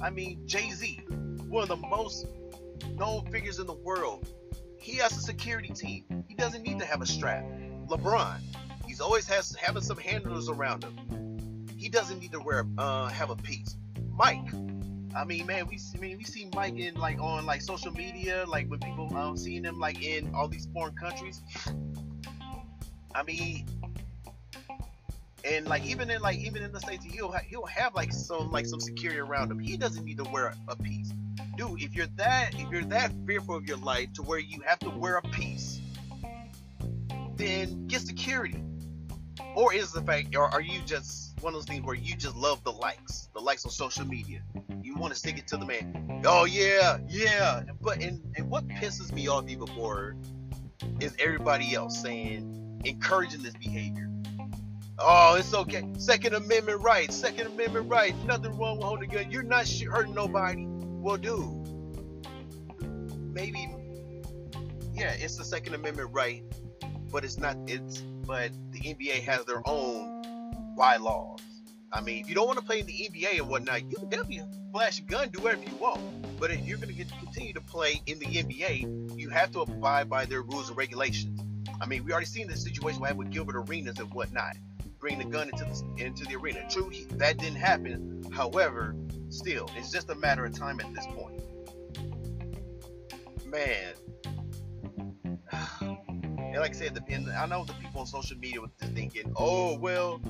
I 0.00 0.10
mean, 0.10 0.46
Jay 0.46 0.70
Z, 0.70 1.00
one 1.48 1.62
of 1.62 1.68
the 1.68 1.76
most 1.76 2.26
known 2.96 3.26
figures 3.30 3.58
in 3.58 3.66
the 3.66 3.74
world, 3.74 4.28
he 4.80 4.96
has 4.96 5.16
a 5.16 5.20
security 5.20 5.72
team. 5.72 6.24
He 6.26 6.34
doesn't 6.34 6.62
need 6.62 6.78
to 6.78 6.86
have 6.86 7.02
a 7.02 7.06
strap. 7.06 7.44
LeBron, 7.88 8.38
he's 8.86 9.00
always 9.00 9.26
has 9.28 9.54
having 9.56 9.82
some 9.82 9.98
handlers 9.98 10.48
around 10.48 10.84
him. 10.84 11.66
He 11.76 11.88
doesn't 11.88 12.18
need 12.18 12.32
to 12.32 12.40
wear 12.40 12.66
uh, 12.78 13.08
have 13.08 13.30
a 13.30 13.36
piece. 13.36 13.76
Mike, 14.12 14.48
I 15.14 15.24
mean, 15.24 15.46
man, 15.46 15.66
we 15.66 15.78
I 15.94 15.98
mean 15.98 16.18
we 16.18 16.24
see 16.24 16.48
Mike 16.54 16.78
in 16.78 16.94
like 16.94 17.20
on 17.20 17.46
like 17.46 17.62
social 17.62 17.92
media, 17.92 18.44
like 18.48 18.68
when 18.68 18.80
people 18.80 19.14
um 19.16 19.36
seeing 19.36 19.64
him 19.64 19.78
like 19.78 20.02
in 20.02 20.34
all 20.34 20.48
these 20.48 20.66
foreign 20.72 20.94
countries. 20.94 21.42
I 23.14 23.22
mean, 23.24 23.66
and 25.44 25.66
like 25.66 25.84
even 25.84 26.10
in 26.10 26.20
like 26.20 26.38
even 26.38 26.62
in 26.62 26.72
the 26.72 26.80
states, 26.80 27.04
he'll 27.04 27.32
ha- 27.32 27.42
he'll 27.46 27.66
have 27.66 27.94
like 27.94 28.12
some 28.12 28.50
like 28.50 28.66
some 28.66 28.80
security 28.80 29.20
around 29.20 29.50
him. 29.50 29.58
He 29.58 29.76
doesn't 29.76 30.04
need 30.04 30.18
to 30.18 30.24
wear 30.24 30.54
a, 30.68 30.76
piece 30.76 31.12
dude, 31.60 31.82
if 31.82 31.94
you're 31.94 32.06
that 32.16 32.54
if 32.54 32.70
you're 32.70 32.84
that 32.84 33.12
fearful 33.26 33.56
of 33.56 33.66
your 33.66 33.76
life 33.78 34.12
to 34.14 34.22
where 34.22 34.38
you 34.38 34.60
have 34.66 34.78
to 34.80 34.90
wear 34.90 35.16
a 35.16 35.22
piece, 35.22 35.80
then 37.36 37.86
get 37.86 38.00
security. 38.00 38.62
Or 39.54 39.74
is 39.74 39.92
the 39.92 40.02
fact, 40.02 40.36
or 40.36 40.44
are 40.44 40.60
you 40.60 40.80
just 40.86 41.40
one 41.40 41.54
of 41.54 41.58
those 41.58 41.66
things 41.66 41.84
where 41.84 41.96
you 41.96 42.14
just 42.14 42.36
love 42.36 42.62
the 42.64 42.72
likes, 42.72 43.28
the 43.34 43.40
likes 43.40 43.64
on 43.64 43.70
social 43.70 44.06
media? 44.06 44.42
You 44.82 44.94
want 44.94 45.12
to 45.12 45.18
stick 45.18 45.38
it 45.38 45.46
to 45.48 45.56
the 45.56 45.66
man. 45.66 46.22
Oh 46.24 46.44
yeah, 46.44 46.98
yeah. 47.08 47.62
But 47.80 48.02
and, 48.02 48.22
and 48.36 48.48
what 48.48 48.66
pisses 48.68 49.12
me 49.12 49.28
off 49.28 49.48
even 49.48 49.68
more 49.74 50.16
is 51.00 51.14
everybody 51.18 51.74
else 51.74 52.00
saying, 52.00 52.80
encouraging 52.84 53.42
this 53.42 53.54
behavior. 53.54 54.10
Oh, 55.02 55.36
it's 55.38 55.54
okay. 55.54 55.82
Second 55.96 56.34
Amendment 56.34 56.82
rights. 56.82 57.16
Second 57.16 57.46
Amendment 57.46 57.88
rights. 57.88 58.16
Nothing 58.26 58.56
wrong 58.58 58.76
with 58.76 58.84
holding 58.84 59.10
a 59.10 59.14
gun. 59.14 59.30
You're 59.30 59.42
not 59.42 59.66
hurting 59.68 60.14
nobody. 60.14 60.66
Well, 60.68 61.16
dude, 61.16 61.48
maybe, 63.32 63.74
yeah, 64.92 65.12
it's 65.12 65.36
the 65.36 65.44
Second 65.44 65.74
Amendment 65.74 66.10
right, 66.12 66.42
but 67.10 67.24
it's 67.24 67.38
not. 67.38 67.56
It's 67.66 68.02
but 68.26 68.50
the 68.72 68.80
NBA 68.80 69.22
has 69.22 69.46
their 69.46 69.62
own 69.64 70.74
bylaws. 70.76 71.40
I 71.92 72.02
mean, 72.02 72.20
if 72.20 72.28
you 72.28 72.34
don't 72.34 72.46
want 72.46 72.58
to 72.58 72.64
play 72.64 72.80
in 72.80 72.86
the 72.86 72.92
NBA 72.92 73.38
and 73.38 73.48
whatnot, 73.48 73.90
you 73.90 73.96
can 73.96 74.10
definitely 74.10 74.42
flash 74.70 74.98
a 74.98 75.02
gun, 75.02 75.30
do 75.30 75.40
whatever 75.40 75.62
you 75.62 75.74
want. 75.80 76.00
But 76.38 76.50
if 76.50 76.64
you're 76.66 76.76
going 76.76 76.90
to 76.90 76.94
get, 76.94 77.08
continue 77.18 77.52
to 77.54 77.60
play 77.62 78.00
in 78.06 78.18
the 78.18 78.26
NBA, 78.26 79.18
you 79.18 79.30
have 79.30 79.50
to 79.52 79.60
abide 79.62 80.08
by 80.08 80.26
their 80.26 80.42
rules 80.42 80.68
and 80.68 80.76
regulations. 80.76 81.40
I 81.80 81.86
mean, 81.86 82.04
we 82.04 82.12
already 82.12 82.26
seen 82.26 82.46
this 82.46 82.62
situation 82.62 83.00
we 83.00 83.08
had 83.08 83.16
with 83.16 83.30
Gilbert 83.30 83.56
Arenas 83.56 83.98
and 83.98 84.12
whatnot, 84.12 84.56
bring 85.00 85.18
the 85.18 85.24
mm-hmm. 85.24 85.32
gun 85.32 85.48
into 85.48 85.64
the 85.64 86.04
into 86.04 86.24
the 86.26 86.36
arena. 86.36 86.64
True, 86.70 86.88
he, 86.88 87.04
that 87.12 87.38
didn't 87.38 87.56
happen. 87.56 88.22
However, 88.32 88.94
still, 89.30 89.68
it's 89.76 89.90
just 89.90 90.10
a 90.10 90.14
matter 90.14 90.44
of 90.44 90.56
time 90.56 90.80
at 90.80 90.94
this 90.94 91.06
point. 91.06 91.42
Man. 93.46 93.94
And 96.50 96.58
like 96.58 96.72
I 96.72 96.74
said, 96.74 96.96
the, 96.96 97.34
I 97.38 97.46
know 97.46 97.64
the 97.64 97.74
people 97.74 98.00
on 98.00 98.08
social 98.08 98.36
media 98.36 98.60
were 98.60 98.70
thinking, 98.92 99.32
oh, 99.36 99.78
well, 99.78 100.20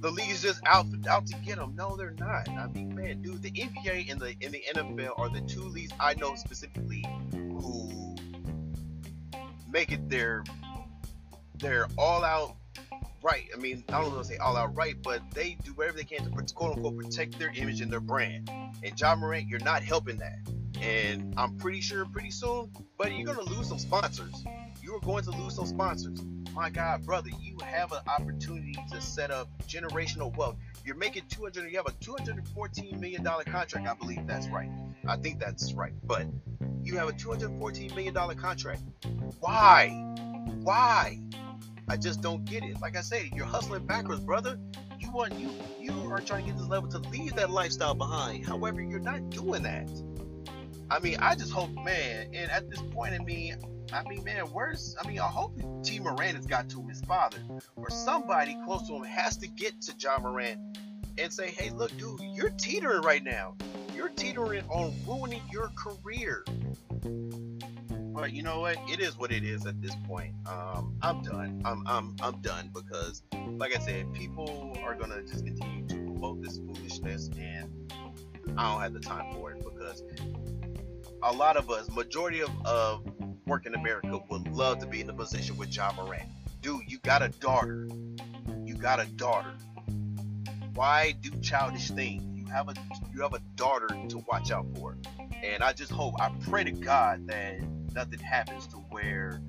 the 0.00 0.08
league 0.08 0.30
is 0.30 0.40
just 0.40 0.60
out 0.66 0.86
out 1.08 1.26
to 1.26 1.36
get 1.44 1.56
them. 1.56 1.74
No, 1.74 1.96
they're 1.96 2.14
not. 2.18 2.48
I 2.48 2.68
mean, 2.68 2.94
man, 2.94 3.22
dude, 3.22 3.42
the 3.42 3.50
NBA 3.50 4.10
and 4.10 4.20
the 4.20 4.36
in 4.40 4.52
the 4.52 4.62
NFL 4.72 5.18
are 5.18 5.28
the 5.28 5.40
two 5.40 5.64
leagues 5.64 5.92
I 5.98 6.14
know 6.14 6.36
specifically 6.36 7.04
who 7.32 8.14
make 9.68 9.90
it 9.90 10.08
their 10.08 10.44
their 11.56 11.88
all 11.98 12.24
out 12.24 12.54
right. 13.22 13.48
I 13.54 13.58
mean, 13.58 13.84
I 13.88 14.00
don't 14.00 14.12
want 14.12 14.22
to 14.22 14.28
say 14.28 14.36
all 14.38 14.56
out 14.56 14.74
right, 14.76 14.96
but 15.02 15.22
they 15.32 15.56
do 15.64 15.72
whatever 15.72 15.96
they 15.96 16.04
can 16.04 16.24
to 16.24 16.30
quote 16.30 16.76
unquote 16.76 16.96
protect 16.96 17.38
their 17.38 17.52
image 17.54 17.80
and 17.80 17.92
their 17.92 18.00
brand. 18.00 18.50
And 18.82 19.00
Ja 19.00 19.14
Morant, 19.14 19.48
you're 19.48 19.60
not 19.60 19.82
helping 19.82 20.18
that. 20.18 20.38
And 20.80 21.34
I'm 21.36 21.56
pretty 21.56 21.80
sure 21.80 22.04
pretty 22.06 22.30
soon, 22.30 22.70
but 22.96 23.12
you're 23.12 23.26
gonna 23.26 23.48
lose 23.50 23.68
some 23.68 23.78
sponsors. 23.78 24.44
You 24.80 24.94
are 24.94 25.00
going 25.00 25.24
to 25.24 25.30
lose 25.32 25.56
some 25.56 25.66
sponsors. 25.66 26.20
My 26.54 26.70
God, 26.70 27.04
brother, 27.04 27.30
you 27.40 27.56
have 27.64 27.92
an 27.92 28.00
opportunity 28.06 28.74
to 28.90 29.00
set 29.00 29.30
up 29.30 29.48
generational 29.68 30.34
wealth. 30.36 30.56
You're 30.84 30.96
making 30.96 31.24
200. 31.28 31.70
You 31.70 31.76
have 31.76 31.86
a 31.86 31.92
214 32.00 32.98
million 32.98 33.22
dollar 33.22 33.44
contract. 33.44 33.86
I 33.86 33.94
believe 33.94 34.26
that's 34.26 34.48
right. 34.48 34.70
I 35.06 35.16
think 35.16 35.40
that's 35.40 35.74
right. 35.74 35.92
But 36.04 36.26
you 36.82 36.96
have 36.96 37.08
a 37.08 37.12
214 37.12 37.94
million 37.94 38.14
dollar 38.14 38.34
contract. 38.34 38.82
Why? 39.40 39.88
Why? 40.62 41.20
I 41.88 41.96
just 41.96 42.20
don't 42.20 42.44
get 42.44 42.62
it. 42.62 42.80
Like 42.80 42.96
I 42.96 43.00
said, 43.00 43.30
you're 43.34 43.46
hustling 43.46 43.86
backwards, 43.86 44.20
brother. 44.20 44.58
You 44.98 45.10
want 45.10 45.38
you 45.38 45.50
you 45.80 45.92
are 46.10 46.20
trying 46.20 46.44
to 46.44 46.50
get 46.50 46.58
this 46.58 46.68
level 46.68 46.88
to 46.90 46.98
leave 47.10 47.34
that 47.36 47.50
lifestyle 47.50 47.94
behind. 47.94 48.46
However, 48.46 48.82
you're 48.82 49.00
not 49.00 49.30
doing 49.30 49.62
that. 49.62 49.88
I 50.90 51.00
mean, 51.00 51.16
I 51.20 51.34
just 51.34 51.52
hope, 51.52 51.70
man. 51.84 52.28
And 52.32 52.50
at 52.50 52.70
this 52.70 52.80
point, 52.80 53.14
I 53.14 53.18
mean, 53.18 53.56
I 53.92 54.02
mean, 54.08 54.22
man, 54.24 54.44
where's? 54.46 54.96
I 55.02 55.06
mean, 55.06 55.18
I 55.18 55.26
hope 55.26 55.58
T. 55.82 55.98
Moran 55.98 56.34
has 56.34 56.46
got 56.46 56.68
to 56.70 56.82
his 56.88 57.00
father, 57.02 57.38
or 57.76 57.90
somebody 57.90 58.56
close 58.64 58.86
to 58.88 58.94
him 58.94 59.04
has 59.04 59.36
to 59.38 59.48
get 59.48 59.80
to 59.82 59.94
Ja 59.98 60.18
Morant 60.18 60.60
and 61.16 61.32
say, 61.32 61.50
"Hey, 61.50 61.70
look, 61.70 61.96
dude, 61.96 62.20
you're 62.20 62.50
teetering 62.50 63.02
right 63.02 63.24
now. 63.24 63.54
You're 63.94 64.10
teetering 64.10 64.64
on 64.68 64.94
ruining 65.06 65.42
your 65.50 65.70
career." 65.74 66.44
But 68.18 68.32
you 68.32 68.42
know 68.42 68.58
what? 68.58 68.76
It 68.88 68.98
is 68.98 69.16
what 69.16 69.30
it 69.30 69.44
is 69.44 69.64
at 69.64 69.80
this 69.80 69.94
point. 70.08 70.34
Um, 70.44 70.96
I'm 71.02 71.22
done. 71.22 71.62
I'm, 71.64 71.84
I'm 71.86 72.16
I'm 72.20 72.40
done 72.40 72.68
because, 72.74 73.22
like 73.50 73.76
I 73.76 73.78
said, 73.78 74.12
people 74.12 74.76
are 74.82 74.96
gonna 74.96 75.22
just 75.22 75.46
continue 75.46 75.86
to 75.86 75.94
promote 75.94 76.42
this 76.42 76.58
foolishness, 76.58 77.30
and 77.38 77.92
I 78.56 78.72
don't 78.72 78.80
have 78.80 78.92
the 78.92 78.98
time 78.98 79.32
for 79.34 79.52
it 79.52 79.62
because 79.62 80.02
a 81.22 81.32
lot 81.32 81.56
of 81.56 81.70
us, 81.70 81.88
majority 81.90 82.40
of, 82.40 82.50
of 82.66 83.04
work 83.46 83.66
in 83.66 83.76
America, 83.76 84.18
would 84.28 84.48
love 84.48 84.80
to 84.80 84.86
be 84.86 85.00
in 85.00 85.06
the 85.06 85.14
position 85.14 85.56
with 85.56 85.70
John 85.70 85.94
Moran. 85.94 86.26
Dude, 86.60 86.82
you 86.88 86.98
got 86.98 87.22
a 87.22 87.28
daughter. 87.28 87.88
You 88.64 88.74
got 88.74 88.98
a 88.98 89.06
daughter. 89.06 89.54
Why 90.74 91.12
do 91.20 91.30
childish 91.40 91.92
things? 91.92 92.24
You 92.36 92.46
have 92.46 92.68
a 92.68 92.74
you 93.14 93.22
have 93.22 93.34
a 93.34 93.40
daughter 93.54 93.86
to 94.08 94.18
watch 94.26 94.50
out 94.50 94.66
for. 94.76 94.96
And 95.44 95.62
I 95.62 95.72
just 95.72 95.92
hope, 95.92 96.20
I 96.20 96.32
pray 96.48 96.64
to 96.64 96.72
God 96.72 97.28
that 97.28 97.60
nothing 97.94 98.20
happens 98.20 98.66
to 98.68 98.76
where 98.76 99.40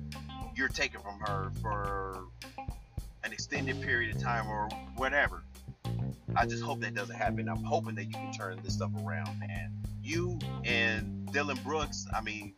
you're 0.54 0.68
taken 0.68 1.00
from 1.00 1.18
her 1.20 1.50
for 1.60 2.24
an 3.24 3.32
extended 3.32 3.80
period 3.82 4.14
of 4.14 4.22
time 4.22 4.48
or 4.48 4.68
whatever. 4.96 5.42
I 6.36 6.46
just 6.46 6.62
hope 6.62 6.80
that 6.80 6.94
doesn't 6.94 7.16
happen. 7.16 7.48
I'm 7.48 7.62
hoping 7.62 7.94
that 7.96 8.04
you 8.04 8.12
can 8.12 8.32
turn 8.32 8.60
this 8.62 8.74
stuff 8.74 8.90
around, 9.04 9.38
man. 9.38 9.72
You 10.02 10.38
and 10.64 11.30
Dillon 11.32 11.58
Brooks, 11.64 12.06
I 12.14 12.20
mean, 12.20 12.54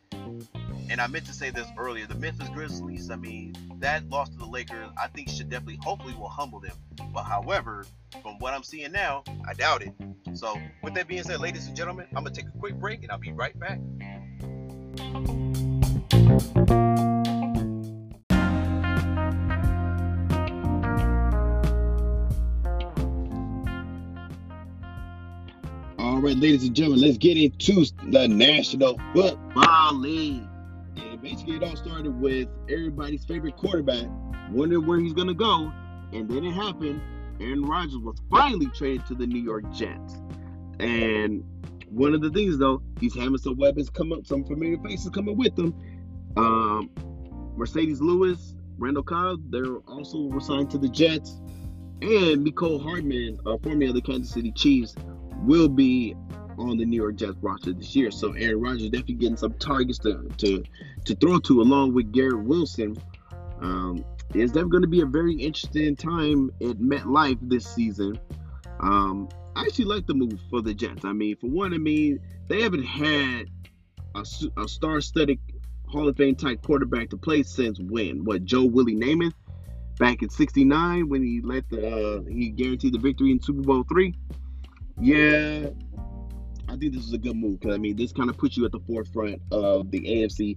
and 0.90 1.00
I 1.00 1.06
meant 1.06 1.26
to 1.26 1.32
say 1.32 1.50
this 1.50 1.66
earlier, 1.78 2.06
the 2.06 2.14
Memphis 2.14 2.48
Grizzlies, 2.50 3.10
I 3.10 3.16
mean, 3.16 3.54
that 3.78 4.08
loss 4.08 4.28
to 4.30 4.36
the 4.36 4.46
Lakers, 4.46 4.90
I 5.02 5.08
think 5.08 5.28
should 5.28 5.48
definitely, 5.48 5.78
hopefully, 5.82 6.14
will 6.14 6.28
humble 6.28 6.60
them. 6.60 6.76
But 7.12 7.24
however, 7.24 7.86
from 8.22 8.38
what 8.38 8.52
I'm 8.52 8.62
seeing 8.62 8.92
now, 8.92 9.24
I 9.48 9.54
doubt 9.54 9.82
it. 9.82 9.92
So, 10.34 10.54
with 10.82 10.94
that 10.94 11.08
being 11.08 11.22
said, 11.22 11.40
ladies 11.40 11.66
and 11.66 11.76
gentlemen, 11.76 12.06
I'm 12.14 12.24
going 12.24 12.34
to 12.34 12.40
take 12.40 12.48
a 12.48 12.58
quick 12.58 12.74
break 12.74 13.02
and 13.02 13.10
I'll 13.10 13.18
be 13.18 13.32
right 13.32 13.58
back. 13.58 13.80
All 16.22 16.30
right, 26.20 26.36
ladies 26.36 26.64
and 26.64 26.76
gentlemen, 26.76 27.00
let's 27.00 27.18
get 27.18 27.36
into 27.36 27.86
the 28.10 28.28
National 28.28 29.00
Football 29.12 29.94
League. 29.94 30.44
And 30.96 31.20
basically, 31.20 31.56
it 31.56 31.64
all 31.64 31.74
started 31.74 32.20
with 32.20 32.48
everybody's 32.68 33.24
favorite 33.24 33.56
quarterback 33.56 34.06
wondering 34.50 34.86
where 34.86 35.00
he's 35.00 35.14
going 35.14 35.26
to 35.28 35.34
go, 35.34 35.72
and 36.12 36.28
then 36.28 36.44
it 36.44 36.52
happened. 36.52 37.00
Aaron 37.40 37.64
Rodgers 37.64 37.98
was 37.98 38.22
finally 38.30 38.66
traded 38.66 39.06
to 39.06 39.16
the 39.16 39.26
New 39.26 39.42
York 39.42 39.64
Jets. 39.72 40.20
And 40.78 41.42
one 41.88 42.14
of 42.14 42.20
the 42.20 42.30
things, 42.30 42.58
though, 42.58 42.80
he's 43.00 43.14
having 43.14 43.38
some 43.38 43.56
weapons 43.56 43.90
come 43.90 44.12
up, 44.12 44.24
some 44.26 44.44
familiar 44.44 44.78
faces 44.78 45.10
coming 45.10 45.36
with 45.36 45.58
him. 45.58 45.74
Um, 46.36 46.90
Marcedes 47.56 48.00
Lewis, 48.00 48.54
Randall 48.78 49.02
Cobb, 49.02 49.50
they're 49.50 49.76
also 49.88 50.38
signed 50.38 50.70
to 50.70 50.78
the 50.78 50.88
Jets. 50.88 51.40
And 52.00 52.44
Mecole 52.44 52.82
Hardman, 52.82 53.38
uh, 53.46 53.56
formerly 53.62 53.86
of 53.86 53.94
the 53.94 54.00
Kansas 54.00 54.32
City 54.32 54.52
Chiefs, 54.52 54.94
will 55.44 55.68
be 55.68 56.16
on 56.58 56.76
the 56.76 56.84
New 56.84 56.96
York 56.96 57.16
Jets 57.16 57.36
roster 57.40 57.72
this 57.72 57.94
year. 57.94 58.10
So 58.10 58.32
Aaron 58.32 58.60
Rodgers 58.60 58.90
definitely 58.90 59.14
getting 59.14 59.36
some 59.36 59.54
targets 59.54 59.98
to 60.00 60.28
to, 60.38 60.64
to 61.04 61.14
throw 61.14 61.38
to, 61.38 61.60
along 61.60 61.94
with 61.94 62.12
Garrett 62.12 62.42
Wilson. 62.42 62.96
Um, 63.60 64.04
it's 64.34 64.52
definitely 64.52 64.70
going 64.70 64.82
to 64.82 64.88
be 64.88 65.00
a 65.02 65.06
very 65.06 65.34
interesting 65.34 65.94
time 65.94 66.50
at 66.60 66.78
MetLife 66.78 67.38
this 67.42 67.66
season. 67.66 68.18
Um, 68.80 69.28
I 69.54 69.62
actually 69.62 69.84
like 69.84 70.06
the 70.06 70.14
move 70.14 70.40
for 70.50 70.62
the 70.62 70.74
Jets. 70.74 71.04
I 71.04 71.12
mean, 71.12 71.36
for 71.36 71.48
one, 71.48 71.74
I 71.74 71.78
mean 71.78 72.18
they 72.48 72.62
haven't 72.62 72.84
had 72.84 73.48
a, 74.14 74.24
a 74.56 74.68
star-studded 74.68 75.38
Hall 75.92 76.08
of 76.08 76.16
Fame 76.16 76.34
type 76.34 76.62
quarterback 76.62 77.10
to 77.10 77.16
play 77.16 77.42
since 77.42 77.78
when? 77.78 78.24
What 78.24 78.44
Joe 78.44 78.64
Willie 78.64 78.96
Namath 78.96 79.34
back 79.98 80.22
in 80.22 80.30
'69 80.30 81.08
when 81.08 81.22
he 81.22 81.40
let 81.42 81.68
the 81.68 82.18
uh, 82.18 82.22
he 82.22 82.48
guaranteed 82.48 82.94
the 82.94 82.98
victory 82.98 83.30
in 83.30 83.40
Super 83.40 83.62
Bowl 83.62 83.84
three. 83.88 84.14
Yeah, 85.00 85.68
I 86.68 86.76
think 86.76 86.94
this 86.94 87.04
is 87.04 87.12
a 87.12 87.18
good 87.18 87.36
move 87.36 87.60
because 87.60 87.74
I 87.74 87.78
mean 87.78 87.96
this 87.96 88.12
kind 88.12 88.30
of 88.30 88.38
puts 88.38 88.56
you 88.56 88.64
at 88.64 88.72
the 88.72 88.80
forefront 88.80 89.42
of 89.50 89.90
the 89.90 90.00
AFC. 90.00 90.56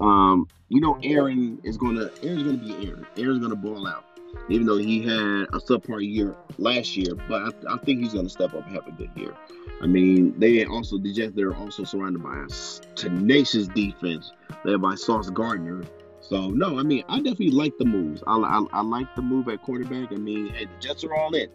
Um, 0.00 0.48
you 0.68 0.80
know, 0.80 0.98
Aaron 1.02 1.60
is 1.64 1.76
gonna 1.76 2.10
Aaron's 2.22 2.42
gonna 2.44 2.56
be 2.56 2.88
Aaron. 2.88 3.06
Aaron's 3.16 3.40
gonna 3.40 3.56
ball 3.56 3.86
out, 3.86 4.04
even 4.48 4.66
though 4.66 4.78
he 4.78 5.02
had 5.02 5.48
a 5.52 5.58
subpar 5.58 6.06
year 6.06 6.34
last 6.58 6.96
year. 6.96 7.14
But 7.28 7.42
I, 7.42 7.74
I 7.74 7.78
think 7.78 8.00
he's 8.00 8.14
gonna 8.14 8.28
step 8.28 8.54
up 8.54 8.66
and 8.66 8.74
have 8.74 8.86
a 8.86 8.92
good 8.92 9.10
year. 9.16 9.34
I 9.80 9.86
mean, 9.86 10.38
they 10.38 10.64
also 10.64 10.98
the 10.98 11.12
Jets 11.12 11.32
they're 11.34 11.54
also 11.54 11.84
surrounded 11.84 12.22
by 12.22 12.36
a 12.36 12.94
tenacious 12.94 13.68
defense 13.68 14.32
led 14.64 14.80
by 14.80 14.94
Sauce 14.94 15.30
Gardner. 15.30 15.82
So 16.20 16.50
no, 16.50 16.78
I 16.78 16.82
mean 16.82 17.04
I 17.08 17.18
definitely 17.18 17.50
like 17.50 17.76
the 17.78 17.84
moves. 17.84 18.22
I, 18.26 18.36
I, 18.36 18.64
I 18.72 18.82
like 18.82 19.14
the 19.14 19.22
move 19.22 19.48
at 19.48 19.62
quarterback. 19.62 20.12
I 20.12 20.16
mean, 20.16 20.48
hey, 20.48 20.66
the 20.66 20.80
Jets 20.80 21.04
are 21.04 21.14
all 21.14 21.34
in. 21.34 21.48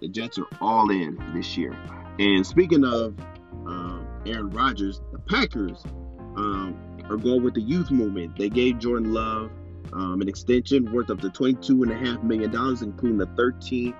The 0.00 0.08
Jets 0.08 0.38
are 0.38 0.46
all 0.60 0.90
in 0.90 1.18
this 1.34 1.56
year. 1.56 1.76
And 2.18 2.46
speaking 2.46 2.84
of 2.84 3.18
um, 3.66 4.06
Aaron 4.26 4.50
Rodgers, 4.50 5.00
the 5.12 5.18
Packers 5.18 5.82
um, 6.36 6.76
are 7.08 7.16
going 7.16 7.42
with 7.42 7.54
the 7.54 7.60
youth 7.60 7.90
movement. 7.90 8.36
They 8.36 8.48
gave 8.48 8.78
Jordan 8.78 9.12
Love 9.12 9.50
um, 9.92 10.20
an 10.20 10.28
extension 10.28 10.90
worth 10.92 11.10
up 11.10 11.20
to 11.20 11.28
$22.5 11.28 12.22
million, 12.22 12.50
including 12.82 13.18
the 13.18 13.26
13, 13.36 13.94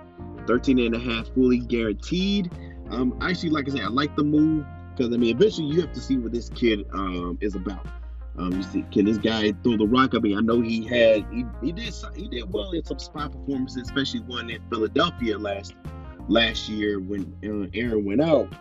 13 0.47 0.79
and 0.79 0.95
a 0.95 0.99
half 0.99 1.29
fully 1.35 1.59
guaranteed. 1.59 2.51
Um, 2.91 3.17
actually, 3.21 3.51
like 3.51 3.69
I 3.69 3.73
said, 3.73 3.83
I 3.83 3.89
like 3.89 4.17
the 4.17 4.25
move 4.25 4.65
because 4.97 5.15
I 5.15 5.17
mean, 5.17 5.37
eventually 5.37 5.69
you 5.69 5.81
have 5.81 5.93
to 5.93 6.01
see 6.01 6.19
what 6.19 6.33
this 6.33 6.49
kid 6.51 6.87
um, 6.93 7.39
is 7.41 7.55
about. 7.55 7.87
Um, 8.39 8.53
you 8.53 8.63
see, 8.63 8.85
can 8.93 9.05
this 9.05 9.19
guy 9.19 9.53
throw 9.63 9.77
the 9.77 9.87
rock? 9.87 10.15
I 10.15 10.19
mean, 10.19 10.37
I 10.37 10.41
know 10.41 10.61
he 10.61 10.87
had 10.87 11.27
he, 11.33 11.45
he 11.63 11.73
did 11.73 11.95
he 12.15 12.29
did 12.29 12.53
well 12.53 12.71
in 12.73 12.85
some 12.85 12.99
spot 12.99 13.33
performances, 13.33 13.83
especially 13.83 14.21
one 14.21 14.51
in 14.51 14.63
Philadelphia 14.71 15.39
last 15.39 15.75
last 16.29 16.69
year 16.69 17.01
when 17.01 17.35
uh, 17.45 17.69
Aaron 17.79 18.05
went 18.05 18.21
out. 18.21 18.53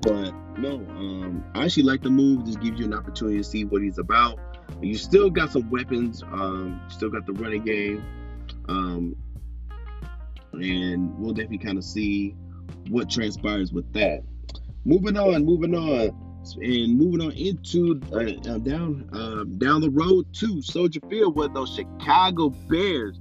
But 0.00 0.32
no, 0.58 0.74
um, 0.74 1.44
I 1.54 1.64
actually 1.64 1.84
like 1.84 2.02
the 2.02 2.10
move. 2.10 2.44
Just 2.44 2.60
gives 2.60 2.78
you 2.78 2.86
an 2.86 2.94
opportunity 2.94 3.38
to 3.38 3.44
see 3.44 3.64
what 3.64 3.82
he's 3.82 3.98
about. 3.98 4.38
You 4.80 4.96
still 4.96 5.30
got 5.30 5.52
some 5.52 5.70
weapons. 5.70 6.22
Um, 6.22 6.80
still 6.88 7.10
got 7.10 7.26
the 7.26 7.32
running 7.32 7.64
game, 7.64 8.04
um, 8.68 9.16
and 10.52 11.18
we'll 11.18 11.32
definitely 11.32 11.58
kind 11.58 11.78
of 11.78 11.84
see 11.84 12.34
what 12.88 13.10
transpires 13.10 13.72
with 13.72 13.90
that. 13.94 14.22
Moving 14.84 15.16
on, 15.16 15.44
moving 15.44 15.74
on, 15.74 16.10
and 16.60 16.98
moving 16.98 17.22
on 17.22 17.32
into 17.32 18.00
uh, 18.12 18.50
uh, 18.50 18.58
down 18.58 19.08
uh, 19.12 19.44
down 19.58 19.80
the 19.80 19.90
road 19.90 20.26
to 20.34 20.60
Soldier 20.60 21.00
Field, 21.08 21.34
where 21.36 21.48
those 21.48 21.74
Chicago 21.74 22.50
Bears 22.50 23.18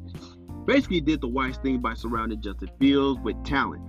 basically 0.66 1.02
did 1.02 1.22
the 1.22 1.28
wise 1.28 1.58
thing 1.58 1.80
by 1.80 1.94
surrounding 1.94 2.42
Justin 2.42 2.70
Fields 2.80 3.20
with 3.22 3.42
talent. 3.46 3.82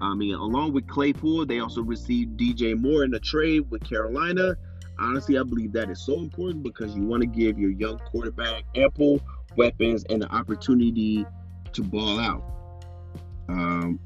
I 0.00 0.14
mean, 0.14 0.34
along 0.34 0.72
with 0.72 0.86
Claypool, 0.88 1.46
they 1.46 1.60
also 1.60 1.82
received 1.82 2.38
DJ 2.38 2.78
Moore 2.78 3.04
in 3.04 3.14
a 3.14 3.20
trade 3.20 3.70
with 3.70 3.88
Carolina. 3.88 4.56
Honestly, 5.00 5.38
I 5.38 5.42
believe 5.42 5.72
that 5.72 5.90
is 5.90 6.00
so 6.00 6.18
important 6.18 6.62
because 6.62 6.94
you 6.94 7.02
want 7.02 7.22
to 7.22 7.26
give 7.26 7.58
your 7.58 7.70
young 7.70 7.98
quarterback 7.98 8.64
ample 8.74 9.20
weapons 9.56 10.04
and 10.10 10.20
the 10.20 10.30
opportunity 10.30 11.24
to 11.72 11.82
ball 11.82 12.20
out. 12.20 12.44
Um, 13.48 13.98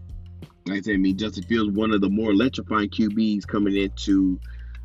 like 0.66 0.78
I 0.78 0.80
said, 0.80 0.94
I 0.94 0.96
mean, 0.98 1.18
Justin 1.18 1.42
Fields, 1.44 1.76
one 1.76 1.90
of 1.90 2.00
the 2.00 2.08
more 2.08 2.30
electrifying 2.30 2.88
QBs 2.88 3.46
coming 3.46 3.76
into 3.76 4.40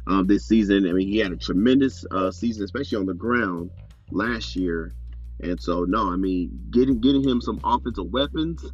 um, 0.07 0.25
this 0.27 0.45
season. 0.45 0.87
I 0.87 0.91
mean, 0.91 1.07
he 1.07 1.19
had 1.19 1.31
a 1.31 1.37
tremendous 1.37 2.05
uh, 2.11 2.31
season, 2.31 2.63
especially 2.63 2.97
on 2.97 3.05
the 3.05 3.13
ground 3.13 3.69
last 4.11 4.55
year. 4.55 4.93
And 5.41 5.61
so, 5.61 5.85
no, 5.85 6.11
I 6.11 6.17
mean, 6.17 6.59
getting 6.71 6.99
getting 6.99 7.23
him 7.23 7.39
some 7.39 7.61
offensive 7.63 8.11
weapons, 8.11 8.65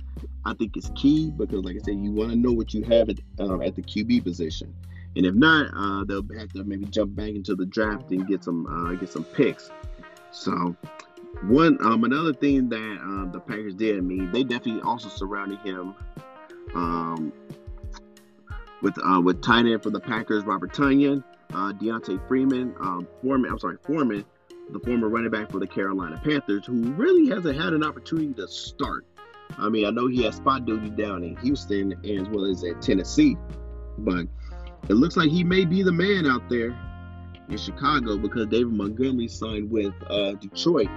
I 0.46 0.54
think 0.56 0.76
is 0.78 0.90
key 0.96 1.30
because, 1.30 1.64
like 1.64 1.76
I 1.76 1.80
said, 1.80 2.00
you 2.00 2.12
want 2.12 2.32
to 2.32 2.36
know 2.36 2.52
what 2.52 2.74
you 2.74 2.82
have 2.84 3.10
at, 3.10 3.20
um, 3.40 3.62
at 3.62 3.76
the 3.76 3.84
QB 3.84 4.24
position, 4.24 4.74
and 5.16 5.26
if 5.26 5.34
not, 5.34 5.68
uh, 5.76 6.04
they'll 6.04 6.26
have 6.38 6.52
to 6.54 6.64
maybe 6.64 6.86
jump 6.86 7.16
back 7.16 7.30
into 7.30 7.56
the 7.56 7.66
draft 7.66 8.12
and 8.12 8.28
get 8.28 8.44
some 8.44 8.66
uh, 8.68 8.94
get 8.96 9.10
some 9.10 9.24
picks. 9.24 9.72
So, 10.32 10.76
one 11.44 11.78
um, 11.86 12.04
another 12.04 12.34
thing 12.34 12.70
that 12.70 13.00
uh, 13.02 13.32
the 13.32 13.40
Packers 13.40 13.76
did, 13.76 13.98
I 13.98 14.02
mean, 14.02 14.32
they 14.32 14.44
definitely 14.44 14.82
also 14.82 15.10
surrounded 15.10 15.60
him 15.60 15.96
um, 16.74 17.34
with 18.82 18.96
uh, 19.04 19.22
with 19.22 19.42
tight 19.42 19.66
end 19.66 19.84
for 19.84 19.90
the 19.90 20.00
Packers, 20.00 20.44
Robert 20.44 20.74
Tonyan, 20.74 21.24
uh, 21.54 21.72
D'Onta 21.74 22.20
Freeman, 22.28 22.76
um, 22.80 23.08
Foreman. 23.22 23.52
I'm 23.52 23.60
sorry, 23.60 23.78
Foreman 23.84 24.26
the 24.70 24.80
former 24.80 25.10
running 25.10 25.32
back 25.32 25.52
for 25.52 25.60
the 25.60 25.68
Carolina 25.68 26.20
Panthers, 26.24 26.66
who 26.66 26.92
really 26.94 27.30
hasn't 27.30 27.60
had 27.60 27.74
an 27.74 27.84
opportunity 27.84 28.34
to 28.34 28.48
start. 28.48 29.06
I 29.58 29.70
mean, 29.70 29.86
I 29.86 29.92
know 29.92 30.08
he 30.08 30.24
has 30.24 30.36
spot 30.36 30.66
duty 30.66 30.90
down 30.90 31.24
in 31.24 31.36
Houston 31.38 31.94
as 32.04 32.28
well 32.30 32.46
as 32.46 32.64
at 32.64 32.82
Tennessee, 32.82 33.38
but 34.00 34.26
it 34.88 34.94
looks 34.94 35.18
like 35.18 35.30
he 35.30 35.44
may 35.44 35.66
be 35.66 35.82
the 35.84 35.92
man 35.92 36.26
out 36.26 36.48
there 36.50 36.78
in 37.50 37.58
Chicago 37.58 38.18
because 38.18 38.48
David 38.48 38.74
Montgomery 38.74 39.28
signed 39.28 39.70
with 39.70 39.94
uh, 40.10 40.34
Detroit. 40.34 40.90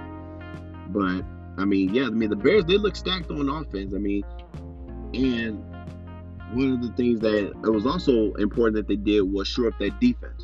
But 0.89 1.23
I 1.57 1.65
mean, 1.65 1.93
yeah, 1.93 2.05
I 2.05 2.09
mean 2.09 2.29
the 2.29 2.35
Bears 2.35 2.65
they 2.65 2.77
look 2.77 2.95
stacked 2.95 3.29
on 3.31 3.49
offense. 3.49 3.93
I 3.93 3.97
mean, 3.97 4.23
and 5.13 5.63
one 6.53 6.73
of 6.73 6.81
the 6.81 6.91
things 6.95 7.19
that 7.21 7.51
it 7.51 7.69
was 7.69 7.85
also 7.85 8.33
important 8.35 8.75
that 8.75 8.87
they 8.87 8.95
did 8.95 9.21
was 9.21 9.47
shore 9.47 9.67
up 9.67 9.79
that 9.79 9.99
defense. 9.99 10.38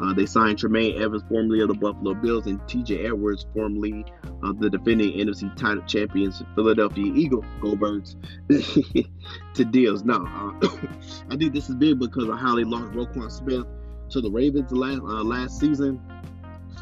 Uh, 0.00 0.12
they 0.12 0.26
signed 0.26 0.58
Tremaine 0.58 1.00
Evans, 1.00 1.22
formerly 1.28 1.60
of 1.60 1.68
the 1.68 1.74
Buffalo 1.74 2.14
Bills, 2.14 2.46
and 2.46 2.60
T.J. 2.68 3.06
Edwards, 3.06 3.46
formerly 3.54 4.04
of 4.42 4.58
the 4.58 4.68
defending 4.68 5.12
NFC 5.12 5.54
title 5.56 5.82
champions 5.84 6.42
Philadelphia 6.54 7.12
Eagle 7.14 7.44
Goldbergs, 7.60 8.16
to 9.54 9.64
deals. 9.64 10.04
Now, 10.04 10.24
uh, 10.62 10.68
I 11.30 11.36
think 11.36 11.52
this 11.52 11.68
is 11.68 11.76
big 11.76 11.98
because 11.98 12.28
of 12.28 12.38
how 12.38 12.56
they 12.56 12.64
lost 12.64 12.92
Roquan 12.92 13.30
Smith 13.30 13.66
to 14.10 14.20
the 14.20 14.30
Ravens 14.30 14.72
last 14.72 15.00
uh, 15.00 15.22
last 15.22 15.60
season. 15.60 16.00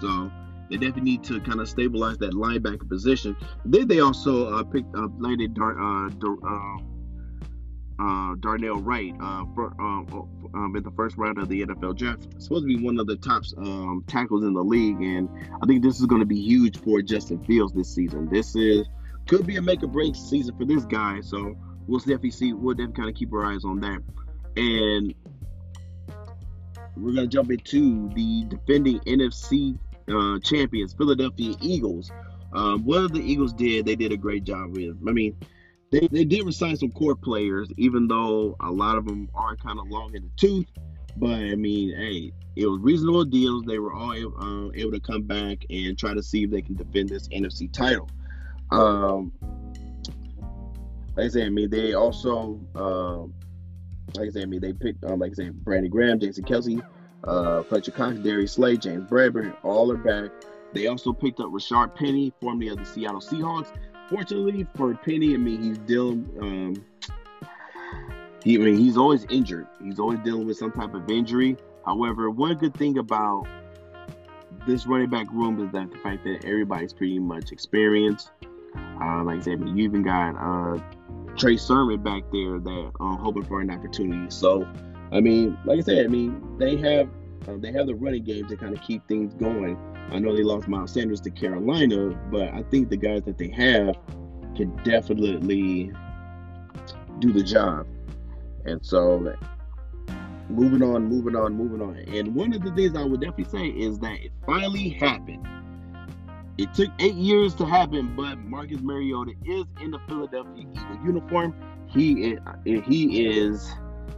So 0.00 0.30
they 0.70 0.76
definitely 0.76 1.02
need 1.02 1.24
to 1.24 1.40
kind 1.40 1.60
of 1.60 1.68
stabilize 1.68 2.18
that 2.18 2.32
linebacker 2.32 2.88
position. 2.88 3.36
Then 3.64 3.88
they 3.88 4.00
also 4.00 4.54
uh, 4.54 4.62
picked 4.62 4.94
up 4.96 5.10
landed 5.18 5.54
Dar- 5.54 6.08
uh, 8.00 8.34
Darnell 8.40 8.80
Wright 8.80 9.14
uh, 9.20 9.44
for, 9.54 9.74
um, 9.78 10.28
um, 10.54 10.74
in 10.76 10.82
the 10.82 10.90
first 10.92 11.16
round 11.16 11.38
of 11.38 11.48
the 11.48 11.62
NFL 11.62 11.96
draft. 11.96 12.26
Supposed 12.38 12.62
to 12.62 12.66
be 12.66 12.82
one 12.82 12.98
of 12.98 13.06
the 13.06 13.16
top 13.16 13.42
um, 13.58 14.04
tackles 14.06 14.44
in 14.44 14.54
the 14.54 14.62
league, 14.62 15.00
and 15.00 15.28
I 15.62 15.66
think 15.66 15.82
this 15.82 16.00
is 16.00 16.06
going 16.06 16.20
to 16.20 16.26
be 16.26 16.40
huge 16.40 16.78
for 16.78 17.02
Justin 17.02 17.44
Fields 17.44 17.72
this 17.72 17.92
season. 17.94 18.28
This 18.28 18.56
is 18.56 18.86
could 19.26 19.46
be 19.46 19.56
a 19.56 19.62
make 19.62 19.82
or 19.82 19.86
break 19.86 20.16
season 20.16 20.56
for 20.56 20.64
this 20.64 20.84
guy, 20.84 21.20
so 21.20 21.56
we'll 21.86 22.00
definitely 22.00 22.30
see. 22.30 22.52
We'll 22.52 22.74
definitely 22.74 22.96
kind 22.96 23.08
of 23.10 23.14
keep 23.14 23.32
our 23.32 23.44
eyes 23.44 23.64
on 23.64 23.80
that, 23.80 24.02
and 24.56 25.14
we're 26.96 27.12
going 27.12 27.28
to 27.28 27.34
jump 27.34 27.50
into 27.50 28.08
the 28.14 28.44
defending 28.44 29.00
NFC 29.00 29.78
uh, 30.08 30.38
champions, 30.40 30.92
Philadelphia 30.94 31.54
Eagles. 31.60 32.10
Um, 32.52 32.84
what 32.84 33.12
the 33.12 33.20
Eagles 33.20 33.52
did, 33.52 33.86
they 33.86 33.94
did 33.94 34.10
a 34.10 34.16
great 34.16 34.44
job 34.44 34.74
with. 34.74 34.96
I 35.06 35.12
mean, 35.12 35.36
they, 35.90 36.08
they 36.10 36.24
did 36.24 36.44
resign 36.44 36.76
some 36.76 36.90
core 36.92 37.16
players, 37.16 37.68
even 37.76 38.06
though 38.08 38.56
a 38.60 38.70
lot 38.70 38.96
of 38.96 39.04
them 39.06 39.28
are 39.34 39.56
kind 39.56 39.78
of 39.78 39.88
long 39.88 40.14
in 40.14 40.22
the 40.22 40.30
tooth. 40.36 40.66
But 41.16 41.34
I 41.34 41.56
mean, 41.56 41.94
hey, 41.96 42.32
it 42.56 42.66
was 42.66 42.80
reasonable 42.80 43.24
deals. 43.24 43.64
They 43.64 43.78
were 43.78 43.92
all 43.92 44.12
uh, 44.12 44.70
able 44.74 44.92
to 44.92 45.00
come 45.00 45.22
back 45.22 45.58
and 45.68 45.98
try 45.98 46.14
to 46.14 46.22
see 46.22 46.44
if 46.44 46.50
they 46.50 46.62
can 46.62 46.76
defend 46.76 47.08
this 47.08 47.28
NFC 47.28 47.72
title. 47.72 48.08
Um, 48.70 49.32
like 51.16 51.26
I 51.26 51.28
said, 51.28 51.46
I 51.46 51.50
mean, 51.50 51.70
they 51.70 51.94
also 51.94 52.60
uh, 52.76 53.26
like 54.16 54.28
I 54.28 54.30
said, 54.30 54.42
I 54.42 54.46
mean 54.46 54.60
they 54.60 54.72
picked 54.72 55.04
um, 55.04 55.18
like 55.18 55.32
I 55.32 55.34
said, 55.34 55.64
Brandon 55.64 55.90
Graham, 55.90 56.20
Jason 56.20 56.44
Kelce, 56.44 56.82
uh, 57.24 57.62
Fletcher 57.64 57.92
Cox, 57.92 58.18
Darius 58.18 58.52
Slay, 58.52 58.76
James 58.76 59.08
Bradberry, 59.10 59.54
all 59.62 59.90
are 59.92 59.96
back. 59.96 60.30
They 60.72 60.86
also 60.86 61.12
picked 61.12 61.40
up 61.40 61.46
Rashaad 61.46 61.96
Penny, 61.96 62.32
formerly 62.40 62.68
of 62.68 62.78
the 62.78 62.84
Seattle 62.84 63.20
Seahawks. 63.20 63.72
Fortunately 64.10 64.66
for 64.76 64.94
Penny, 64.94 65.34
I 65.34 65.36
mean 65.36 65.62
he's 65.62 65.78
dealing. 65.78 66.28
Um, 66.40 66.84
he, 68.42 68.56
I 68.56 68.58
mean 68.58 68.76
he's 68.76 68.96
always 68.96 69.24
injured. 69.30 69.66
He's 69.82 69.98
always 69.98 70.18
dealing 70.20 70.46
with 70.46 70.56
some 70.56 70.72
type 70.72 70.94
of 70.94 71.08
injury. 71.08 71.56
However, 71.86 72.28
one 72.30 72.56
good 72.56 72.74
thing 72.74 72.98
about 72.98 73.46
this 74.66 74.86
running 74.86 75.08
back 75.08 75.30
room 75.32 75.64
is 75.64 75.72
that 75.72 75.90
the 75.90 75.98
fact 75.98 76.24
that 76.24 76.44
everybody's 76.44 76.92
pretty 76.92 77.18
much 77.18 77.52
experienced. 77.52 78.30
Uh, 78.76 79.24
like 79.24 79.40
I 79.40 79.42
said, 79.42 79.60
mean, 79.60 79.76
you 79.76 79.84
even 79.84 80.02
got 80.02 80.36
uh, 80.36 80.78
Trey 81.36 81.56
Sermon 81.56 82.02
back 82.02 82.22
there 82.32 82.58
that 82.58 82.92
uh, 83.00 83.16
hoping 83.16 83.44
for 83.44 83.60
an 83.60 83.70
opportunity. 83.70 84.30
So, 84.30 84.68
I 85.12 85.20
mean, 85.20 85.56
like 85.64 85.78
I 85.78 85.82
said, 85.82 86.04
I 86.04 86.08
mean, 86.08 86.58
they 86.58 86.76
have 86.76 87.08
uh, 87.48 87.56
they 87.56 87.72
have 87.72 87.86
the 87.86 87.94
running 87.94 88.24
game 88.24 88.46
to 88.48 88.56
kind 88.56 88.76
of 88.76 88.82
keep 88.82 89.06
things 89.08 89.34
going. 89.34 89.78
I 90.10 90.18
know 90.18 90.34
they 90.34 90.42
lost 90.42 90.68
Miles 90.68 90.92
Sanders 90.92 91.20
to 91.22 91.30
Carolina, 91.30 92.10
but 92.30 92.48
I 92.52 92.62
think 92.70 92.88
the 92.88 92.96
guys 92.96 93.22
that 93.22 93.38
they 93.38 93.50
have 93.50 93.96
can 94.56 94.74
definitely 94.84 95.92
do 97.20 97.32
the 97.32 97.42
job. 97.42 97.86
And 98.64 98.84
so, 98.84 99.34
moving 100.48 100.82
on, 100.82 101.06
moving 101.06 101.36
on, 101.36 101.54
moving 101.54 101.80
on. 101.80 101.96
And 101.96 102.34
one 102.34 102.52
of 102.52 102.62
the 102.62 102.72
things 102.72 102.96
I 102.96 103.04
would 103.04 103.20
definitely 103.20 103.44
say 103.44 103.66
is 103.68 103.98
that 104.00 104.20
it 104.20 104.32
finally 104.44 104.88
happened. 104.88 105.46
It 106.58 106.74
took 106.74 106.90
eight 106.98 107.14
years 107.14 107.54
to 107.54 107.64
happen, 107.64 108.14
but 108.16 108.38
Marcus 108.38 108.80
Mariota 108.80 109.32
is 109.44 109.64
in 109.80 109.92
the 109.92 110.00
Philadelphia 110.08 110.52
Eagle 110.58 111.06
uniform. 111.06 111.54
He 111.86 112.32
is, 112.32 112.40
he 112.64 113.28
is 113.28 113.72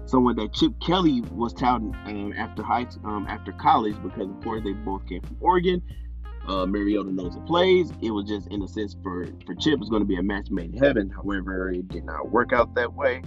someone 0.06 0.36
that 0.36 0.52
Chip 0.52 0.72
Kelly 0.80 1.20
was 1.32 1.52
touting 1.52 1.94
um, 2.06 2.32
after 2.36 2.62
high 2.62 2.86
um, 3.04 3.26
after 3.28 3.52
college 3.52 3.96
because 4.02 4.28
of 4.28 4.40
course 4.42 4.62
they 4.64 4.72
both 4.72 5.06
came 5.06 5.22
from 5.22 5.36
Oregon. 5.40 5.82
Uh, 6.48 6.66
Mariota 6.66 7.12
knows 7.12 7.34
the 7.34 7.40
plays. 7.42 7.92
It 8.02 8.10
was 8.10 8.24
just 8.26 8.48
in 8.48 8.62
a 8.62 8.68
sense 8.68 8.96
for 9.02 9.26
for 9.46 9.54
Chip 9.54 9.78
was 9.78 9.88
going 9.88 10.02
to 10.02 10.06
be 10.06 10.16
a 10.16 10.22
match 10.22 10.50
made 10.50 10.72
in 10.74 10.78
heaven. 10.78 11.10
However, 11.10 11.70
it 11.70 11.88
did 11.88 12.04
not 12.04 12.30
work 12.30 12.52
out 12.52 12.74
that 12.74 12.92
way. 12.92 13.22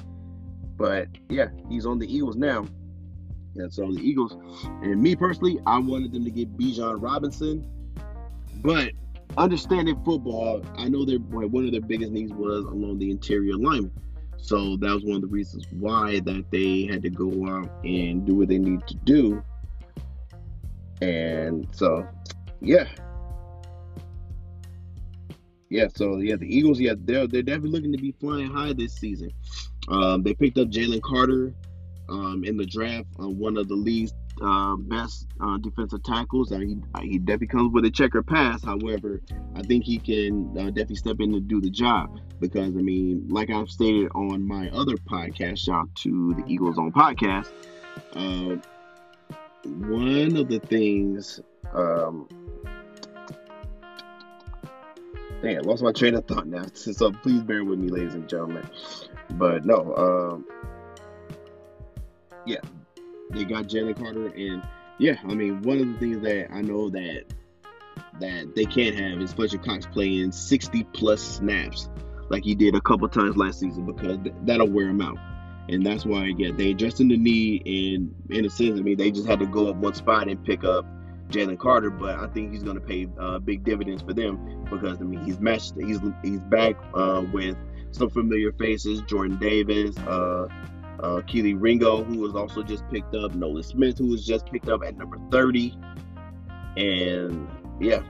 But 0.78 1.08
yeah, 1.30 1.48
he's 1.70 1.86
on 1.86 2.00
the 2.00 2.14
Eagles 2.14 2.36
now. 2.36 2.66
And 3.56 3.74
so 3.74 3.90
the 3.92 4.02
Eagles, 4.02 4.38
and 4.82 5.02
me 5.02 5.16
personally, 5.16 5.60
I 5.66 5.80
wanted 5.80 6.12
them 6.12 6.26
to 6.26 6.32
get 6.32 6.58
Bijan 6.58 7.02
Robinson. 7.02 7.66
But 8.62 8.92
understanding 9.38 9.96
football, 10.04 10.62
I 10.78 10.90
know 10.90 11.06
their 11.06 11.20
one 11.20 11.66
of 11.66 11.72
their 11.72 11.82
biggest 11.82 12.12
needs 12.12 12.34
was 12.34 12.66
along 12.66 13.00
the 13.00 13.12
interior 13.12 13.54
alignment. 13.54 13.94
So 14.46 14.78
that 14.78 14.94
was 14.94 15.04
one 15.04 15.16
of 15.16 15.22
the 15.22 15.28
reasons 15.28 15.66
why 15.72 16.20
that 16.20 16.46
they 16.52 16.86
had 16.86 17.02
to 17.02 17.10
go 17.10 17.48
out 17.48 17.68
and 17.84 18.28
do 18.28 18.36
what 18.36 18.48
they 18.48 18.60
need 18.60 18.86
to 18.86 18.96
do. 18.98 19.44
And 21.02 21.68
so, 21.72 22.08
yeah, 22.62 22.88
yeah. 25.72 25.88
So 25.96 26.18
yeah, 26.18 26.36
the 26.36 26.46
Eagles, 26.46 26.80
yeah, 26.80 26.94
they're 26.96 27.26
they're 27.26 27.42
definitely 27.42 27.72
looking 27.72 27.92
to 27.92 27.98
be 27.98 28.12
flying 28.20 28.52
high 28.52 28.74
this 28.74 28.94
season. 28.94 29.32
Um, 29.88 30.22
they 30.22 30.36
picked 30.36 30.60
up 30.60 30.68
Jalen 30.68 31.02
Carter 31.02 31.52
um, 32.08 32.44
in 32.44 32.56
the 32.56 32.68
draft, 32.68 33.08
uh, 33.20 33.28
one 33.28 33.58
of 33.58 33.68
the 33.68 33.76
league's 33.76 34.14
uh, 34.42 34.76
best 34.76 35.28
uh, 35.40 35.58
defensive 35.58 36.04
tackles. 36.04 36.50
He, 36.50 36.78
he 37.02 37.18
definitely 37.18 37.48
comes 37.48 37.74
with 37.74 37.86
a 37.86 37.92
checker 37.92 38.24
pass. 38.24 38.64
However, 38.64 39.22
I 39.56 39.62
think 39.62 39.84
he 39.84 39.98
can 39.98 40.58
uh, 40.58 40.66
definitely 40.66 40.96
step 40.98 41.20
in 41.20 41.34
and 41.34 41.48
do 41.48 41.62
the 41.62 41.70
job 41.70 42.20
because, 42.40 42.76
I 42.76 42.82
mean, 42.82 43.28
like 43.30 43.50
I've 43.50 43.70
stated 43.70 44.10
on 44.16 44.46
my 44.48 44.70
other 44.70 44.98
podcast, 44.98 45.60
shout 45.60 45.82
out 45.82 45.96
to 45.96 46.34
the 46.36 46.44
Eagles 46.48 46.78
on 46.78 46.92
podcast, 46.92 47.52
uh, 48.14 48.58
one 49.66 50.36
of 50.38 50.48
the 50.48 50.60
things. 50.60 51.40
Um, 51.74 52.28
dang, 55.42 55.58
I 55.58 55.62
lost 55.62 55.84
my 55.84 55.92
train 55.92 56.16
of 56.16 56.26
thought 56.26 56.48
now. 56.48 56.66
So 56.76 57.12
please 57.12 57.42
bear 57.42 57.64
with 57.64 57.80
me, 57.80 57.90
ladies 57.90 58.14
and 58.14 58.28
gentlemen. 58.28 58.68
But 59.32 59.66
no, 59.66 59.96
um, 59.96 60.46
yeah, 62.46 62.60
they 63.32 63.46
got 63.46 63.66
Jalen 63.66 63.98
Carter, 63.98 64.28
and 64.28 64.64
yeah, 64.98 65.16
I 65.24 65.34
mean, 65.34 65.62
one 65.62 65.80
of 65.80 65.88
the 65.88 66.00
things 66.00 66.22
that 66.22 66.52
I 66.52 66.62
know 66.62 66.90
that 66.90 67.26
that 68.20 68.56
they 68.56 68.66
can't 68.66 68.96
have 68.96 69.22
is 69.22 69.34
Fletcher 69.34 69.58
Cox 69.58 69.86
playing 69.86 70.32
60 70.32 70.84
plus 70.94 71.22
snaps 71.22 71.90
like 72.30 72.44
he 72.44 72.56
did 72.56 72.76
a 72.76 72.82
couple 72.82 73.08
times 73.10 73.36
last 73.36 73.60
season 73.60 73.86
because 73.86 74.18
th- 74.24 74.36
that'll 74.44 74.70
wear 74.70 74.88
him 74.88 75.02
out. 75.02 75.18
And 75.68 75.86
that's 75.86 76.06
why, 76.06 76.32
yeah, 76.38 76.52
they 76.56 76.72
adjusted 76.72 77.10
the 77.10 77.18
knee, 77.18 77.62
and 77.66 78.14
in 78.30 78.46
a 78.46 78.50
sense, 78.50 78.80
I 78.80 78.84
mean, 78.84 78.98
they 78.98 79.12
just 79.12 79.28
had 79.28 79.40
to 79.40 79.48
go 79.48 79.68
up 79.68 79.76
one 79.78 79.96
spot 79.96 80.28
and 80.28 80.44
pick 80.44 80.64
up 80.64 80.86
Jalen 81.30 81.58
Carter, 81.58 81.90
but 81.90 82.20
I 82.20 82.28
think 82.28 82.52
he's 82.52 82.64
going 82.64 82.80
to 82.80 82.86
pay 82.86 83.08
uh, 83.20 83.40
big 83.40 83.64
dividends 83.64 84.04
for 84.04 84.14
them 84.14 84.66
because 84.70 85.00
I 85.00 85.04
mean 85.04 85.24
he's 85.24 85.40
matched, 85.40 85.74
he's 85.76 86.00
he's 86.24 86.40
back 86.40 86.76
uh, 86.94 87.24
with 87.34 87.58
some 87.92 88.10
familiar 88.10 88.52
faces, 88.54 89.02
Jordan 89.02 89.38
Davis, 89.40 89.98
uh, 90.00 90.48
uh, 91.00 91.22
Kelee 91.22 91.60
Ringo, 91.60 92.04
who 92.04 92.20
was 92.20 92.36
also 92.36 92.64
just 92.64 92.88
picked 92.90 93.16
up, 93.16 93.36
Nolan 93.36 93.64
Smith, 93.64 93.98
who 93.98 94.08
was 94.08 94.26
just 94.26 94.46
picked 94.52 94.70
up 94.70 94.84
at 94.84 94.98
number 94.98 95.18
30. 95.32 95.78
And 96.78 97.48
yeah, 97.80 98.02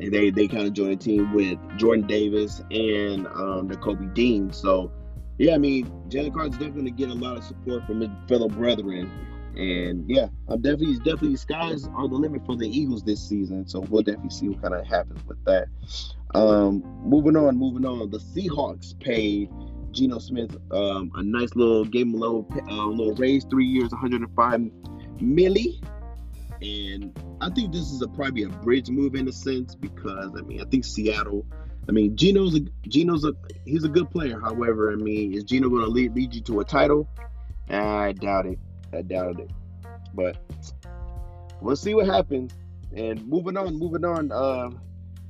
and 0.00 0.12
they, 0.12 0.30
they 0.30 0.46
kind 0.46 0.66
of 0.66 0.72
joined 0.72 0.92
a 0.92 0.96
team 0.96 1.32
with 1.32 1.58
Jordan 1.76 2.06
Davis 2.06 2.62
and 2.70 3.26
um, 3.28 3.68
Nakobe 3.68 4.14
Dean. 4.14 4.52
So, 4.52 4.92
yeah, 5.38 5.54
I 5.54 5.58
mean, 5.58 5.86
Jalen 6.08 6.32
Carter's 6.32 6.52
definitely 6.52 6.92
going 6.92 6.96
to 6.96 7.06
get 7.06 7.10
a 7.10 7.14
lot 7.14 7.36
of 7.36 7.44
support 7.44 7.86
from 7.86 8.00
his 8.00 8.10
fellow 8.28 8.48
brethren. 8.48 9.10
And 9.56 10.08
yeah, 10.08 10.28
I'm 10.46 10.62
definitely 10.62 10.98
definitely 10.98 11.36
skies 11.36 11.88
are 11.88 12.06
the 12.06 12.14
limit 12.14 12.46
for 12.46 12.56
the 12.56 12.68
Eagles 12.68 13.02
this 13.02 13.20
season. 13.20 13.66
So 13.66 13.80
we'll 13.80 14.02
definitely 14.02 14.30
see 14.30 14.48
what 14.48 14.62
kind 14.62 14.74
of 14.74 14.86
happens 14.86 15.20
with 15.26 15.44
that. 15.46 15.66
Um, 16.34 16.84
moving 17.04 17.36
on, 17.36 17.56
moving 17.56 17.84
on. 17.84 18.10
The 18.10 18.18
Seahawks 18.18 18.98
paid 19.00 19.50
Geno 19.92 20.18
Smith 20.18 20.56
um, 20.70 21.10
a 21.14 21.22
nice 21.22 21.54
little 21.54 21.84
him 21.84 22.14
a 22.14 22.16
little 22.16 22.46
uh, 22.68 22.86
little 22.86 23.14
raise, 23.14 23.44
three 23.44 23.66
years, 23.66 23.90
105 23.90 24.60
milli. 25.20 25.82
And 26.60 27.16
I 27.40 27.50
think 27.50 27.72
this 27.72 27.92
is 27.92 28.02
a 28.02 28.08
probably 28.08 28.42
a 28.42 28.48
bridge 28.48 28.90
move 28.90 29.14
in 29.14 29.28
a 29.28 29.32
sense 29.32 29.74
because 29.74 30.30
I 30.36 30.42
mean 30.42 30.60
I 30.60 30.64
think 30.64 30.84
Seattle. 30.84 31.46
I 31.88 31.92
mean 31.92 32.16
Geno's 32.16 32.56
a 32.56 32.60
Geno's 32.88 33.24
a 33.24 33.34
he's 33.64 33.84
a 33.84 33.88
good 33.88 34.10
player. 34.10 34.40
However, 34.40 34.92
I 34.92 34.96
mean 34.96 35.34
is 35.34 35.44
Geno 35.44 35.68
going 35.68 35.84
to 35.84 35.90
lead 35.90 36.14
lead 36.14 36.34
you 36.34 36.42
to 36.42 36.60
a 36.60 36.64
title? 36.64 37.08
I 37.70 38.12
doubt 38.12 38.46
it. 38.46 38.58
I 38.92 39.02
doubt 39.02 39.40
it. 39.40 39.50
But 40.14 40.36
we'll 41.60 41.76
see 41.76 41.94
what 41.94 42.06
happens. 42.06 42.52
And 42.94 43.26
moving 43.26 43.56
on, 43.56 43.78
moving 43.78 44.04
on 44.04 44.32
uh, 44.32 44.70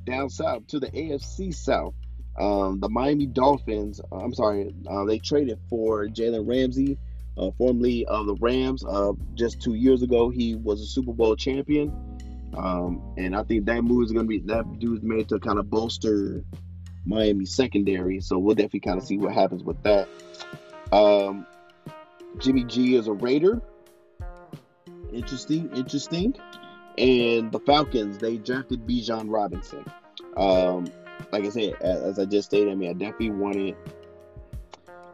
down 0.04 0.30
south 0.30 0.66
to 0.68 0.80
the 0.80 0.88
AFC 0.88 1.54
South. 1.54 1.94
Um, 2.38 2.78
the 2.80 2.88
Miami 2.88 3.26
Dolphins, 3.26 4.00
uh, 4.12 4.16
I'm 4.16 4.32
sorry, 4.32 4.72
uh, 4.88 5.04
they 5.04 5.18
traded 5.18 5.58
for 5.68 6.06
Jalen 6.06 6.48
Ramsey, 6.48 6.96
uh, 7.36 7.50
formerly 7.58 8.06
of 8.06 8.26
the 8.26 8.34
Rams. 8.36 8.84
Uh, 8.84 9.12
just 9.34 9.60
two 9.60 9.74
years 9.74 10.02
ago, 10.02 10.30
he 10.30 10.54
was 10.54 10.80
a 10.80 10.86
Super 10.86 11.12
Bowl 11.12 11.34
champion. 11.34 11.92
Um, 12.56 13.02
and 13.16 13.36
I 13.36 13.42
think 13.42 13.66
that 13.66 13.82
move 13.82 14.04
is 14.04 14.12
going 14.12 14.24
to 14.24 14.28
be, 14.28 14.38
that 14.46 14.78
dude's 14.78 15.02
made 15.02 15.28
to 15.30 15.38
kind 15.40 15.58
of 15.58 15.68
bolster 15.68 16.44
Miami 17.04 17.44
secondary. 17.44 18.20
So 18.20 18.38
we'll 18.38 18.54
definitely 18.54 18.80
kind 18.80 18.98
of 18.98 19.04
see 19.04 19.18
what 19.18 19.32
happens 19.34 19.64
with 19.64 19.82
that. 19.82 20.08
Um, 20.92 21.46
Jimmy 22.38 22.64
G 22.64 22.94
is 22.94 23.08
a 23.08 23.12
Raider. 23.12 23.60
Interesting, 25.12 25.70
interesting. 25.74 26.34
And 26.96 27.50
the 27.52 27.60
Falcons, 27.60 28.18
they 28.18 28.36
drafted 28.36 28.86
Bijan 28.86 29.26
Robinson. 29.28 29.84
Um, 30.36 30.86
like 31.32 31.44
I 31.44 31.48
said, 31.50 31.74
as 31.80 32.18
I 32.18 32.24
just 32.24 32.48
stated, 32.48 32.70
I 32.70 32.74
mean, 32.74 32.90
I 32.90 32.92
definitely 32.92 33.30
wanted 33.30 33.76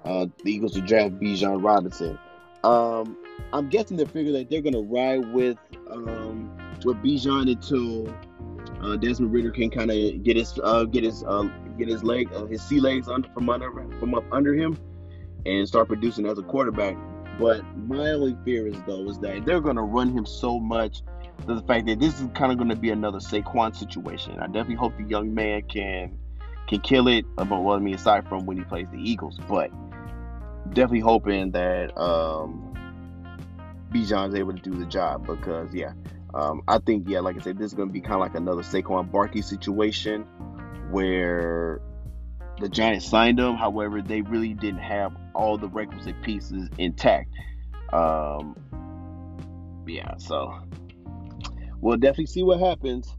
uh, 0.05 0.27
the 0.45 0.53
Eagles 0.53 0.73
to 0.73 0.81
draft 0.81 1.19
Bijan 1.19 1.63
Robinson. 1.65 2.19
Um, 2.63 3.17
I'm 3.53 3.69
guessing 3.69 3.97
they 3.97 4.05
figure 4.05 4.33
that 4.33 4.51
they're 4.51 4.63
gonna 4.63 4.81
ride 4.81 5.33
with 5.33 5.59
um, 5.91 6.51
with 6.85 6.97
Bijan 6.99 7.51
until 7.51 8.09
uh, 8.83 8.97
Desmond 8.97 9.33
Ridder 9.33 9.51
can 9.51 9.71
kind 9.71 9.91
of 9.91 10.23
get 10.23 10.37
his 10.37 10.59
uh, 10.63 10.85
get 10.85 11.05
his 11.05 11.25
uh, 11.25 11.49
get 11.79 11.89
his 11.89 12.03
leg 12.03 12.33
uh, 12.35 12.47
his 12.47 12.63
sea 12.63 12.81
legs 12.81 13.09
under 13.09 13.29
from 13.31 13.49
under 13.51 13.71
from 13.99 14.15
up 14.15 14.25
under 14.33 14.55
him 14.55 14.79
and 15.47 15.67
start 15.69 15.89
producing 15.89 16.27
as 16.27 16.39
a 16.39 16.43
quarterback. 16.43 16.97
But 17.39 17.65
my 17.77 18.11
only 18.13 18.37
fear 18.45 18.67
is 18.67 18.77
though 18.87 19.09
is 19.09 19.19
that 19.21 19.45
they're 19.45 19.61
gonna 19.61 19.83
run 19.83 20.17
him 20.17 20.25
so 20.25 20.59
much 20.59 21.03
the 21.47 21.63
fact 21.63 21.87
that 21.87 22.01
this 22.01 22.21
is 22.21 22.29
kind 22.35 22.53
of 22.53 22.59
going 22.59 22.71
to 22.71 22.77
be 22.77 22.91
another 22.91 23.19
Saquon 23.19 23.77
situation. 23.77 24.39
I 24.39 24.47
definitely 24.47 24.77
hope 24.77 24.97
the 24.97 25.05
young 25.05 25.35
man 25.35 25.63
can 25.63 26.19
can 26.67 26.81
kill 26.81 27.09
it. 27.09 27.25
Uh, 27.37 27.45
but 27.45 27.63
well, 27.63 27.77
I 27.77 27.81
mean, 27.81 27.95
aside 27.95 28.29
from 28.29 28.47
when 28.47 28.57
he 28.57 28.65
plays 28.65 28.87
the 28.91 28.99
Eagles, 28.99 29.39
but 29.49 29.71
definitely 30.71 31.01
hoping 31.01 31.51
that 31.53 31.97
um, 31.99 32.75
Bijan's 33.93 34.35
able 34.35 34.55
to 34.55 34.63
do 34.63 34.75
the 34.75 34.87
job 34.87 35.27
because 35.27 35.73
yeah, 35.75 35.93
um, 36.33 36.63
I 36.67 36.79
think 36.79 37.09
yeah, 37.09 37.21
like 37.21 37.37
I 37.37 37.41
said, 37.41 37.59
this 37.59 37.67
is 37.67 37.75
going 37.75 37.89
to 37.89 37.93
be 37.93 38.01
kind 38.01 38.15
of 38.15 38.21
like 38.21 38.35
another 38.35 38.63
Saquon 38.63 39.11
Barkley 39.11 39.43
situation 39.43 40.23
where 40.91 41.81
the 42.61 42.69
Giants 42.69 43.07
signed 43.07 43.39
him. 43.39 43.55
However, 43.55 44.01
they 44.01 44.23
really 44.23 44.55
didn't 44.55 44.81
have 44.81 45.15
all 45.35 45.59
the 45.59 45.69
requisite 45.69 46.21
pieces 46.23 46.69
intact. 46.79 47.31
Um, 47.93 48.57
yeah, 49.87 50.17
so 50.17 50.55
we'll 51.85 51.99
definitely 51.99 52.27
see 52.27 52.43
what 52.43 52.59
happens. 52.59 53.15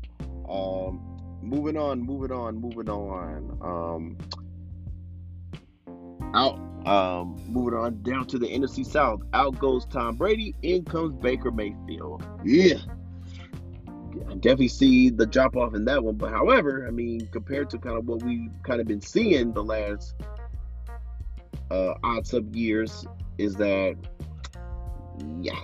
Um, 0.49 0.99
moving 1.41 1.77
on, 1.77 2.01
moving 2.01 2.31
on, 2.31 2.55
moving 2.55 2.89
on. 2.89 3.57
Um, 3.61 4.17
out, 6.33 6.55
um, 6.87 7.39
moving 7.47 7.77
on 7.77 8.01
down 8.01 8.25
to 8.25 8.39
the 8.39 8.47
NFC 8.47 8.83
South. 8.83 9.21
Out 9.33 9.59
goes 9.59 9.85
Tom 9.85 10.15
Brady. 10.15 10.55
In 10.63 10.83
comes 10.83 11.13
Baker 11.13 11.51
Mayfield. 11.51 12.25
Yeah. 12.43 12.79
I 14.27 14.33
definitely 14.33 14.69
see 14.69 15.11
the 15.11 15.27
drop 15.27 15.55
off 15.55 15.75
in 15.75 15.85
that 15.85 16.03
one. 16.03 16.15
But 16.15 16.31
however, 16.31 16.87
I 16.87 16.91
mean, 16.91 17.29
compared 17.31 17.69
to 17.69 17.77
kind 17.77 17.97
of 17.97 18.07
what 18.07 18.23
we've 18.23 18.49
kind 18.63 18.81
of 18.81 18.87
been 18.87 19.01
seeing 19.01 19.53
the 19.53 19.63
last 19.63 20.15
uh, 21.69 21.93
odd 22.03 22.25
sub 22.25 22.55
years, 22.55 23.05
is 23.37 23.55
that 23.57 23.95
yeah, 25.39 25.59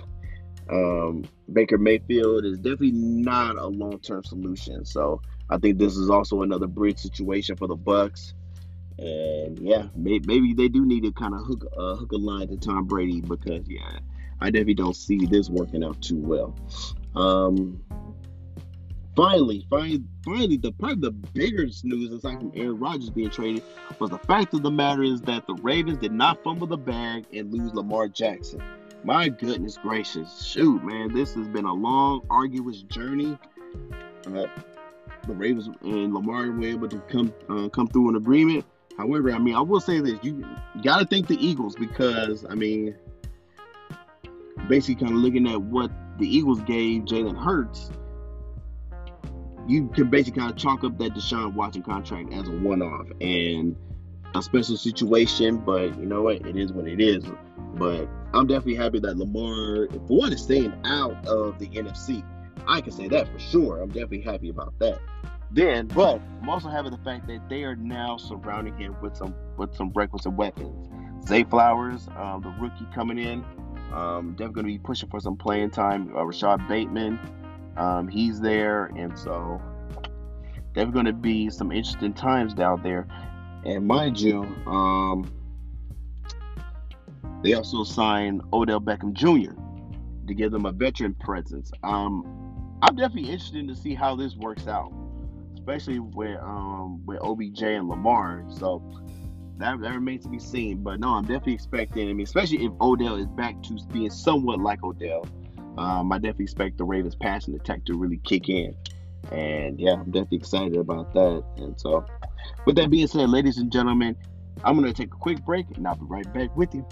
um, 0.70 1.24
Baker 1.52 1.78
Mayfield 1.78 2.44
is 2.44 2.58
definitely 2.58 2.92
not 2.92 3.56
a 3.56 3.66
long 3.66 3.98
term 4.00 4.24
solution. 4.24 4.84
So 4.84 5.20
I 5.50 5.58
think 5.58 5.78
this 5.78 5.96
is 5.96 6.10
also 6.10 6.42
another 6.42 6.66
bridge 6.66 6.98
situation 6.98 7.56
for 7.56 7.66
the 7.66 7.76
Bucs. 7.76 8.34
And 8.98 9.58
yeah, 9.58 9.88
maybe, 9.96 10.26
maybe 10.26 10.54
they 10.54 10.68
do 10.68 10.84
need 10.84 11.02
to 11.04 11.12
kind 11.12 11.34
of 11.34 11.40
hook 11.44 11.66
uh, 11.76 11.96
hook 11.96 12.12
a 12.12 12.16
line 12.16 12.48
to 12.48 12.56
Tom 12.56 12.84
Brady 12.84 13.20
because 13.20 13.68
yeah, 13.68 13.98
I 14.40 14.50
definitely 14.50 14.74
don't 14.74 14.96
see 14.96 15.26
this 15.26 15.48
working 15.48 15.82
out 15.82 16.00
too 16.02 16.18
well. 16.18 16.54
Um, 17.14 17.82
finally, 19.16 19.66
finally, 19.70 20.02
finally, 20.24 20.56
the 20.56 20.72
probably 20.72 21.00
the 21.00 21.10
bigger 21.10 21.66
news 21.84 22.12
aside 22.12 22.38
from 22.38 22.52
Aaron 22.54 22.78
Rodgers 22.78 23.10
being 23.10 23.30
traded 23.30 23.62
was 23.98 24.10
the 24.10 24.18
fact 24.18 24.54
of 24.54 24.62
the 24.62 24.70
matter 24.70 25.02
is 25.02 25.20
that 25.22 25.46
the 25.46 25.54
Ravens 25.54 25.98
did 25.98 26.12
not 26.12 26.42
fumble 26.44 26.66
the 26.66 26.76
bag 26.76 27.24
and 27.32 27.52
lose 27.52 27.74
Lamar 27.74 28.08
Jackson. 28.08 28.62
My 29.04 29.28
goodness 29.28 29.78
gracious, 29.78 30.44
shoot, 30.44 30.82
man, 30.84 31.12
this 31.12 31.34
has 31.34 31.48
been 31.48 31.64
a 31.64 31.74
long, 31.74 32.24
arduous 32.30 32.82
journey. 32.82 33.36
Uh, 34.26 34.46
the 35.26 35.34
Ravens 35.34 35.68
and 35.82 36.14
Lamar 36.14 36.50
were 36.52 36.64
able 36.64 36.88
to 36.88 36.98
come 37.00 37.32
uh, 37.48 37.68
come 37.68 37.88
through 37.88 38.10
an 38.10 38.16
agreement. 38.16 38.64
However, 38.96 39.32
I 39.32 39.38
mean, 39.38 39.56
I 39.56 39.60
will 39.60 39.80
say 39.80 40.00
this: 40.00 40.18
you 40.22 40.46
got 40.82 41.00
to 41.00 41.06
thank 41.06 41.26
the 41.26 41.36
Eagles 41.44 41.74
because, 41.74 42.44
I 42.48 42.54
mean, 42.54 42.94
basically, 44.68 45.04
kind 45.04 45.16
of 45.16 45.22
looking 45.22 45.48
at 45.48 45.60
what 45.60 45.90
the 46.18 46.36
Eagles 46.36 46.60
gave 46.60 47.02
Jalen 47.02 47.36
Hurts, 47.36 47.90
you 49.66 49.88
can 49.88 50.10
basically 50.10 50.40
kind 50.40 50.52
of 50.52 50.56
chalk 50.56 50.84
up 50.84 50.96
that 50.98 51.14
Deshaun 51.14 51.54
Watson 51.54 51.82
contract 51.82 52.32
as 52.32 52.48
a 52.48 52.52
one-off 52.52 53.08
and 53.20 53.76
a 54.34 54.42
special 54.42 54.76
situation. 54.76 55.58
But 55.58 55.98
you 55.98 56.06
know 56.06 56.22
what? 56.22 56.46
It 56.46 56.56
is 56.56 56.72
what 56.72 56.86
it 56.86 57.00
is. 57.00 57.24
But 57.74 58.08
I'm 58.34 58.46
definitely 58.46 58.76
happy 58.76 59.00
that 59.00 59.16
Lamar, 59.16 59.88
for 59.88 60.18
one, 60.18 60.32
is 60.32 60.42
staying 60.42 60.74
out 60.84 61.26
of 61.26 61.58
the 61.58 61.68
NFC. 61.68 62.24
I 62.66 62.80
can 62.80 62.92
say 62.92 63.08
that 63.08 63.28
for 63.28 63.38
sure. 63.38 63.80
I'm 63.80 63.88
definitely 63.88 64.20
happy 64.20 64.48
about 64.48 64.78
that. 64.78 64.98
Then, 65.50 65.86
but 65.88 66.20
I'm 66.40 66.48
also 66.48 66.68
happy 66.68 66.88
the 66.88 66.98
fact 66.98 67.26
that 67.26 67.48
they 67.50 67.64
are 67.64 67.76
now 67.76 68.16
surrounding 68.16 68.76
him 68.78 68.96
with 69.02 69.16
some 69.16 69.34
with 69.58 69.74
some 69.74 69.92
requisite 69.94 70.32
weapons. 70.32 70.88
Zay 71.26 71.44
Flowers, 71.44 72.08
um, 72.16 72.42
the 72.42 72.54
rookie 72.58 72.86
coming 72.94 73.18
in, 73.18 73.44
um, 73.92 74.30
definitely 74.32 74.54
going 74.54 74.54
to 74.54 74.62
be 74.62 74.78
pushing 74.78 75.10
for 75.10 75.20
some 75.20 75.36
playing 75.36 75.70
time. 75.70 76.14
Uh, 76.16 76.24
Rashod 76.24 76.66
Bateman, 76.68 77.18
um, 77.76 78.08
he's 78.08 78.40
there, 78.40 78.86
and 78.96 79.16
so 79.18 79.60
definitely 80.72 80.92
going 80.92 81.06
to 81.06 81.12
be 81.12 81.50
some 81.50 81.70
interesting 81.70 82.14
times 82.14 82.54
down 82.54 82.82
there. 82.82 83.06
And 83.64 83.86
mind 83.86 84.20
you, 84.20 84.42
um, 84.66 85.30
they 87.42 87.54
also 87.54 87.84
signed 87.84 88.42
Odell 88.52 88.80
Beckham 88.80 89.12
Jr. 89.12 89.52
to 90.26 90.34
give 90.34 90.52
them 90.52 90.66
a 90.66 90.72
veteran 90.72 91.14
presence. 91.14 91.70
Um, 91.82 92.78
I'm 92.82 92.96
definitely 92.96 93.30
interested 93.30 93.68
to 93.68 93.76
see 93.76 93.94
how 93.94 94.16
this 94.16 94.34
works 94.36 94.66
out, 94.66 94.92
especially 95.54 96.00
with 96.00 96.38
um, 96.40 97.04
with 97.06 97.20
OBJ 97.20 97.62
and 97.62 97.88
Lamar. 97.88 98.44
So 98.48 98.82
that, 99.58 99.80
that 99.80 99.94
remains 99.94 100.24
to 100.24 100.28
be 100.28 100.38
seen. 100.38 100.82
But 100.82 101.00
no, 101.00 101.10
I'm 101.10 101.22
definitely 101.22 101.54
expecting. 101.54 102.08
I 102.08 102.12
mean, 102.12 102.24
especially 102.24 102.64
if 102.64 102.72
Odell 102.80 103.16
is 103.16 103.26
back 103.28 103.62
to 103.64 103.78
being 103.92 104.10
somewhat 104.10 104.60
like 104.60 104.82
Odell, 104.82 105.26
um, 105.78 106.12
I 106.12 106.18
definitely 106.18 106.44
expect 106.44 106.78
the 106.78 106.84
Ravens' 106.84 107.14
passing 107.14 107.54
attack 107.54 107.84
to 107.86 107.96
really 107.96 108.18
kick 108.18 108.48
in. 108.48 108.74
And 109.30 109.78
yeah, 109.80 109.94
I'm 109.94 110.10
definitely 110.10 110.38
excited 110.38 110.76
about 110.76 111.12
that. 111.14 111.44
And 111.56 111.80
so, 111.80 112.04
with 112.66 112.76
that 112.76 112.90
being 112.90 113.06
said, 113.06 113.28
ladies 113.30 113.58
and 113.58 113.70
gentlemen, 113.72 114.16
I'm 114.64 114.76
going 114.76 114.86
to 114.86 114.94
take 114.94 115.12
a 115.12 115.16
quick 115.16 115.44
break 115.44 115.66
and 115.76 115.86
I'll 115.86 115.96
be 115.96 116.06
right 116.06 116.32
back 116.32 116.56
with 116.56 116.74
you. 116.74 116.86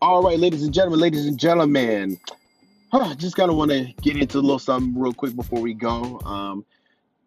All 0.00 0.22
right, 0.22 0.38
ladies 0.38 0.62
and 0.62 0.72
gentlemen, 0.72 1.00
ladies 1.00 1.26
and 1.26 1.38
gentlemen, 1.38 2.18
huh, 2.90 3.14
just 3.16 3.36
kind 3.36 3.50
of 3.50 3.56
want 3.56 3.70
to 3.72 3.92
get 4.00 4.16
into 4.16 4.38
a 4.38 4.40
little 4.40 4.58
something 4.58 4.98
real 4.98 5.12
quick 5.12 5.36
before 5.36 5.60
we 5.60 5.74
go. 5.74 6.20
Um, 6.24 6.64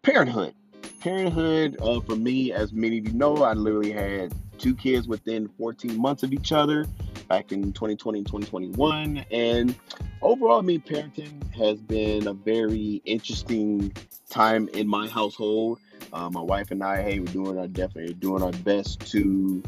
parenthood. 0.02 0.54
Parenthood, 1.00 1.76
uh, 1.80 2.00
for 2.00 2.16
me, 2.16 2.50
as 2.52 2.72
many 2.72 2.98
of 2.98 3.06
you 3.06 3.12
know, 3.12 3.42
I 3.42 3.52
literally 3.52 3.92
had 3.92 4.34
two 4.62 4.74
kids 4.74 5.08
within 5.08 5.48
14 5.58 6.00
months 6.00 6.22
of 6.22 6.32
each 6.32 6.52
other 6.52 6.86
back 7.28 7.50
in 7.50 7.72
2020 7.72 8.18
and 8.20 8.26
2021. 8.26 9.24
And 9.30 9.74
overall, 10.22 10.60
I 10.60 10.62
mean, 10.62 10.80
parenting 10.80 11.52
has 11.54 11.80
been 11.80 12.28
a 12.28 12.32
very 12.32 13.02
interesting 13.04 13.92
time 14.30 14.68
in 14.68 14.86
my 14.86 15.08
household. 15.08 15.80
Uh, 16.12 16.30
my 16.30 16.40
wife 16.40 16.70
and 16.70 16.82
I, 16.82 17.02
hey, 17.02 17.18
we're 17.18 17.26
doing 17.26 17.58
our 17.58 17.66
definitely 17.66 18.14
doing 18.14 18.42
our 18.42 18.52
best 18.52 19.00
to 19.12 19.62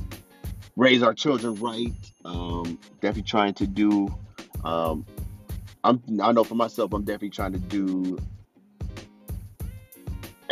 raise 0.76 1.02
our 1.02 1.14
children 1.14 1.54
right. 1.56 1.92
Um, 2.24 2.78
definitely 3.00 3.22
trying 3.22 3.54
to 3.54 3.66
do. 3.66 4.14
Um, 4.64 5.04
I'm. 5.82 6.02
I 6.22 6.32
know 6.32 6.44
for 6.44 6.54
myself, 6.54 6.92
I'm 6.92 7.04
definitely 7.04 7.30
trying 7.30 7.52
to 7.52 7.58
do 7.58 8.18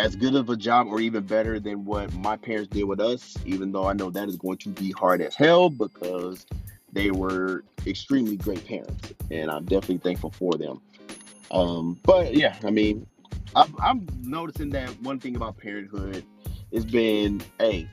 as 0.02 0.16
good 0.16 0.34
of 0.34 0.50
a 0.50 0.56
job 0.56 0.88
or 0.88 1.00
even 1.00 1.24
better 1.24 1.60
than 1.60 1.84
what 1.84 2.12
my 2.14 2.36
parents 2.36 2.68
did 2.68 2.84
with 2.84 3.00
us. 3.00 3.36
Even 3.46 3.72
though 3.72 3.86
I 3.86 3.92
know 3.92 4.10
that 4.10 4.28
is 4.28 4.36
going 4.36 4.58
to 4.58 4.68
be 4.70 4.90
hard 4.90 5.22
as 5.22 5.34
hell 5.34 5.70
because 5.70 6.46
they 6.92 7.10
were 7.10 7.64
extremely 7.86 8.36
great 8.36 8.66
parents, 8.66 9.14
and 9.30 9.50
I'm 9.50 9.64
definitely 9.64 9.98
thankful 9.98 10.30
for 10.30 10.54
them. 10.54 10.80
Um, 11.50 11.98
but 12.02 12.34
yeah, 12.34 12.56
I 12.64 12.70
mean, 12.70 13.06
I'm, 13.54 13.74
I'm 13.80 14.08
noticing 14.22 14.70
that 14.70 14.88
one 15.02 15.18
thing 15.20 15.36
about 15.36 15.56
parenthood 15.56 16.24
has 16.72 16.84
been 16.84 17.42
a 17.60 17.86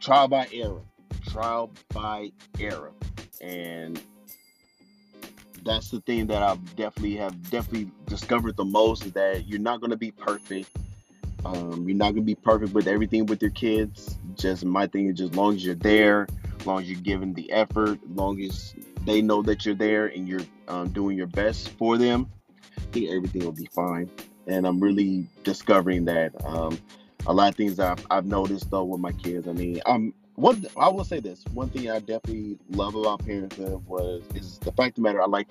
trial 0.00 0.28
by 0.28 0.48
error 0.52 0.82
trial 1.28 1.70
by 1.92 2.32
error. 2.58 2.92
And 3.40 4.00
that's 5.64 5.90
the 5.90 6.00
thing 6.00 6.26
that 6.28 6.42
I 6.42 6.56
definitely 6.76 7.16
have 7.16 7.50
definitely 7.50 7.90
discovered 8.06 8.56
the 8.56 8.64
most 8.64 9.06
is 9.06 9.12
that 9.12 9.46
you're 9.48 9.60
not 9.60 9.80
going 9.80 9.90
to 9.90 9.96
be 9.96 10.10
perfect. 10.10 10.68
Um, 11.44 11.88
you're 11.88 11.96
not 11.96 12.14
to 12.14 12.20
be 12.20 12.34
perfect 12.34 12.72
with 12.72 12.86
everything 12.86 13.26
with 13.26 13.42
your 13.42 13.50
kids. 13.50 14.18
Just 14.36 14.64
my 14.64 14.86
thing 14.86 15.08
is 15.08 15.18
just 15.18 15.32
as 15.32 15.36
long 15.36 15.54
as 15.54 15.64
you're 15.64 15.74
there, 15.74 16.26
as 16.60 16.66
long 16.66 16.82
as 16.82 16.90
you're 16.90 17.00
giving 17.00 17.34
the 17.34 17.50
effort, 17.52 17.98
as 18.04 18.16
long 18.16 18.40
as 18.42 18.74
they 19.04 19.20
know 19.20 19.42
that 19.42 19.66
you're 19.66 19.74
there 19.74 20.06
and 20.06 20.28
you're 20.28 20.42
um, 20.68 20.88
doing 20.90 21.16
your 21.16 21.26
best 21.26 21.70
for 21.70 21.98
them, 21.98 22.30
I 22.78 22.80
think 22.92 23.10
everything 23.10 23.44
will 23.44 23.52
be 23.52 23.68
fine. 23.74 24.10
And 24.46 24.66
I'm 24.66 24.80
really 24.80 25.26
discovering 25.44 26.04
that 26.06 26.32
um, 26.44 26.78
a 27.26 27.32
lot 27.32 27.50
of 27.50 27.56
things 27.56 27.78
I've, 27.78 28.04
I've 28.10 28.26
noticed 28.26 28.70
though 28.70 28.84
with 28.84 29.00
my 29.00 29.12
kids. 29.12 29.48
I 29.48 29.52
mean, 29.52 29.80
I'm 29.86 30.14
one 30.34 30.64
I 30.78 30.88
will 30.88 31.04
say 31.04 31.20
this 31.20 31.44
one 31.52 31.68
thing 31.68 31.90
I 31.90 31.98
definitely 31.98 32.58
love 32.70 32.94
about 32.94 33.24
parenthood 33.24 33.84
was 33.86 34.22
is 34.34 34.58
the 34.58 34.72
fact 34.72 34.90
of 34.90 34.94
the 34.96 35.00
matter 35.02 35.20
I 35.20 35.26
like 35.26 35.46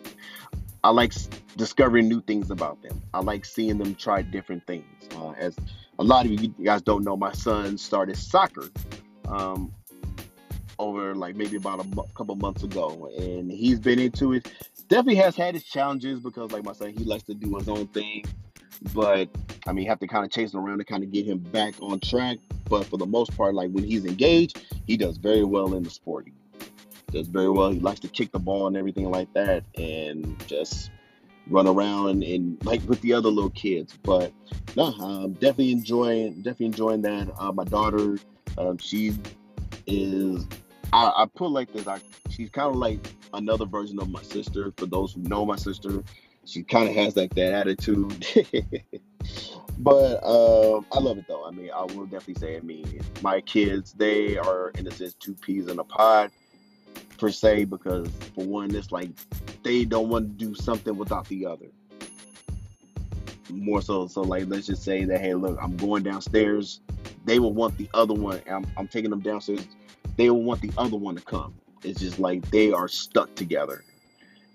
I 0.83 0.89
like 0.89 1.13
discovering 1.57 2.07
new 2.07 2.21
things 2.21 2.49
about 2.49 2.81
them. 2.81 3.01
I 3.13 3.19
like 3.19 3.45
seeing 3.45 3.77
them 3.77 3.95
try 3.95 4.21
different 4.21 4.65
things. 4.65 4.85
Uh, 5.15 5.31
as 5.31 5.55
a 5.99 6.03
lot 6.03 6.25
of 6.25 6.31
you 6.31 6.47
guys 6.63 6.81
don't 6.81 7.03
know, 7.03 7.15
my 7.15 7.31
son 7.33 7.77
started 7.77 8.17
soccer 8.17 8.69
um, 9.27 9.71
over 10.79 11.13
like 11.13 11.35
maybe 11.35 11.57
about 11.57 11.79
a 11.79 11.83
m- 11.83 11.99
couple 12.15 12.35
months 12.35 12.63
ago, 12.63 13.09
and 13.17 13.51
he's 13.51 13.79
been 13.79 13.99
into 13.99 14.33
it. 14.33 14.51
Definitely 14.87 15.15
has 15.15 15.35
had 15.35 15.53
his 15.53 15.63
challenges 15.63 16.19
because, 16.19 16.51
like 16.51 16.63
my 16.63 16.73
son, 16.73 16.93
he 16.97 17.03
likes 17.03 17.23
to 17.23 17.33
do 17.33 17.55
his 17.57 17.69
own 17.69 17.87
thing. 17.87 18.25
But 18.93 19.29
I 19.67 19.73
mean, 19.73 19.83
you 19.83 19.89
have 19.89 19.99
to 19.99 20.07
kind 20.07 20.25
of 20.25 20.31
chase 20.31 20.53
him 20.53 20.61
around 20.61 20.79
to 20.79 20.83
kind 20.83 21.03
of 21.03 21.11
get 21.11 21.25
him 21.25 21.37
back 21.37 21.75
on 21.81 21.99
track. 21.99 22.39
But 22.67 22.85
for 22.85 22.97
the 22.97 23.05
most 23.05 23.37
part, 23.37 23.53
like 23.53 23.69
when 23.71 23.83
he's 23.83 24.05
engaged, 24.05 24.61
he 24.87 24.97
does 24.97 25.17
very 25.17 25.43
well 25.43 25.75
in 25.75 25.83
the 25.83 25.89
sport. 25.89 26.25
He 26.25 26.33
does 27.11 27.27
very 27.27 27.49
well. 27.49 27.71
He 27.71 27.79
likes 27.79 27.99
to 28.01 28.07
kick 28.07 28.31
the 28.31 28.39
ball 28.39 28.67
and 28.67 28.77
everything 28.77 29.09
like 29.09 29.31
that, 29.33 29.63
and 29.75 30.35
just 30.47 30.91
run 31.47 31.67
around 31.67 32.23
and 32.23 32.63
like 32.65 32.81
with 32.87 33.01
the 33.01 33.13
other 33.13 33.29
little 33.29 33.49
kids. 33.51 33.97
But 34.03 34.31
no, 34.75 34.85
I'm 34.85 35.33
definitely 35.33 35.71
enjoying 35.71 36.37
definitely 36.37 36.67
enjoying 36.67 37.01
that. 37.03 37.29
Uh, 37.37 37.51
my 37.51 37.63
daughter, 37.63 38.17
um, 38.57 38.77
she 38.77 39.13
is. 39.87 40.47
I, 40.93 41.11
I 41.15 41.25
put 41.33 41.51
like 41.51 41.71
this. 41.73 41.87
I 41.87 41.99
she's 42.29 42.49
kind 42.49 42.69
of 42.69 42.75
like 42.75 42.99
another 43.33 43.65
version 43.65 43.99
of 43.99 44.09
my 44.09 44.21
sister. 44.21 44.73
For 44.77 44.85
those 44.85 45.13
who 45.13 45.21
know 45.21 45.45
my 45.45 45.55
sister, 45.55 46.03
she 46.45 46.63
kind 46.63 46.89
of 46.89 46.95
has 46.95 47.15
like 47.15 47.33
that 47.35 47.53
attitude. 47.53 48.25
but 49.79 50.23
um, 50.23 50.85
I 50.91 50.99
love 50.99 51.17
it 51.17 51.25
though. 51.27 51.45
I 51.45 51.51
mean, 51.51 51.71
I 51.73 51.83
will 51.83 52.05
definitely 52.05 52.35
say, 52.35 52.57
I 52.57 52.61
mean, 52.61 53.01
my 53.21 53.41
kids, 53.41 53.93
they 53.93 54.37
are 54.37 54.69
in 54.71 54.87
a 54.87 54.91
sense 54.91 55.13
two 55.13 55.33
peas 55.33 55.67
in 55.67 55.79
a 55.79 55.83
pod 55.83 56.31
per 57.17 57.29
se, 57.29 57.65
because 57.65 58.07
for 58.35 58.45
one, 58.45 58.73
it's 58.75 58.91
like 58.91 59.09
they 59.63 59.85
don't 59.85 60.09
want 60.09 60.37
to 60.39 60.45
do 60.45 60.55
something 60.55 60.97
without 60.97 61.27
the 61.27 61.45
other. 61.45 61.67
More 63.49 63.81
so, 63.81 64.07
so 64.07 64.21
like 64.21 64.45
let's 64.47 64.67
just 64.67 64.83
say 64.83 65.03
that 65.05 65.19
hey, 65.19 65.33
look, 65.33 65.57
I'm 65.61 65.75
going 65.77 66.03
downstairs. 66.03 66.81
They 67.25 67.39
will 67.39 67.53
want 67.53 67.77
the 67.77 67.89
other 67.93 68.13
one. 68.13 68.41
I'm, 68.49 68.65
I'm 68.77 68.87
taking 68.87 69.09
them 69.09 69.19
downstairs. 69.19 69.67
They 70.17 70.29
will 70.29 70.43
want 70.43 70.61
the 70.61 70.71
other 70.77 70.97
one 70.97 71.15
to 71.15 71.21
come. 71.21 71.53
It's 71.83 71.99
just 71.99 72.19
like 72.19 72.49
they 72.51 72.71
are 72.71 72.87
stuck 72.87 73.33
together 73.35 73.83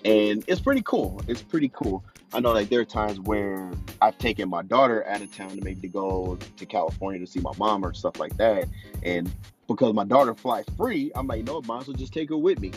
and 0.07 0.45
it's 0.47 0.61
pretty 0.61 0.83
cool. 0.83 1.21
It's 1.27 1.43
pretty 1.43 1.71
cool. 1.75 2.05
I 2.33 2.41
know 2.41 2.53
like 2.53 2.69
there 2.69 2.81
are 2.81 2.85
times 2.85 3.21
where 3.21 3.71
I've 4.03 4.19
taken 4.19 4.49
my 4.49 4.63
daughter 4.63 5.07
out 5.07 5.23
of 5.23 5.35
town 5.35 5.51
to 5.51 5.65
maybe 5.65 5.81
to 5.83 5.89
go 5.89 6.39
to 6.57 6.67
California 6.67 7.21
to 7.21 7.27
see 7.27 7.41
my 7.41 7.53
mom 7.57 7.85
or 7.85 7.95
stuff 7.95 8.19
like 8.19 8.37
that, 8.37 8.69
and 9.03 9.31
because 9.69 9.95
my 9.95 10.05
daughter 10.05 10.35
flies 10.35 10.65
free, 10.77 11.11
I'm 11.15 11.27
like, 11.27 11.45
no, 11.45 11.63
might 11.63 11.83
as 11.83 11.89
well 11.89 11.97
just 11.97 12.13
take 12.13 12.29
her 12.29 12.37
with 12.37 12.61
me. 12.61 12.73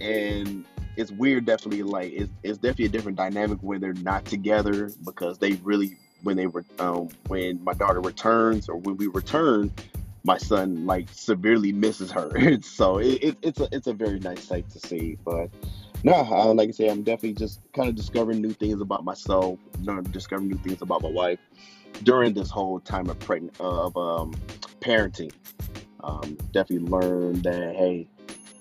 And 0.00 0.64
it's 0.96 1.10
weird, 1.10 1.46
definitely 1.46 1.82
like 1.82 2.12
it's, 2.12 2.30
it's 2.42 2.58
definitely 2.58 2.86
a 2.86 2.90
different 2.90 3.16
dynamic 3.16 3.58
when 3.62 3.80
they're 3.80 3.94
not 3.94 4.24
together 4.24 4.90
because 5.04 5.38
they 5.38 5.52
really 5.54 5.96
when 6.22 6.36
they 6.36 6.46
were 6.46 6.64
um, 6.78 7.08
when 7.28 7.62
my 7.64 7.72
daughter 7.72 8.00
returns 8.00 8.68
or 8.68 8.76
when 8.76 8.96
we 8.96 9.06
return, 9.06 9.72
my 10.24 10.38
son 10.38 10.86
like 10.86 11.08
severely 11.10 11.72
misses 11.72 12.10
her. 12.10 12.60
so 12.62 12.98
it, 12.98 13.22
it, 13.22 13.36
it's 13.42 13.60
a 13.60 13.68
it's 13.72 13.86
a 13.86 13.92
very 13.92 14.18
nice 14.18 14.44
sight 14.44 14.68
to 14.70 14.78
see, 14.80 15.18
but 15.24 15.50
no, 16.04 16.14
uh, 16.14 16.52
like 16.54 16.68
I 16.68 16.72
say, 16.72 16.88
I'm 16.88 17.02
definitely 17.02 17.34
just 17.34 17.60
kind 17.72 17.88
of 17.88 17.94
discovering 17.94 18.40
new 18.40 18.52
things 18.52 18.80
about 18.80 19.04
myself, 19.04 19.58
discovering 20.10 20.48
new 20.48 20.58
things 20.58 20.82
about 20.82 21.02
my 21.02 21.10
wife 21.10 21.38
during 22.02 22.32
this 22.32 22.50
whole 22.50 22.80
time 22.80 23.08
of 23.08 23.18
pregnant 23.20 23.58
of 23.60 23.96
um, 23.96 24.34
parenting. 24.80 25.32
Um, 26.02 26.36
definitely 26.52 26.88
learned 26.88 27.44
that 27.44 27.76
hey, 27.76 28.08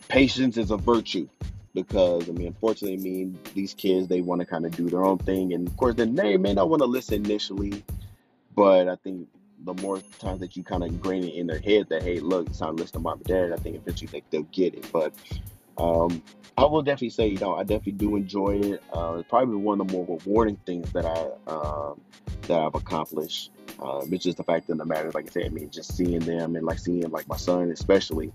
patience 0.08 0.58
is 0.58 0.70
a 0.70 0.78
virtue 0.78 1.28
because 1.74 2.30
I 2.30 2.34
mean, 2.34 2.48
unfortunately, 2.48 2.98
I 2.98 3.02
mean 3.02 3.40
these 3.56 3.74
kids 3.74 4.08
they 4.08 4.22
want 4.22 4.42
to 4.42 4.46
kind 4.46 4.66
of 4.66 4.76
do 4.76 4.90
their 4.90 5.04
own 5.04 5.18
thing, 5.18 5.54
and 5.54 5.68
of 5.68 5.76
course, 5.78 5.96
then 5.96 6.16
they 6.16 6.38
may 6.38 6.54
not 6.54 6.70
want 6.70 6.82
to 6.82 6.88
listen 6.88 7.26
initially, 7.26 7.84
but 8.56 8.88
I 8.88 8.96
think 8.98 9.28
the 9.64 9.74
more 9.76 10.00
times 10.20 10.40
that 10.40 10.56
you 10.56 10.64
kind 10.64 10.84
of 10.84 10.90
ingrain 10.90 11.24
it 11.24 11.36
in 11.36 11.48
their 11.48 11.60
head 11.60 11.88
that 11.90 12.04
hey, 12.04 12.20
look, 12.20 12.48
it's 12.50 12.60
time 12.60 12.76
to 12.76 12.84
listen 12.84 12.94
to 12.94 13.00
mom 13.00 13.20
and 13.20 13.26
dad, 13.26 13.54
I 13.54 13.58
think 13.58 13.76
eventually 13.76 14.10
they, 14.12 14.24
they'll 14.30 14.44
get 14.44 14.76
it. 14.76 14.92
But 14.92 15.14
um, 15.82 16.22
I 16.58 16.66
will 16.66 16.84
definitely 16.84 17.10
say, 17.10 17.28
you 17.28 17.40
know, 17.40 17.56
I 17.56 17.64
definitely 17.64 17.94
do 17.94 18.16
enjoy 18.16 18.60
it. 18.60 18.84
Uh, 18.94 19.18
it's 19.20 19.30
probably 19.30 19.56
one 19.56 19.82
of 19.82 19.88
the 19.88 19.94
more 19.94 20.06
rewarding 20.06 20.58
things 20.58 20.92
that 20.92 21.06
I 21.06 21.28
uh, 21.48 21.96
that 22.44 22.60
I've 22.60 22.76
accomplished. 22.76 23.52
Uh, 23.82 24.06
it's 24.12 24.24
just 24.24 24.38
the 24.38 24.44
fact 24.44 24.68
that 24.68 24.78
the 24.78 24.86
matter, 24.86 25.10
like 25.12 25.26
I 25.26 25.32
said, 25.32 25.46
I 25.46 25.50
mean, 25.50 25.72
just 25.72 25.96
seeing 25.98 26.20
them 26.20 26.56
and 26.56 26.66
like 26.66 26.78
seeing 26.78 27.10
like 27.10 27.28
my 27.28 27.38
son, 27.38 27.72
especially, 27.72 28.32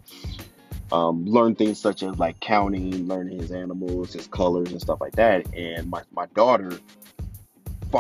um, 0.90 1.24
learn 1.24 1.55
things 1.55 1.78
such 1.78 2.03
as 2.03 2.18
like 2.18 2.40
counting, 2.40 3.07
learning 3.07 3.38
his 3.38 3.53
animals, 3.53 4.12
his 4.12 4.26
colors, 4.26 4.72
and 4.72 4.80
stuff 4.80 5.01
like 5.01 5.14
that. 5.16 5.55
And 5.55 5.88
my 5.88 6.03
my 6.12 6.26
daughter 6.34 6.72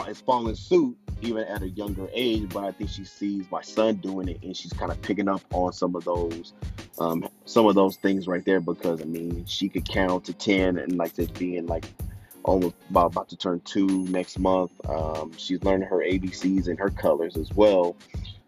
is 0.08 0.20
following 0.20 0.56
suit 0.56 0.96
even 1.22 1.44
at 1.44 1.62
a 1.62 1.68
younger 1.68 2.08
age, 2.12 2.48
but 2.50 2.64
I 2.64 2.72
think 2.72 2.90
she 2.90 3.04
sees 3.04 3.44
my 3.50 3.62
son 3.62 3.96
doing 3.96 4.28
it 4.28 4.42
and 4.42 4.56
she's 4.56 4.72
kind 4.72 4.92
of 4.92 5.00
picking 5.02 5.28
up 5.28 5.42
on 5.52 5.72
some 5.72 5.94
of 5.94 6.04
those 6.04 6.52
um, 6.98 7.28
some 7.44 7.66
of 7.66 7.74
those 7.74 7.96
things 7.96 8.26
right 8.26 8.44
there 8.44 8.60
because 8.60 9.00
I 9.00 9.04
mean 9.04 9.44
she 9.46 9.68
could 9.68 9.88
count 9.88 10.24
to 10.26 10.32
ten 10.32 10.78
and 10.78 10.96
like 10.96 11.14
this 11.14 11.28
being 11.28 11.66
like 11.66 11.86
almost 12.42 12.74
about, 12.90 13.12
about 13.12 13.28
to 13.30 13.36
turn 13.36 13.60
two 13.64 13.86
next 14.08 14.38
month. 14.38 14.70
Um, 14.88 15.32
she's 15.36 15.62
learning 15.64 15.88
her 15.88 15.98
ABCs 15.98 16.68
and 16.68 16.78
her 16.78 16.90
colors 16.90 17.36
as 17.36 17.52
well. 17.54 17.96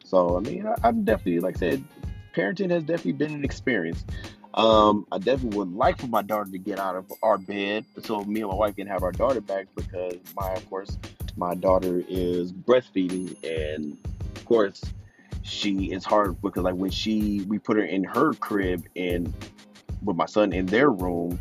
So 0.04 0.36
I 0.36 0.40
mean 0.40 0.66
I, 0.66 0.88
am 0.88 1.04
definitely 1.04 1.40
like 1.40 1.56
I 1.56 1.60
said, 1.60 1.84
parenting 2.34 2.70
has 2.70 2.82
definitely 2.82 3.12
been 3.12 3.34
an 3.34 3.44
experience. 3.44 4.04
Um, 4.58 5.06
I 5.12 5.18
definitely 5.18 5.56
would 5.56 5.72
like 5.72 6.00
for 6.00 6.08
my 6.08 6.20
daughter 6.20 6.50
to 6.50 6.58
get 6.58 6.80
out 6.80 6.96
of 6.96 7.12
our 7.22 7.38
bed 7.38 7.84
so 8.02 8.24
me 8.24 8.40
and 8.40 8.50
my 8.50 8.56
wife 8.56 8.74
can 8.74 8.88
have 8.88 9.04
our 9.04 9.12
daughter 9.12 9.40
back 9.40 9.68
because 9.76 10.16
my 10.34 10.52
of 10.52 10.68
course 10.68 10.98
my 11.36 11.54
daughter 11.54 12.02
is 12.08 12.52
breastfeeding 12.52 13.36
and 13.44 13.96
of 14.34 14.44
course 14.44 14.82
she 15.42 15.92
is 15.92 16.04
hard 16.04 16.42
because 16.42 16.64
like 16.64 16.74
when 16.74 16.90
she 16.90 17.42
we 17.42 17.60
put 17.60 17.76
her 17.76 17.84
in 17.84 18.02
her 18.02 18.34
crib 18.34 18.84
and 18.96 19.32
with 20.02 20.16
my 20.16 20.26
son 20.26 20.52
in 20.52 20.66
their 20.66 20.90
room 20.90 21.38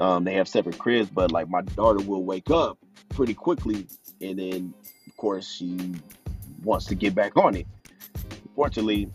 um, 0.00 0.24
they 0.24 0.34
have 0.34 0.48
separate 0.48 0.78
cribs 0.78 1.08
but 1.10 1.30
like 1.30 1.48
my 1.48 1.62
daughter 1.62 2.00
will 2.00 2.24
wake 2.24 2.50
up 2.50 2.76
pretty 3.10 3.34
quickly 3.34 3.86
and 4.20 4.40
then 4.40 4.74
of 5.06 5.16
course 5.16 5.48
she 5.48 5.94
wants 6.64 6.86
to 6.86 6.96
get 6.96 7.14
back 7.14 7.36
on 7.36 7.54
it. 7.54 7.68
Fortunately 8.56 9.08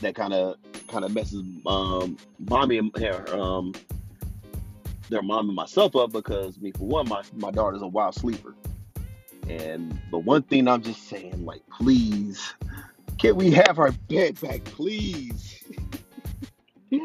that 0.00 0.14
kind 0.14 0.32
of 0.32 0.56
kind 0.90 1.04
of 1.04 1.14
messes 1.14 1.42
um 1.66 2.16
mommy 2.48 2.78
and 2.78 2.96
her 2.96 3.24
um 3.34 3.72
their 5.08 5.22
mom 5.22 5.48
and 5.48 5.56
myself 5.56 5.96
up 5.96 6.12
because 6.12 6.58
me 6.60 6.72
for 6.72 6.86
one 6.86 7.08
my 7.08 7.22
my 7.34 7.50
daughter's 7.50 7.82
a 7.82 7.86
wild 7.86 8.14
sleeper 8.14 8.54
and 9.50 10.00
the 10.12 10.18
one 10.18 10.42
thing 10.42 10.68
I'm 10.68 10.80
just 10.80 11.08
saying, 11.08 11.44
like, 11.44 11.62
please, 11.70 12.54
can 13.18 13.34
we 13.34 13.50
have 13.50 13.80
our 13.80 13.90
bed 14.08 14.40
back, 14.40 14.62
please? 14.64 15.64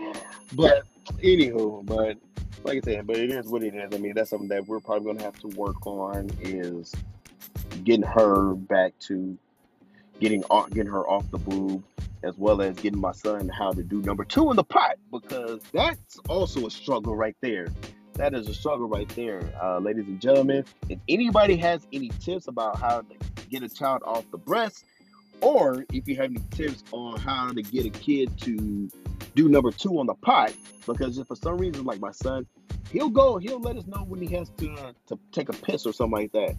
but 0.53 0.83
anywho, 1.23 1.83
but 1.85 2.17
like 2.63 2.77
I 2.77 2.81
said, 2.81 3.07
but 3.07 3.17
it 3.17 3.31
is 3.31 3.47
what 3.47 3.63
it 3.63 3.73
is. 3.73 3.93
I 3.93 3.97
mean, 3.97 4.13
that's 4.13 4.29
something 4.29 4.49
that 4.49 4.67
we're 4.67 4.79
probably 4.79 5.11
gonna 5.11 5.23
have 5.23 5.39
to 5.39 5.47
work 5.49 5.87
on 5.87 6.29
is 6.39 6.93
getting 7.83 8.05
her 8.05 8.53
back 8.53 8.93
to 9.07 9.35
getting 10.19 10.43
off, 10.45 10.69
getting 10.69 10.91
her 10.91 11.07
off 11.07 11.29
the 11.31 11.39
boob, 11.39 11.83
as 12.25 12.37
well 12.37 12.61
as 12.61 12.75
getting 12.77 12.99
my 12.99 13.11
son 13.11 13.47
how 13.49 13.71
to 13.71 13.83
do 13.83 14.01
number 14.01 14.25
two 14.25 14.49
in 14.49 14.55
the 14.55 14.63
pot 14.63 14.97
because 15.11 15.61
that's 15.71 16.19
also 16.27 16.65
a 16.67 16.71
struggle 16.71 17.15
right 17.15 17.35
there 17.41 17.67
that 18.15 18.33
is 18.33 18.47
a 18.47 18.53
struggle 18.53 18.87
right 18.87 19.09
there, 19.09 19.41
uh, 19.61 19.79
ladies 19.79 20.07
and 20.07 20.21
gentlemen. 20.21 20.63
If 20.89 20.99
anybody 21.09 21.57
has 21.57 21.85
any 21.91 22.09
tips 22.21 22.47
about 22.47 22.79
how 22.79 23.01
to 23.01 23.45
get 23.49 23.61
a 23.61 23.69
child 23.69 24.03
off 24.05 24.23
the 24.31 24.37
breast, 24.37 24.85
or 25.41 25.85
if 25.91 26.07
you 26.07 26.15
have 26.15 26.31
any 26.31 26.39
tips 26.51 26.83
on 26.91 27.19
how 27.19 27.49
to 27.49 27.61
get 27.61 27.85
a 27.85 27.89
kid 27.89 28.37
to 28.41 28.89
do 29.35 29.49
number 29.49 29.71
two 29.71 29.99
on 29.99 30.07
the 30.07 30.13
pot, 30.13 30.53
because 30.85 31.17
if 31.17 31.27
for 31.27 31.35
some 31.35 31.57
reason, 31.57 31.83
like 31.83 31.99
my 31.99 32.11
son, 32.11 32.47
he'll 32.89 33.09
go, 33.09 33.37
he'll 33.37 33.59
let 33.59 33.75
us 33.75 33.85
know 33.85 34.05
when 34.07 34.21
he 34.21 34.33
has 34.33 34.49
to 34.57 34.95
to 35.07 35.19
take 35.33 35.49
a 35.49 35.53
piss 35.53 35.85
or 35.85 35.91
something 35.91 36.21
like 36.21 36.31
that. 36.31 36.55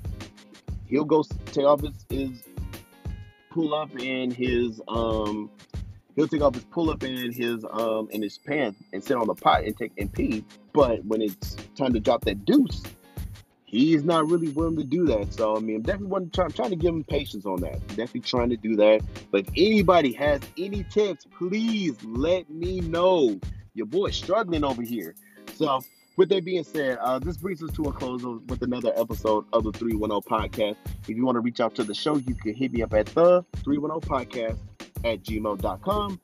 He'll 0.87 1.05
go 1.05 1.25
take 1.47 1.65
off 1.65 1.81
his, 1.81 2.07
his 2.11 2.43
pull 3.57 3.75
up 3.75 3.99
in 3.99 4.31
his 4.31 4.83
um 4.87 5.51
he'll 6.15 6.29
take 6.29 6.43
off 6.43 6.55
his 6.55 6.65
pull 6.65 6.91
up 6.91 7.03
in 7.03 7.33
his 7.33 7.65
um 7.71 8.07
in 8.11 8.21
his 8.21 8.37
pants 8.37 8.79
and 8.93 9.03
sit 9.03 9.17
on 9.17 9.27
the 9.27 9.35
pot 9.35 9.65
and 9.65 9.75
take 9.79 9.93
and 9.97 10.13
pee. 10.13 10.45
But 10.75 11.03
when 11.07 11.23
it's 11.23 11.57
time 11.75 11.95
to 11.95 12.01
drop 12.01 12.27
that 12.27 12.45
deuce, 12.45 12.83
he's 13.65 14.05
not 14.05 14.29
really 14.29 14.51
willing 14.51 14.77
to 14.77 14.85
do 14.85 15.07
that. 15.07 15.33
So 15.33 15.57
I 15.57 15.61
mean, 15.61 15.77
I'm 15.77 15.83
definitely 15.83 16.29
try, 16.35 16.49
trying 16.49 16.69
to 16.69 16.77
give 16.77 16.95
him 16.95 17.03
patience 17.03 17.47
on 17.47 17.63
that. 17.63 17.81
Definitely 17.89 18.21
trying 18.21 18.51
to 18.51 18.59
do 18.59 18.77
that. 18.77 19.01
But 19.31 19.47
if 19.47 19.49
anybody 19.57 20.13
has 20.13 20.43
any 20.59 20.85
tips, 20.85 21.27
please 21.39 21.97
let 22.05 22.51
me 22.51 22.81
know. 22.81 23.41
Your 23.73 23.87
boy's 23.87 24.17
struggling 24.17 24.65
over 24.65 24.83
here. 24.83 25.15
So 25.55 25.81
with 26.17 26.31
that 26.31 26.45
being 26.45 26.65
said, 26.65 26.99
uh, 26.99 27.19
this 27.19 27.37
brings 27.37 27.63
us 27.63 27.71
to 27.73 27.85
a 27.85 27.93
close 27.93 28.25
with 28.25 28.63
another 28.63 28.93
episode 28.97 29.45
of 29.53 29.65
the 29.65 29.73
310 29.73 30.21
podcast. 30.23 30.77
If 31.03 31.17
you 31.17 31.25
want 31.25 31.37
to 31.37 31.41
reach 31.41 31.61
out 31.61 31.75
to 31.77 31.85
the 31.85 31.95
show, 31.95 32.17
you 32.17 32.35
can 32.35 32.55
hit 32.55 32.73
me 32.73 32.83
up 32.83 32.95
at 32.95 33.07
the 33.07 33.45
310 33.65 34.11
podcast 34.11 34.59
at 35.05 35.23
gmail.com. 35.23 36.21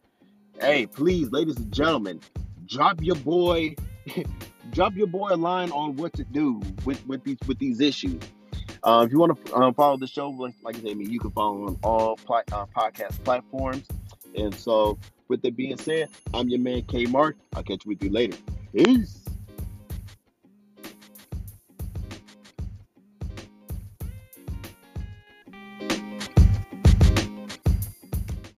Hey, 0.61 0.87
please, 0.87 1.31
ladies 1.31 1.57
and 1.57 1.73
gentlemen, 1.73 2.21
drop 2.67 3.03
your 3.03 3.17
boy, 3.17 3.75
drop 4.71 4.95
your 4.95 5.07
boy 5.07 5.31
a 5.31 5.37
line 5.37 5.71
on 5.73 5.97
what 5.97 6.15
to 6.15 6.25
do 6.25 6.61
with, 6.85 7.05
with 7.07 7.23
these 7.25 7.39
with 7.47 7.59
these 7.59 7.81
issues. 7.81 8.21
Uh, 8.85 9.05
if 9.07 9.13
you 9.13 9.19
want 9.19 9.45
to 9.45 9.55
uh, 9.55 9.73
follow 9.73 9.97
the 9.97 10.07
show, 10.07 10.31
like, 10.31 10.55
like 10.63 10.77
I 10.77 10.81
said, 10.81 10.91
I 10.91 10.95
mean, 10.95 11.11
you 11.11 11.21
can 11.21 11.31
follow 11.31 11.67
on 11.67 11.79
all 11.85 12.17
pl- 12.17 12.43
uh, 12.51 12.67
podcast 12.67 13.23
platforms. 13.23 13.87
And 14.35 14.55
so, 14.55 14.99
with 15.29 15.43
that 15.43 15.57
being 15.57 15.77
said, 15.77 16.09
I'm 16.35 16.49
your 16.49 16.59
man 16.59 16.83
K 16.83 17.05
Mark. 17.07 17.37
I'll 17.55 17.63
catch 17.63 17.85
you 17.85 17.91
with 17.91 18.03
you 18.03 18.11
later. 18.11 18.37
Peace. 18.75 19.22